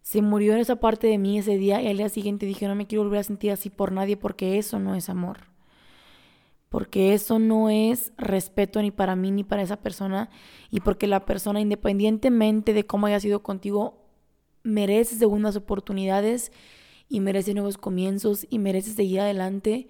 Se 0.07 0.21
murió 0.21 0.53
en 0.53 0.59
esa 0.59 0.77
parte 0.77 1.05
de 1.07 1.17
mí 1.17 1.37
ese 1.37 1.57
día 1.57 1.81
y 1.81 1.87
al 1.87 1.97
día 1.97 2.07
siguiente 2.07 2.45
dije, 2.45 2.65
no 2.65 2.75
me 2.75 2.87
quiero 2.87 3.03
volver 3.03 3.19
a 3.19 3.23
sentir 3.23 3.51
así 3.51 3.69
por 3.69 3.91
nadie 3.91 4.15
porque 4.15 4.57
eso 4.57 4.79
no 4.79 4.95
es 4.95 5.09
amor. 5.09 5.39
Porque 6.69 7.13
eso 7.13 7.39
no 7.39 7.69
es 7.69 8.13
respeto 8.17 8.81
ni 8.81 8.89
para 8.89 9.17
mí 9.17 9.31
ni 9.31 9.43
para 9.43 9.63
esa 9.63 9.81
persona. 9.81 10.29
Y 10.71 10.79
porque 10.79 11.07
la 11.07 11.25
persona, 11.25 11.59
independientemente 11.59 12.71
de 12.71 12.85
cómo 12.85 13.07
haya 13.07 13.19
sido 13.19 13.43
contigo, 13.43 13.97
merece 14.63 15.17
segundas 15.17 15.57
oportunidades 15.57 16.53
y 17.09 17.19
merece 17.19 17.53
nuevos 17.53 17.77
comienzos 17.77 18.47
y 18.49 18.59
merece 18.59 18.91
seguir 18.91 19.19
adelante 19.19 19.89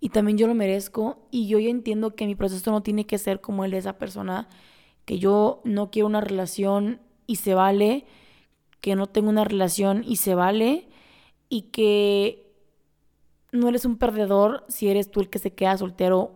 y 0.00 0.08
también 0.08 0.38
yo 0.38 0.48
lo 0.48 0.56
merezco 0.56 1.28
y 1.30 1.46
yo 1.46 1.60
ya 1.60 1.70
entiendo 1.70 2.16
que 2.16 2.26
mi 2.26 2.34
proceso 2.34 2.72
no 2.72 2.82
tiene 2.82 3.06
que 3.06 3.16
ser 3.16 3.40
como 3.40 3.64
el 3.64 3.70
de 3.70 3.78
esa 3.78 3.96
persona, 3.96 4.48
que 5.04 5.20
yo 5.20 5.60
no 5.62 5.92
quiero 5.92 6.08
una 6.08 6.20
relación 6.20 7.00
y 7.28 7.36
se 7.36 7.54
vale, 7.54 8.06
que 8.82 8.96
no 8.96 9.06
tengo 9.06 9.30
una 9.30 9.44
relación 9.44 10.04
y 10.06 10.16
se 10.16 10.34
vale 10.34 10.88
y 11.48 11.62
que 11.70 12.52
no 13.52 13.68
eres 13.68 13.86
un 13.86 13.96
perdedor 13.96 14.64
si 14.68 14.88
eres 14.88 15.10
tú 15.10 15.20
el 15.20 15.30
que 15.30 15.38
se 15.38 15.54
queda 15.54 15.78
soltero 15.78 16.32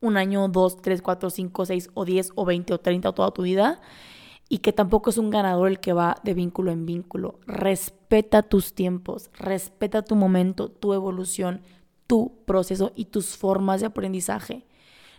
un 0.00 0.18
año, 0.18 0.46
dos, 0.48 0.82
tres, 0.82 1.00
cuatro, 1.00 1.30
cinco, 1.30 1.64
seis 1.64 1.90
o 1.94 2.04
diez 2.04 2.30
o 2.34 2.44
veinte 2.44 2.74
o 2.74 2.78
treinta 2.78 3.08
o 3.08 3.14
toda 3.14 3.32
tu 3.32 3.42
vida 3.42 3.80
y 4.48 4.58
que 4.58 4.74
tampoco 4.74 5.08
es 5.08 5.16
un 5.16 5.30
ganador 5.30 5.68
el 5.68 5.80
que 5.80 5.94
va 5.94 6.16
de 6.22 6.34
vínculo 6.34 6.70
en 6.70 6.84
vínculo. 6.84 7.40
Respeta 7.46 8.42
tus 8.42 8.74
tiempos, 8.74 9.30
respeta 9.32 10.02
tu 10.02 10.16
momento, 10.16 10.70
tu 10.70 10.92
evolución, 10.92 11.62
tu 12.06 12.44
proceso 12.44 12.92
y 12.94 13.06
tus 13.06 13.38
formas 13.38 13.80
de 13.80 13.86
aprendizaje. 13.86 14.66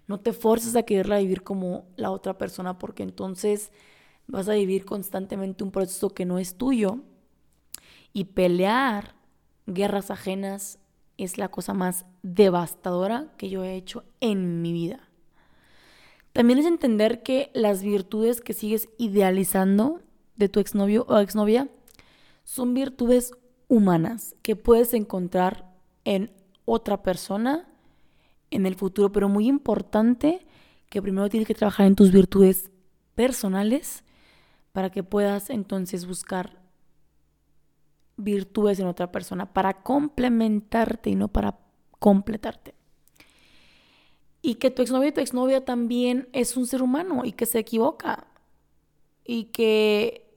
No 0.06 0.20
te 0.20 0.32
forces 0.32 0.76
a 0.76 0.84
quererla 0.84 1.18
vivir 1.18 1.42
como 1.42 1.86
la 1.96 2.12
otra 2.12 2.38
persona 2.38 2.78
porque 2.78 3.02
entonces 3.02 3.72
vas 4.28 4.50
a 4.50 4.54
vivir 4.54 4.86
constantemente 4.86 5.64
un 5.64 5.72
proceso 5.72 6.10
que 6.10 6.26
no 6.26 6.40
es 6.40 6.56
tuyo. 6.56 7.00
Y 8.14 8.26
pelear 8.26 9.16
guerras 9.68 10.12
ajenas 10.12 10.80
es 11.18 11.38
la 11.38 11.50
cosa 11.50 11.74
más 11.74 12.06
devastadora 12.24 13.34
que 13.38 13.50
yo 13.50 13.64
he 13.64 13.76
hecho 13.76 14.04
en 14.20 14.62
mi 14.62 14.74
vida. 14.74 15.10
También 16.34 16.60
es 16.60 16.66
entender 16.66 17.24
que 17.24 17.50
las 17.54 17.82
virtudes 17.82 18.42
que 18.42 18.54
sigues 18.54 18.90
idealizando 18.98 20.02
de 20.36 20.50
tu 20.50 20.60
exnovio 20.60 21.06
o 21.08 21.18
exnovia 21.20 21.70
son 22.44 22.74
virtudes 22.74 23.32
humanas 23.68 24.36
que 24.42 24.56
puedes 24.56 24.94
encontrar 24.94 25.74
en 26.04 26.32
otra 26.66 27.02
persona 27.04 27.68
en 28.52 28.66
el 28.66 28.76
futuro, 28.76 29.12
pero 29.12 29.30
muy 29.30 29.48
importante 29.48 30.46
que 30.90 31.02
primero 31.02 31.30
tienes 31.30 31.48
que 31.48 31.56
trabajar 31.56 31.88
en 31.88 31.96
tus 31.96 32.12
virtudes 32.12 32.72
personales 33.16 34.04
para 34.76 34.90
que 34.90 35.04
puedas 35.04 35.50
entonces 35.50 36.06
buscar 36.06 36.60
virtudes 38.18 38.78
en 38.78 38.88
otra 38.88 39.10
persona 39.10 39.54
para 39.54 39.84
complementarte 39.84 41.12
y 41.12 41.16
no 41.16 41.30
para 41.30 41.58
completarte. 41.98 42.76
Y 44.42 44.56
que 44.56 44.72
tu 44.72 44.82
exnovio 44.82 45.08
y 45.08 45.12
tu 45.14 45.22
exnovia 45.22 45.64
también 45.64 46.28
es 46.34 46.58
un 46.58 46.68
ser 46.68 46.82
humano 46.82 47.22
y 47.24 47.32
que 47.32 47.46
se 47.46 47.60
equivoca. 47.60 48.28
Y 49.24 49.46
que 49.46 50.30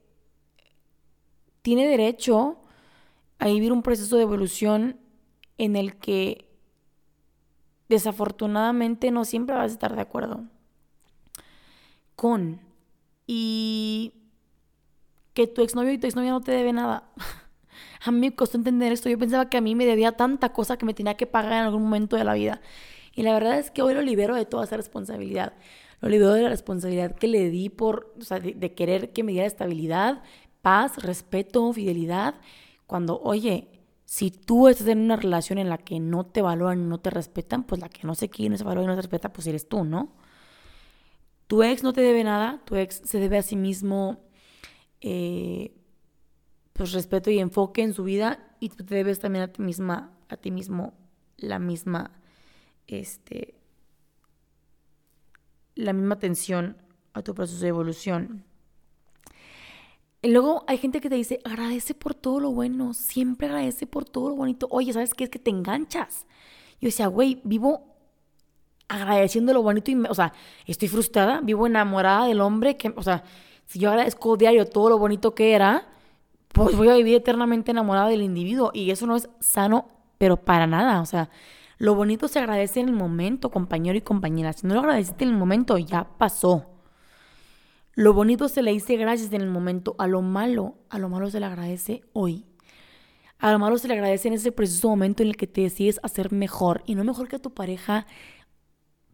tiene 1.62 1.88
derecho 1.88 2.60
a 3.40 3.48
vivir 3.48 3.72
un 3.72 3.82
proceso 3.82 4.14
de 4.14 4.22
evolución 4.22 5.00
en 5.58 5.74
el 5.74 5.96
que 5.96 6.48
desafortunadamente 7.88 9.10
no 9.10 9.24
siempre 9.24 9.56
vas 9.56 9.72
a 9.72 9.74
estar 9.74 9.96
de 9.96 10.02
acuerdo 10.02 10.44
con. 12.14 12.60
Y 13.26 14.14
que 15.38 15.46
tu 15.46 15.62
exnovio 15.62 15.92
y 15.92 15.98
tu 15.98 16.08
exnovia 16.08 16.32
no 16.32 16.40
te 16.40 16.50
debe 16.50 16.72
nada. 16.72 17.04
a 18.04 18.10
mí 18.10 18.18
me 18.18 18.34
costó 18.34 18.56
entender 18.56 18.90
esto. 18.90 19.08
Yo 19.08 19.16
pensaba 19.20 19.48
que 19.48 19.56
a 19.56 19.60
mí 19.60 19.76
me 19.76 19.86
debía 19.86 20.10
tanta 20.10 20.52
cosa 20.52 20.76
que 20.76 20.84
me 20.84 20.94
tenía 20.94 21.14
que 21.14 21.28
pagar 21.28 21.52
en 21.52 21.58
algún 21.60 21.84
momento 21.84 22.16
de 22.16 22.24
la 22.24 22.34
vida. 22.34 22.60
Y 23.14 23.22
la 23.22 23.34
verdad 23.34 23.56
es 23.56 23.70
que 23.70 23.82
hoy 23.82 23.94
lo 23.94 24.02
libero 24.02 24.34
de 24.34 24.46
toda 24.46 24.64
esa 24.64 24.76
responsabilidad. 24.76 25.52
Lo 26.00 26.08
libero 26.08 26.32
de 26.32 26.42
la 26.42 26.48
responsabilidad 26.48 27.14
que 27.14 27.28
le 27.28 27.50
di 27.50 27.68
por, 27.68 28.12
de, 28.16 28.74
querer 28.74 29.12
que 29.12 29.22
me 29.22 29.30
diera 29.30 29.46
estabilidad, 29.46 30.24
paz, 30.60 31.00
respeto, 31.04 31.72
fidelidad. 31.72 32.34
Cuando, 32.88 33.20
oye, 33.20 33.68
si 34.06 34.32
tú 34.32 34.66
estás 34.66 34.88
en 34.88 34.98
una 34.98 35.14
relación 35.14 35.58
en 35.58 35.68
la 35.68 35.78
que 35.78 36.00
no 36.00 36.26
te 36.26 36.42
valoran 36.42 36.88
no 36.88 36.98
te 36.98 37.10
respetan, 37.10 37.62
pues 37.62 37.80
la 37.80 37.88
que 37.88 38.04
no 38.08 38.16
se 38.16 38.28
quiere, 38.28 38.50
no 38.50 38.56
se 38.56 38.64
valora 38.64 38.82
y 38.82 38.86
no 38.88 38.96
se 38.96 39.02
respeta, 39.02 39.32
pues 39.32 39.46
eres 39.46 39.68
tú, 39.68 39.84
¿no? 39.84 40.16
Tu 41.46 41.62
ex 41.62 41.84
no 41.84 41.92
te 41.92 42.00
debe 42.00 42.24
nada, 42.24 42.60
tu 42.64 42.74
ex 42.74 43.02
se 43.04 43.20
debe 43.20 43.38
a 43.38 43.42
sí 43.42 43.54
mismo 43.54 44.27
eh, 45.00 45.74
pues 46.72 46.92
respeto 46.92 47.30
y 47.30 47.38
enfoque 47.38 47.82
en 47.82 47.92
su 47.92 48.04
vida 48.04 48.56
y 48.60 48.68
tú 48.70 48.84
te 48.84 48.94
debes 48.94 49.20
también 49.20 49.44
a 49.44 49.52
ti 49.52 49.62
misma, 49.62 50.12
a 50.28 50.36
ti 50.36 50.50
mismo 50.50 50.94
la 51.36 51.58
misma, 51.58 52.10
este, 52.86 53.54
la 55.74 55.92
misma 55.92 56.14
atención 56.14 56.76
a 57.14 57.22
tu 57.22 57.34
proceso 57.34 57.60
de 57.60 57.68
evolución. 57.68 58.44
Y 60.20 60.30
luego 60.30 60.64
hay 60.66 60.78
gente 60.78 61.00
que 61.00 61.08
te 61.08 61.14
dice, 61.14 61.40
agradece 61.44 61.94
por 61.94 62.14
todo 62.14 62.40
lo 62.40 62.50
bueno, 62.50 62.92
siempre 62.92 63.46
agradece 63.46 63.86
por 63.86 64.04
todo 64.04 64.30
lo 64.30 64.34
bonito. 64.34 64.66
Oye, 64.70 64.92
¿sabes 64.92 65.14
qué? 65.14 65.24
Es 65.24 65.30
que 65.30 65.38
te 65.38 65.50
enganchas. 65.50 66.26
Yo 66.80 66.86
decía, 66.86 67.06
güey, 67.06 67.40
vivo 67.44 67.94
agradeciendo 68.88 69.52
lo 69.52 69.62
bonito 69.62 69.90
y, 69.90 69.94
o 70.08 70.14
sea, 70.14 70.32
estoy 70.66 70.88
frustrada, 70.88 71.40
vivo 71.40 71.66
enamorada 71.66 72.26
del 72.26 72.40
hombre 72.40 72.76
que, 72.76 72.92
o 72.96 73.02
sea, 73.02 73.22
si 73.68 73.78
yo 73.78 73.90
agradezco 73.90 74.38
diario 74.38 74.64
todo 74.64 74.88
lo 74.88 74.98
bonito 74.98 75.34
que 75.34 75.52
era, 75.52 75.86
pues 76.48 76.74
voy 76.74 76.88
a 76.88 76.96
vivir 76.96 77.14
eternamente 77.14 77.70
enamorada 77.70 78.08
del 78.08 78.22
individuo 78.22 78.70
y 78.72 78.90
eso 78.90 79.06
no 79.06 79.14
es 79.14 79.28
sano, 79.40 79.88
pero 80.16 80.38
para 80.38 80.66
nada, 80.66 81.02
o 81.02 81.06
sea, 81.06 81.28
lo 81.76 81.94
bonito 81.94 82.28
se 82.28 82.38
agradece 82.38 82.80
en 82.80 82.88
el 82.88 82.94
momento, 82.94 83.50
compañero 83.50 83.98
y 83.98 84.00
compañera. 84.00 84.54
Si 84.54 84.66
no 84.66 84.74
lo 84.74 84.80
agradeciste 84.80 85.24
en 85.24 85.30
el 85.30 85.36
momento, 85.36 85.76
ya 85.76 86.08
pasó. 86.16 86.66
Lo 87.94 88.14
bonito 88.14 88.48
se 88.48 88.62
le 88.62 88.72
dice 88.72 88.96
gracias 88.96 89.32
en 89.34 89.42
el 89.42 89.50
momento, 89.50 89.94
a 89.98 90.06
lo 90.06 90.22
malo, 90.22 90.76
a 90.88 90.98
lo 90.98 91.10
malo 91.10 91.28
se 91.30 91.38
le 91.38 91.46
agradece 91.46 92.02
hoy. 92.14 92.46
A 93.38 93.52
lo 93.52 93.58
malo 93.58 93.76
se 93.76 93.86
le 93.86 93.94
agradece 93.94 94.28
en 94.28 94.34
ese 94.34 94.50
preciso 94.50 94.88
momento 94.88 95.22
en 95.22 95.28
el 95.28 95.36
que 95.36 95.46
te 95.46 95.60
decides 95.60 96.00
hacer 96.02 96.32
mejor 96.32 96.82
y 96.86 96.94
no 96.94 97.04
mejor 97.04 97.28
que 97.28 97.38
tu 97.38 97.52
pareja 97.52 98.06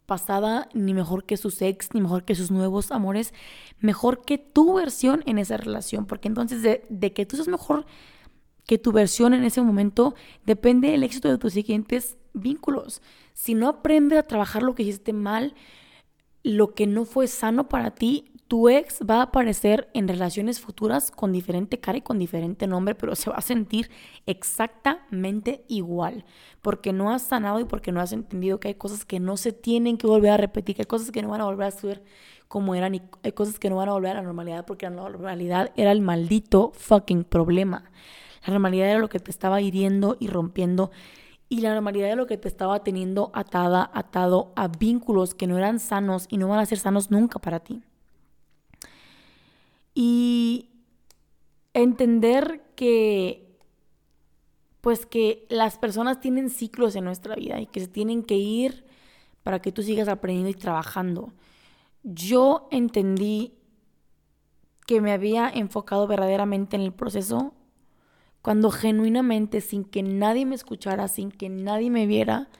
pasada, 0.06 0.68
ni 0.74 0.94
mejor 0.94 1.24
que 1.24 1.36
sus 1.36 1.60
ex, 1.62 1.94
ni 1.94 2.00
mejor 2.00 2.24
que 2.24 2.34
sus 2.34 2.50
nuevos 2.50 2.90
amores, 2.90 3.32
mejor 3.80 4.24
que 4.24 4.38
tu 4.38 4.74
versión 4.74 5.22
en 5.26 5.38
esa 5.38 5.56
relación, 5.56 6.06
porque 6.06 6.28
entonces 6.28 6.62
de, 6.62 7.12
que 7.12 7.26
tú 7.26 7.36
seas 7.36 7.48
mejor 7.48 7.86
que 8.66 8.78
tu 8.78 8.92
versión 8.92 9.34
en 9.34 9.44
ese 9.44 9.60
momento 9.62 10.14
depende 10.46 10.94
el 10.94 11.02
éxito 11.02 11.28
de 11.28 11.38
tus 11.38 11.52
siguientes 11.52 12.16
vínculos. 12.32 13.02
Si 13.34 13.54
no 13.54 13.68
aprendes 13.68 14.18
a 14.18 14.22
trabajar 14.22 14.62
lo 14.62 14.74
que 14.74 14.84
hiciste 14.84 15.12
mal, 15.12 15.54
lo 16.42 16.74
que 16.74 16.86
no 16.86 17.04
fue 17.04 17.26
sano 17.26 17.68
para 17.68 17.90
ti, 17.92 18.32
tu 18.54 18.68
ex 18.68 19.00
va 19.00 19.16
a 19.16 19.22
aparecer 19.22 19.88
en 19.94 20.06
relaciones 20.06 20.60
futuras 20.60 21.10
con 21.10 21.32
diferente 21.32 21.80
cara 21.80 21.98
y 21.98 22.02
con 22.02 22.20
diferente 22.20 22.68
nombre, 22.68 22.94
pero 22.94 23.16
se 23.16 23.28
va 23.28 23.34
a 23.34 23.40
sentir 23.40 23.90
exactamente 24.26 25.64
igual, 25.66 26.24
porque 26.62 26.92
no 26.92 27.10
has 27.10 27.22
sanado 27.22 27.58
y 27.58 27.64
porque 27.64 27.90
no 27.90 28.00
has 28.00 28.12
entendido 28.12 28.60
que 28.60 28.68
hay 28.68 28.74
cosas 28.74 29.04
que 29.04 29.18
no 29.18 29.36
se 29.36 29.50
tienen 29.50 29.98
que 29.98 30.06
volver 30.06 30.30
a 30.30 30.36
repetir, 30.36 30.76
que 30.76 30.82
hay 30.82 30.86
cosas 30.86 31.10
que 31.10 31.20
no 31.20 31.30
van 31.30 31.40
a 31.40 31.46
volver 31.46 31.66
a 31.66 31.72
ser 31.72 32.04
como 32.46 32.76
eran 32.76 32.94
y 32.94 33.02
hay 33.24 33.32
cosas 33.32 33.58
que 33.58 33.68
no 33.68 33.74
van 33.74 33.88
a 33.88 33.92
volver 33.94 34.12
a 34.12 34.14
la 34.14 34.22
normalidad, 34.22 34.64
porque 34.66 34.88
la 34.88 34.94
normalidad 34.94 35.72
era 35.74 35.90
el 35.90 36.00
maldito 36.00 36.70
fucking 36.76 37.24
problema. 37.24 37.90
La 38.46 38.52
normalidad 38.52 38.88
era 38.88 39.00
lo 39.00 39.08
que 39.08 39.18
te 39.18 39.32
estaba 39.32 39.60
hiriendo 39.62 40.16
y 40.20 40.28
rompiendo 40.28 40.92
y 41.48 41.60
la 41.60 41.74
normalidad 41.74 42.10
de 42.10 42.14
lo 42.14 42.28
que 42.28 42.38
te 42.38 42.46
estaba 42.46 42.84
teniendo 42.84 43.32
atada, 43.34 43.90
atado 43.92 44.52
a 44.54 44.68
vínculos 44.68 45.34
que 45.34 45.48
no 45.48 45.58
eran 45.58 45.80
sanos 45.80 46.26
y 46.28 46.36
no 46.36 46.46
van 46.46 46.60
a 46.60 46.66
ser 46.66 46.78
sanos 46.78 47.10
nunca 47.10 47.40
para 47.40 47.58
ti. 47.58 47.82
Y 49.94 50.70
entender 51.72 52.62
que 52.74 53.44
pues 54.80 55.06
que 55.06 55.46
las 55.48 55.78
personas 55.78 56.20
tienen 56.20 56.50
ciclos 56.50 56.94
en 56.94 57.04
nuestra 57.04 57.36
vida 57.36 57.58
y 57.58 57.66
que 57.66 57.80
se 57.80 57.88
tienen 57.88 58.22
que 58.22 58.36
ir 58.36 58.84
para 59.42 59.62
que 59.62 59.72
tú 59.72 59.82
sigas 59.82 60.08
aprendiendo 60.08 60.50
y 60.50 60.60
trabajando. 60.60 61.32
Yo 62.02 62.68
entendí 62.70 63.54
que 64.86 65.00
me 65.00 65.12
había 65.12 65.48
enfocado 65.48 66.06
verdaderamente 66.06 66.76
en 66.76 66.82
el 66.82 66.92
proceso 66.92 67.54
cuando 68.42 68.70
genuinamente, 68.70 69.62
sin 69.62 69.84
que 69.84 70.02
nadie 70.02 70.44
me 70.44 70.54
escuchara, 70.54 71.08
sin 71.08 71.30
que 71.30 71.48
nadie 71.48 71.90
me 71.90 72.06
viera, 72.06 72.50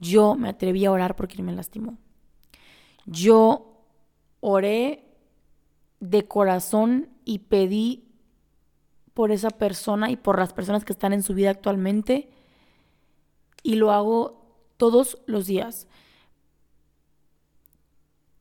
yo 0.00 0.36
me 0.36 0.48
atreví 0.48 0.86
a 0.86 0.90
orar 0.90 1.16
porque 1.16 1.42
me 1.42 1.52
lastimó. 1.52 1.98
Yo 3.04 3.84
oré 4.40 5.04
de 6.02 6.26
corazón 6.26 7.10
y 7.24 7.38
pedí 7.38 8.02
por 9.14 9.30
esa 9.30 9.50
persona 9.50 10.10
y 10.10 10.16
por 10.16 10.36
las 10.36 10.52
personas 10.52 10.84
que 10.84 10.92
están 10.92 11.12
en 11.12 11.22
su 11.22 11.32
vida 11.32 11.50
actualmente 11.50 12.28
y 13.62 13.76
lo 13.76 13.92
hago 13.92 14.44
todos 14.78 15.22
los 15.26 15.46
días. 15.46 15.86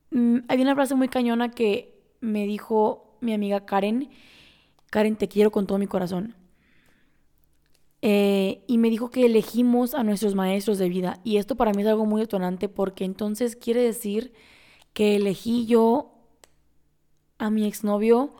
Mm, 0.09 0.39
hay 0.47 0.61
una 0.61 0.73
frase 0.73 0.95
muy 0.95 1.07
cañona 1.07 1.51
que 1.51 2.01
me 2.19 2.47
dijo 2.47 3.15
mi 3.21 3.31
amiga 3.31 3.63
Karen, 3.63 4.09
Karen, 4.89 5.15
te 5.15 5.27
quiero 5.27 5.51
con 5.51 5.67
todo 5.67 5.77
mi 5.77 5.85
corazón. 5.85 6.35
Eh, 8.01 8.63
y 8.65 8.79
me 8.79 8.89
dijo 8.89 9.11
que 9.11 9.27
elegimos 9.27 9.93
a 9.93 10.03
nuestros 10.03 10.33
maestros 10.33 10.79
de 10.79 10.89
vida. 10.89 11.19
Y 11.23 11.37
esto 11.37 11.55
para 11.55 11.73
mí 11.73 11.83
es 11.83 11.87
algo 11.87 12.07
muy 12.07 12.21
detonante 12.21 12.69
porque 12.69 13.05
entonces 13.05 13.55
quiere 13.55 13.83
decir 13.83 14.33
que 14.93 15.17
elegí 15.17 15.67
yo 15.67 16.10
a 17.41 17.49
mi 17.49 17.65
exnovio 17.65 18.33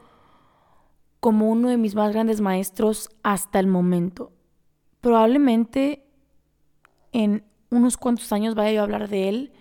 como 1.20 1.50
uno 1.50 1.70
de 1.70 1.78
mis 1.78 1.96
más 1.96 2.14
grandes 2.14 2.42
maestros 2.42 3.10
hasta 3.24 3.60
el 3.60 3.68
momento. 3.68 4.32
Probablemente 5.02 6.06
en 7.12 7.44
unos 7.70 7.98
cuantos 7.98 8.32
años 8.32 8.56
vaya 8.56 8.72
yo 8.72 8.80
a 8.82 8.84
hablar 8.84 9.10
de 9.10 9.30
él 9.30 9.54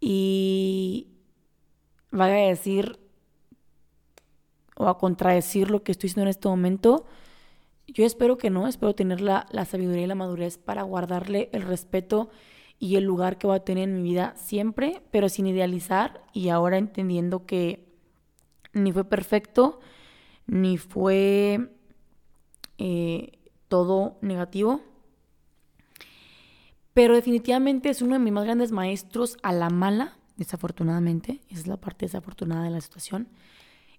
y 0.00 1.08
vaya 2.10 2.34
a 2.34 2.48
decir 2.48 2.98
o 4.76 4.88
a 4.88 4.98
contradecir 4.98 5.70
lo 5.70 5.82
que 5.82 5.92
estoy 5.92 6.08
diciendo 6.08 6.22
en 6.22 6.30
este 6.30 6.48
momento 6.48 7.04
yo 7.86 8.04
espero 8.04 8.38
que 8.38 8.50
no, 8.50 8.66
espero 8.66 8.94
tener 8.94 9.20
la, 9.20 9.46
sabiduría 9.66 10.04
y 10.04 10.06
la 10.06 10.14
madurez 10.14 10.58
para 10.58 10.82
guardarle 10.82 11.50
el 11.52 11.62
respeto 11.62 12.30
y 12.78 12.96
el 12.96 13.04
lugar 13.04 13.38
que 13.38 13.46
va 13.46 13.56
a 13.56 13.64
tener 13.64 13.84
en 13.84 13.96
mi 13.96 14.02
vida 14.02 14.34
siempre, 14.36 15.02
pero 15.10 15.28
sin 15.28 15.46
idealizar 15.46 16.22
y 16.32 16.48
ahora 16.48 16.78
entendiendo 16.78 17.46
que 17.46 17.93
ni 18.74 18.92
fue 18.92 19.04
perfecto, 19.04 19.80
ni 20.46 20.76
fue 20.76 21.70
eh, 22.78 23.38
todo 23.68 24.18
negativo. 24.20 24.82
Pero 26.92 27.14
definitivamente 27.14 27.88
es 27.88 28.02
uno 28.02 28.14
de 28.14 28.20
mis 28.20 28.32
más 28.32 28.44
grandes 28.44 28.70
maestros 28.70 29.36
a 29.42 29.52
la 29.52 29.70
mala, 29.70 30.16
desafortunadamente, 30.36 31.40
esa 31.48 31.60
es 31.60 31.66
la 31.66 31.76
parte 31.76 32.06
desafortunada 32.06 32.64
de 32.64 32.70
la 32.70 32.80
situación. 32.80 33.28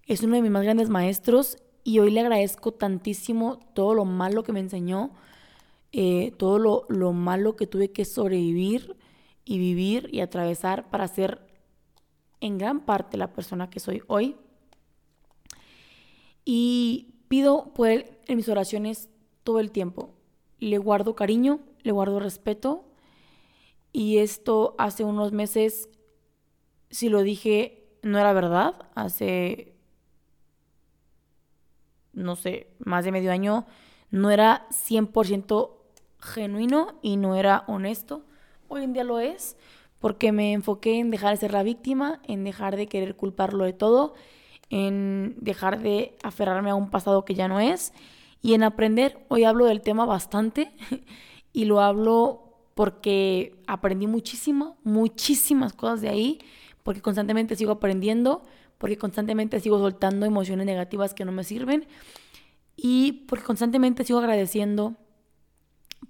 Es 0.06 0.22
uno 0.22 0.36
de 0.36 0.42
mis 0.42 0.50
más 0.50 0.62
grandes 0.62 0.88
maestros 0.88 1.58
y 1.84 1.98
hoy 1.98 2.10
le 2.10 2.20
agradezco 2.20 2.72
tantísimo 2.72 3.58
todo 3.74 3.94
lo 3.94 4.04
malo 4.04 4.42
que 4.42 4.52
me 4.52 4.60
enseñó, 4.60 5.10
eh, 5.92 6.32
todo 6.38 6.58
lo, 6.58 6.86
lo 6.88 7.12
malo 7.12 7.56
que 7.56 7.66
tuve 7.66 7.92
que 7.92 8.04
sobrevivir 8.04 8.96
y 9.44 9.58
vivir 9.58 10.08
y 10.12 10.20
atravesar 10.20 10.90
para 10.90 11.06
ser 11.06 11.46
en 12.40 12.58
gran 12.58 12.80
parte 12.80 13.16
la 13.16 13.32
persona 13.32 13.70
que 13.70 13.80
soy 13.80 14.02
hoy. 14.06 14.36
Y 16.46 17.16
pido 17.28 17.74
por 17.74 17.88
él 17.88 18.06
en 18.26 18.36
mis 18.36 18.48
oraciones 18.48 19.10
todo 19.44 19.60
el 19.60 19.70
tiempo. 19.70 20.14
Le 20.58 20.78
guardo 20.78 21.14
cariño, 21.14 21.60
le 21.82 21.92
guardo 21.92 22.20
respeto. 22.20 22.86
Y 23.92 24.18
esto 24.18 24.74
hace 24.78 25.04
unos 25.04 25.32
meses, 25.32 25.90
si 26.88 27.10
lo 27.10 27.20
dije, 27.20 27.84
no 28.02 28.18
era 28.18 28.32
verdad. 28.32 28.88
Hace 28.94 29.76
no 32.16 32.34
sé, 32.34 32.68
más 32.78 33.04
de 33.04 33.12
medio 33.12 33.30
año, 33.30 33.66
no 34.10 34.30
era 34.30 34.66
100% 34.70 35.70
genuino 36.18 36.98
y 37.02 37.16
no 37.18 37.36
era 37.36 37.64
honesto. 37.68 38.24
Hoy 38.68 38.82
en 38.82 38.94
día 38.94 39.04
lo 39.04 39.20
es, 39.20 39.56
porque 40.00 40.32
me 40.32 40.52
enfoqué 40.52 40.98
en 40.98 41.10
dejar 41.10 41.32
de 41.32 41.36
ser 41.36 41.52
la 41.52 41.62
víctima, 41.62 42.20
en 42.26 42.42
dejar 42.42 42.76
de 42.76 42.88
querer 42.88 43.16
culparlo 43.16 43.64
de 43.64 43.74
todo, 43.74 44.14
en 44.70 45.36
dejar 45.38 45.80
de 45.80 46.16
aferrarme 46.22 46.70
a 46.70 46.74
un 46.74 46.90
pasado 46.90 47.24
que 47.24 47.34
ya 47.34 47.48
no 47.48 47.60
es 47.60 47.92
y 48.42 48.54
en 48.54 48.62
aprender. 48.62 49.18
Hoy 49.28 49.44
hablo 49.44 49.66
del 49.66 49.80
tema 49.80 50.06
bastante 50.06 50.70
y 51.52 51.64
lo 51.64 51.80
hablo 51.80 52.42
porque 52.74 53.54
aprendí 53.66 54.06
muchísimo, 54.06 54.76
muchísimas 54.84 55.72
cosas 55.72 56.02
de 56.02 56.10
ahí, 56.10 56.38
porque 56.82 57.00
constantemente 57.00 57.56
sigo 57.56 57.72
aprendiendo, 57.72 58.42
porque 58.78 58.98
constantemente 58.98 59.60
sigo 59.60 59.78
soltando 59.78 60.26
emociones 60.26 60.66
negativas 60.66 61.14
que 61.14 61.24
no 61.24 61.32
me 61.32 61.44
sirven 61.44 61.86
y 62.76 63.24
porque 63.28 63.44
constantemente 63.44 64.04
sigo 64.04 64.18
agradeciendo 64.18 64.96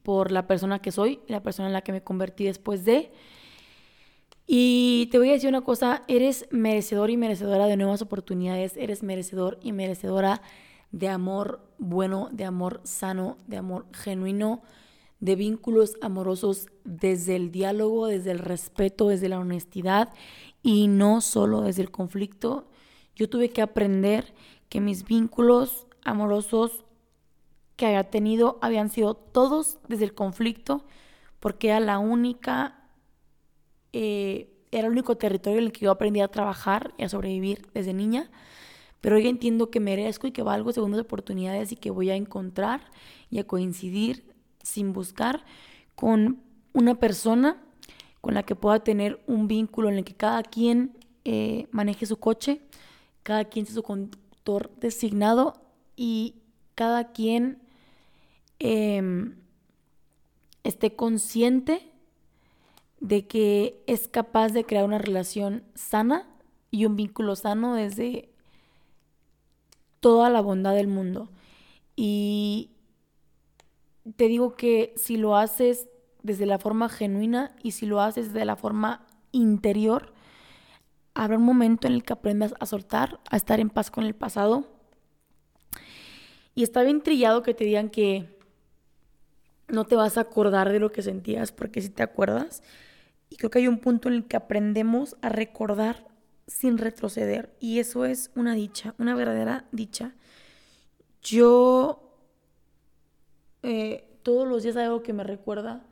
por 0.02 0.32
la 0.32 0.46
persona 0.46 0.80
que 0.80 0.92
soy, 0.92 1.20
la 1.28 1.42
persona 1.42 1.68
en 1.68 1.72
la 1.72 1.82
que 1.82 1.92
me 1.92 2.02
convertí 2.02 2.44
después 2.44 2.84
de. 2.84 3.12
Y 4.46 5.08
te 5.10 5.18
voy 5.18 5.30
a 5.30 5.32
decir 5.32 5.48
una 5.48 5.62
cosa, 5.62 6.02
eres 6.06 6.46
merecedor 6.50 7.10
y 7.10 7.16
merecedora 7.16 7.66
de 7.66 7.76
nuevas 7.76 8.02
oportunidades, 8.02 8.76
eres 8.76 9.02
merecedor 9.02 9.58
y 9.60 9.72
merecedora 9.72 10.40
de 10.92 11.08
amor 11.08 11.60
bueno, 11.78 12.28
de 12.30 12.44
amor 12.44 12.80
sano, 12.84 13.38
de 13.46 13.56
amor 13.56 13.86
genuino, 13.92 14.62
de 15.18 15.34
vínculos 15.34 15.96
amorosos 16.00 16.68
desde 16.84 17.36
el 17.36 17.50
diálogo, 17.50 18.06
desde 18.06 18.30
el 18.30 18.38
respeto, 18.38 19.08
desde 19.08 19.28
la 19.28 19.40
honestidad 19.40 20.12
y 20.62 20.88
no 20.88 21.20
solo 21.20 21.62
desde 21.62 21.82
el 21.82 21.90
conflicto. 21.90 22.68
Yo 23.16 23.28
tuve 23.28 23.50
que 23.50 23.62
aprender 23.62 24.34
que 24.68 24.80
mis 24.80 25.04
vínculos 25.04 25.86
amorosos 26.04 26.84
que 27.76 27.86
había 27.86 28.04
tenido 28.04 28.58
habían 28.62 28.90
sido 28.90 29.14
todos 29.14 29.78
desde 29.88 30.04
el 30.04 30.14
conflicto, 30.14 30.84
porque 31.40 31.68
era 31.68 31.80
la 31.80 31.98
única, 31.98 32.85
eh, 33.98 34.50
era 34.70 34.86
el 34.88 34.92
único 34.92 35.16
territorio 35.16 35.58
en 35.58 35.66
el 35.66 35.72
que 35.72 35.86
yo 35.86 35.90
aprendí 35.90 36.20
a 36.20 36.28
trabajar 36.28 36.92
y 36.98 37.04
a 37.04 37.08
sobrevivir 37.08 37.66
desde 37.72 37.94
niña. 37.94 38.30
Pero 39.00 39.16
hoy 39.16 39.26
entiendo 39.26 39.70
que 39.70 39.80
merezco 39.80 40.26
y 40.26 40.32
que 40.32 40.42
valgo 40.42 40.72
segundas 40.72 41.00
oportunidades 41.00 41.72
y 41.72 41.76
que 41.76 41.90
voy 41.90 42.10
a 42.10 42.16
encontrar 42.16 42.80
y 43.30 43.38
a 43.38 43.46
coincidir 43.46 44.24
sin 44.62 44.92
buscar 44.92 45.44
con 45.94 46.42
una 46.72 46.96
persona 46.96 47.62
con 48.20 48.34
la 48.34 48.42
que 48.42 48.56
pueda 48.56 48.80
tener 48.80 49.22
un 49.26 49.46
vínculo 49.46 49.88
en 49.88 49.96
el 49.96 50.04
que 50.04 50.14
cada 50.14 50.42
quien 50.42 50.96
eh, 51.24 51.68
maneje 51.70 52.06
su 52.06 52.18
coche, 52.18 52.60
cada 53.22 53.44
quien 53.44 53.66
sea 53.66 53.76
su 53.76 53.82
conductor 53.82 54.70
designado 54.80 55.54
y 55.94 56.34
cada 56.74 57.12
quien 57.12 57.66
Em, 58.58 59.36
esté 60.64 60.96
consciente 60.96 61.92
de 63.00 63.26
que 63.26 63.82
es 63.86 64.08
capaz 64.08 64.50
de 64.52 64.64
crear 64.64 64.84
una 64.84 64.98
relación 64.98 65.64
sana 65.74 66.28
y 66.70 66.86
un 66.86 66.96
vínculo 66.96 67.36
sano 67.36 67.74
desde 67.74 68.30
toda 70.00 70.30
la 70.30 70.40
bondad 70.40 70.74
del 70.74 70.88
mundo. 70.88 71.28
Y 71.94 72.70
te 74.16 74.28
digo 74.28 74.54
que 74.54 74.92
si 74.96 75.16
lo 75.16 75.36
haces 75.36 75.88
desde 76.22 76.46
la 76.46 76.58
forma 76.58 76.88
genuina 76.88 77.54
y 77.62 77.72
si 77.72 77.86
lo 77.86 78.00
haces 78.00 78.32
desde 78.32 78.44
la 78.44 78.56
forma 78.56 79.06
interior, 79.32 80.12
habrá 81.14 81.38
un 81.38 81.44
momento 81.44 81.86
en 81.86 81.94
el 81.94 82.04
que 82.04 82.12
aprendas 82.12 82.54
a 82.60 82.66
soltar, 82.66 83.20
a 83.30 83.36
estar 83.36 83.60
en 83.60 83.70
paz 83.70 83.90
con 83.90 84.04
el 84.04 84.14
pasado. 84.14 84.66
Y 86.54 86.62
está 86.62 86.82
bien 86.82 87.02
trillado 87.02 87.42
que 87.42 87.54
te 87.54 87.64
digan 87.64 87.90
que 87.90 88.35
no 89.68 89.84
te 89.84 89.96
vas 89.96 90.16
a 90.16 90.22
acordar 90.22 90.70
de 90.70 90.78
lo 90.78 90.92
que 90.92 91.02
sentías 91.02 91.52
porque 91.52 91.82
si 91.82 91.90
te 91.90 92.02
acuerdas. 92.02 92.62
Y 93.28 93.36
creo 93.36 93.50
que 93.50 93.58
hay 93.58 93.68
un 93.68 93.78
punto 93.78 94.08
en 94.08 94.14
el 94.14 94.24
que 94.26 94.36
aprendemos 94.36 95.16
a 95.22 95.28
recordar 95.28 96.06
sin 96.46 96.78
retroceder. 96.78 97.56
Y 97.60 97.80
eso 97.80 98.04
es 98.04 98.30
una 98.36 98.54
dicha, 98.54 98.94
una 98.98 99.14
verdadera 99.14 99.66
dicha. 99.72 100.14
Yo 101.22 102.06
eh, 103.62 104.20
todos 104.22 104.46
los 104.46 104.62
días 104.62 104.76
algo 104.76 105.02
que 105.02 105.12
me 105.12 105.24
recuerda 105.24 105.84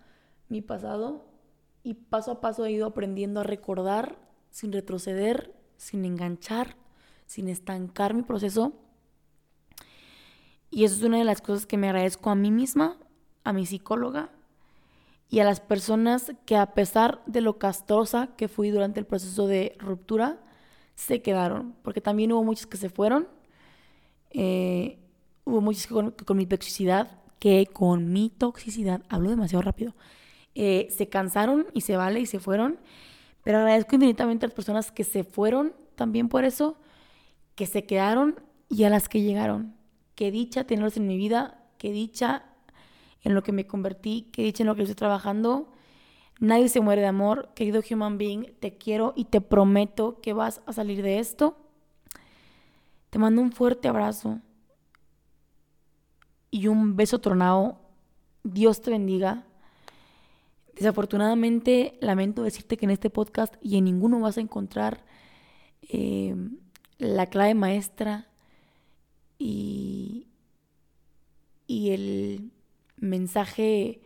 mi 0.49 0.63
pasado 0.63 1.25
y 1.83 1.95
paso 1.95 2.31
a 2.31 2.41
paso 2.41 2.65
he 2.65 2.73
ido 2.73 2.87
aprendiendo 2.87 3.41
a 3.41 3.45
recordar 3.45 4.17
sin 4.51 4.73
retroceder, 4.73 5.53
sin 5.77 6.05
enganchar, 6.05 6.77
sin 7.27 7.49
estancar 7.49 8.15
mi 8.15 8.23
proceso. 8.23 8.73
Y 10.71 10.85
eso 10.85 10.97
es 10.97 11.03
una 11.03 11.19
de 11.19 11.25
las 11.25 11.41
cosas 11.41 11.67
que 11.67 11.77
me 11.77 11.89
agradezco 11.89 12.31
a 12.31 12.35
mí 12.35 12.51
misma 12.51 12.97
a 13.45 13.53
mi 13.53 13.67
psicóloga 13.67 14.31
y 15.31 15.41
a 15.41 15.45
las 15.45 15.61
personas 15.61 16.33
que 16.47 16.57
a 16.57 16.75
pesar 16.75 17.23
de 17.27 17.41
lo 17.41 17.59
castrosa 17.59 18.31
que 18.37 18.49
fui 18.49 18.71
durante 18.71 19.01
el 19.01 19.07
proceso 19.07 19.47
de 19.47 19.77
ruptura, 19.79 20.39
se 20.95 21.23
quedaron. 21.23 21.75
Porque 21.83 22.01
también 22.01 22.33
hubo 22.33 22.45
muchos 22.45 22.67
que 22.67 22.77
se 22.77 22.89
fueron. 22.89 23.29
Eh, 24.31 24.99
hubo 25.45 25.61
muchos 25.61 25.87
que 25.87 26.25
con, 26.25 26.37
mi 26.37 26.47
toxicidad, 26.47 27.19
que 27.39 27.67
con 27.67 28.13
mi 28.13 28.31
toxicidad, 28.31 29.03
hablo 29.09 29.31
demasiado 29.31 29.63
rápido, 29.63 29.95
eh, 30.55 30.89
se 30.91 31.09
cansaron 31.09 31.67
y 31.73 31.83
se 31.83 31.97
vale 31.97 32.21
y 32.21 32.27
se 32.27 32.39
fueron. 32.39 32.79
Pero 33.43 33.59
agradezco 33.59 33.97
infinitamente 33.97 34.47
a 34.47 34.49
las 34.49 34.55
personas 34.55 34.91
que 34.91 35.05
se 35.05 35.25
fueron 35.25 35.75
también 35.97 36.29
por 36.29 36.45
eso, 36.45 36.77
que 37.55 37.67
se 37.67 37.85
quedaron 37.85 38.41
y 38.69 38.85
a 38.85 38.91
las 38.91 39.09
que 39.09 39.21
llegaron. 39.21 39.75
Qué 40.15 40.31
dicha 40.31 40.65
tenerlos 40.65 40.97
en 40.97 41.07
mi 41.07 41.17
vida, 41.17 41.61
qué 41.79 41.93
dicha 41.93 42.45
en 43.25 43.35
lo 43.35 43.43
que 43.43 43.53
me 43.53 43.67
convertí, 43.67 44.29
que 44.33 44.43
dicho 44.43 44.63
en 44.63 44.69
lo 44.69 44.77
que 44.77 44.83
estoy 44.83 44.95
trabajando. 44.95 45.73
Nadie 46.41 46.69
se 46.69 46.81
muere 46.81 47.01
de 47.01 47.09
amor, 47.09 47.51
querido 47.55 47.83
human 47.89 48.19
being, 48.19 48.55
te 48.61 48.77
quiero 48.77 49.15
y 49.17 49.25
te 49.25 49.41
prometo 49.41 50.21
que 50.21 50.33
vas 50.33 50.61
a 50.67 50.73
salir 50.73 51.03
de 51.03 51.19
esto. 51.19 51.57
Te 53.11 53.19
mando 53.19 53.41
un 53.41 53.53
fuerte 53.53 53.89
abrazo 53.89 54.41
y 56.51 56.67
un 56.67 56.97
beso 56.97 57.21
tronado. 57.21 57.81
Dios 58.43 58.83
te 58.83 58.91
bendiga. 58.91 59.47
Desafortunadamente, 60.75 61.97
lamento 62.01 62.43
decirte 62.43 62.77
que 62.77 62.85
en 62.85 62.91
este 62.91 63.09
podcast 63.09 63.55
y 63.63 63.79
en 63.79 63.85
ninguno 63.85 64.21
vas 64.21 64.37
a 64.37 64.41
encontrar 64.41 65.05
eh, 65.83 66.35
la 66.99 67.27
clave 67.27 67.55
maestra 67.55 68.29
y, 69.39 70.27
y 71.67 71.91
el 71.91 72.51
mensaje 73.05 74.01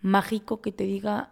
mágico 0.00 0.60
que 0.60 0.72
te 0.72 0.84
diga 0.84 1.30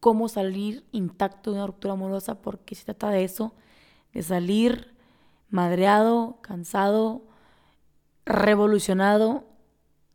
cómo 0.00 0.28
salir 0.28 0.84
intacto 0.92 1.50
de 1.50 1.56
una 1.56 1.66
ruptura 1.66 1.94
amorosa, 1.94 2.40
porque 2.42 2.74
se 2.74 2.84
trata 2.84 3.10
de 3.10 3.24
eso, 3.24 3.54
de 4.12 4.22
salir 4.22 4.94
madreado, 5.50 6.38
cansado, 6.42 7.26
revolucionado 8.24 9.44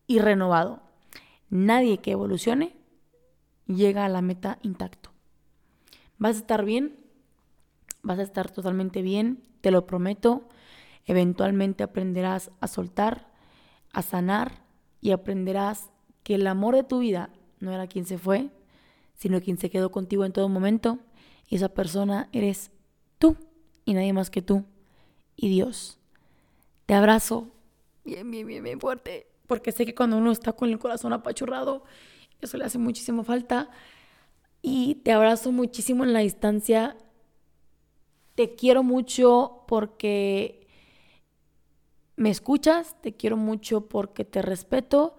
y 0.07 0.19
renovado. 0.19 0.81
Nadie 1.49 1.99
que 1.99 2.11
evolucione 2.11 2.75
llega 3.67 4.05
a 4.05 4.09
la 4.09 4.21
meta 4.21 4.59
intacto. 4.61 5.11
Vas 6.17 6.35
a 6.35 6.39
estar 6.39 6.65
bien, 6.65 6.99
vas 8.03 8.19
a 8.19 8.23
estar 8.23 8.51
totalmente 8.51 9.01
bien, 9.01 9.43
te 9.61 9.71
lo 9.71 9.85
prometo. 9.85 10.47
Eventualmente 11.05 11.83
aprenderás 11.83 12.51
a 12.59 12.67
soltar, 12.67 13.27
a 13.91 14.01
sanar 14.01 14.63
y 15.01 15.11
aprenderás 15.11 15.89
que 16.23 16.35
el 16.35 16.47
amor 16.47 16.75
de 16.75 16.83
tu 16.83 16.99
vida 16.99 17.29
no 17.59 17.71
era 17.71 17.87
quien 17.87 18.05
se 18.05 18.17
fue, 18.17 18.49
sino 19.15 19.41
quien 19.41 19.57
se 19.57 19.69
quedó 19.69 19.91
contigo 19.91 20.25
en 20.25 20.33
todo 20.33 20.49
momento. 20.49 20.99
Y 21.47 21.55
esa 21.55 21.69
persona 21.69 22.29
eres 22.31 22.71
tú 23.17 23.37
y 23.85 23.93
nadie 23.93 24.13
más 24.13 24.29
que 24.29 24.41
tú 24.41 24.65
y 25.35 25.49
Dios. 25.49 25.99
Te 26.85 26.93
abrazo 26.93 27.47
bien, 28.03 28.29
bien, 28.31 28.47
bien, 28.47 28.63
bien 28.63 28.79
fuerte, 28.79 29.27
porque 29.47 29.71
sé 29.71 29.85
que 29.85 29.95
cuando 29.95 30.17
uno 30.17 30.31
está 30.31 30.53
con 30.53 30.69
el 30.69 30.79
corazón 30.79 31.13
apachurrado, 31.13 31.83
eso 32.41 32.57
le 32.57 32.65
hace 32.65 32.77
muchísimo 32.77 33.23
falta. 33.23 33.69
Y 34.61 34.95
te 34.95 35.11
abrazo 35.11 35.51
muchísimo 35.51 36.03
en 36.03 36.13
la 36.13 36.19
distancia. 36.19 36.97
Te 38.35 38.55
quiero 38.55 38.83
mucho 38.83 39.63
porque 39.67 40.67
me 42.15 42.29
escuchas, 42.29 42.95
te 43.01 43.13
quiero 43.13 43.37
mucho 43.37 43.87
porque 43.87 44.25
te 44.25 44.41
respeto 44.41 45.17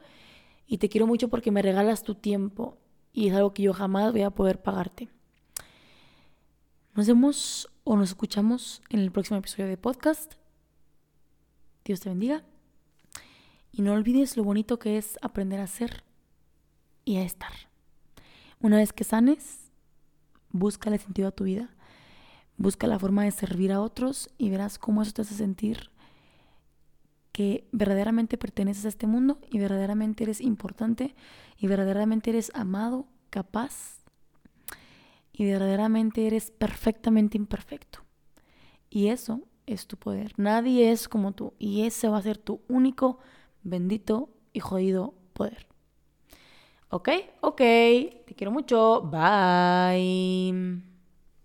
y 0.73 0.79
te 0.79 0.89
quiero 0.89 1.07
mucho 1.07 1.29
porque 1.29 1.51
me 1.51 1.61
regalas 1.61 2.03
tu 2.03 2.15
tiempo 2.15 2.79
y 3.13 3.29
es 3.29 3.35
algo 3.35 3.53
que 3.53 3.63
yo 3.63 3.75
jamás 3.75 4.11
voy 4.11 4.23
a 4.23 4.31
poder 4.31 4.63
pagarte. 4.63 5.11
Nos 6.95 7.07
vemos 7.07 7.69
o 7.85 7.95
nos 7.95 8.09
escuchamos 8.09 8.81
en 8.89 9.01
el 9.01 9.13
próximo 9.13 9.39
episodio 9.39 9.69
de 9.69 9.77
podcast. 9.77 10.37
Dios 11.85 12.01
te 12.01 12.09
bendiga. 12.09 12.43
Y 13.71 13.83
no 13.83 13.93
olvides 13.93 14.39
lo 14.39 14.45
bonito 14.45 14.79
que 14.79 14.97
es 14.97 15.19
aprender 15.21 15.61
a 15.61 15.67
ser 15.67 16.05
y 17.05 17.19
a 17.19 17.23
estar. 17.23 17.53
Una 18.59 18.79
vez 18.79 18.95
que 18.95 19.05
sanes, 19.05 19.71
busca 20.53 20.89
el 20.89 20.99
sentido 20.99 21.29
a 21.29 21.33
tu 21.33 21.45
vida. 21.45 21.69
Busca 22.57 22.87
la 22.87 22.99
forma 22.99 23.25
de 23.25 23.31
servir 23.33 23.73
a 23.73 23.83
otros 23.83 24.31
y 24.39 24.49
verás 24.49 24.79
cómo 24.79 25.03
eso 25.03 25.13
te 25.13 25.21
hace 25.21 25.35
sentir 25.35 25.91
que 27.33 27.67
verdaderamente 27.73 28.37
perteneces 28.37 28.85
a 28.85 28.89
este 28.89 29.07
mundo 29.07 29.39
y 29.51 29.59
verdaderamente 29.59 30.25
eres 30.25 30.41
importante 30.41 31.15
y 31.59 31.67
verdaderamente 31.67 32.31
eres 32.31 32.53
amado, 32.55 33.07
capaz 33.31 34.05
y 35.33 35.47
verdaderamente 35.47 36.27
eres 36.27 36.51
perfectamente 36.51 37.39
imperfecto. 37.39 38.01
Y 38.91 39.09
eso 39.09 39.41
es 39.67 39.87
tu 39.87 39.97
poder. 39.97 40.35
Nadie 40.37 40.93
es 40.93 41.09
como 41.09 41.33
tú 41.33 41.55
y 41.59 41.87
ese 41.87 42.09
va 42.09 42.19
a 42.19 42.23
ser 42.23 42.37
tu 42.37 42.61
único, 42.69 43.19
bendito 43.63 44.29
y 44.53 44.61
jodido 44.61 45.15
poder. 45.33 45.67
¿Ok? 46.91 47.09
Ok. 47.41 47.57
Te 47.57 48.35
quiero 48.37 48.53
mucho. 48.53 49.01
Bye. 49.11 50.92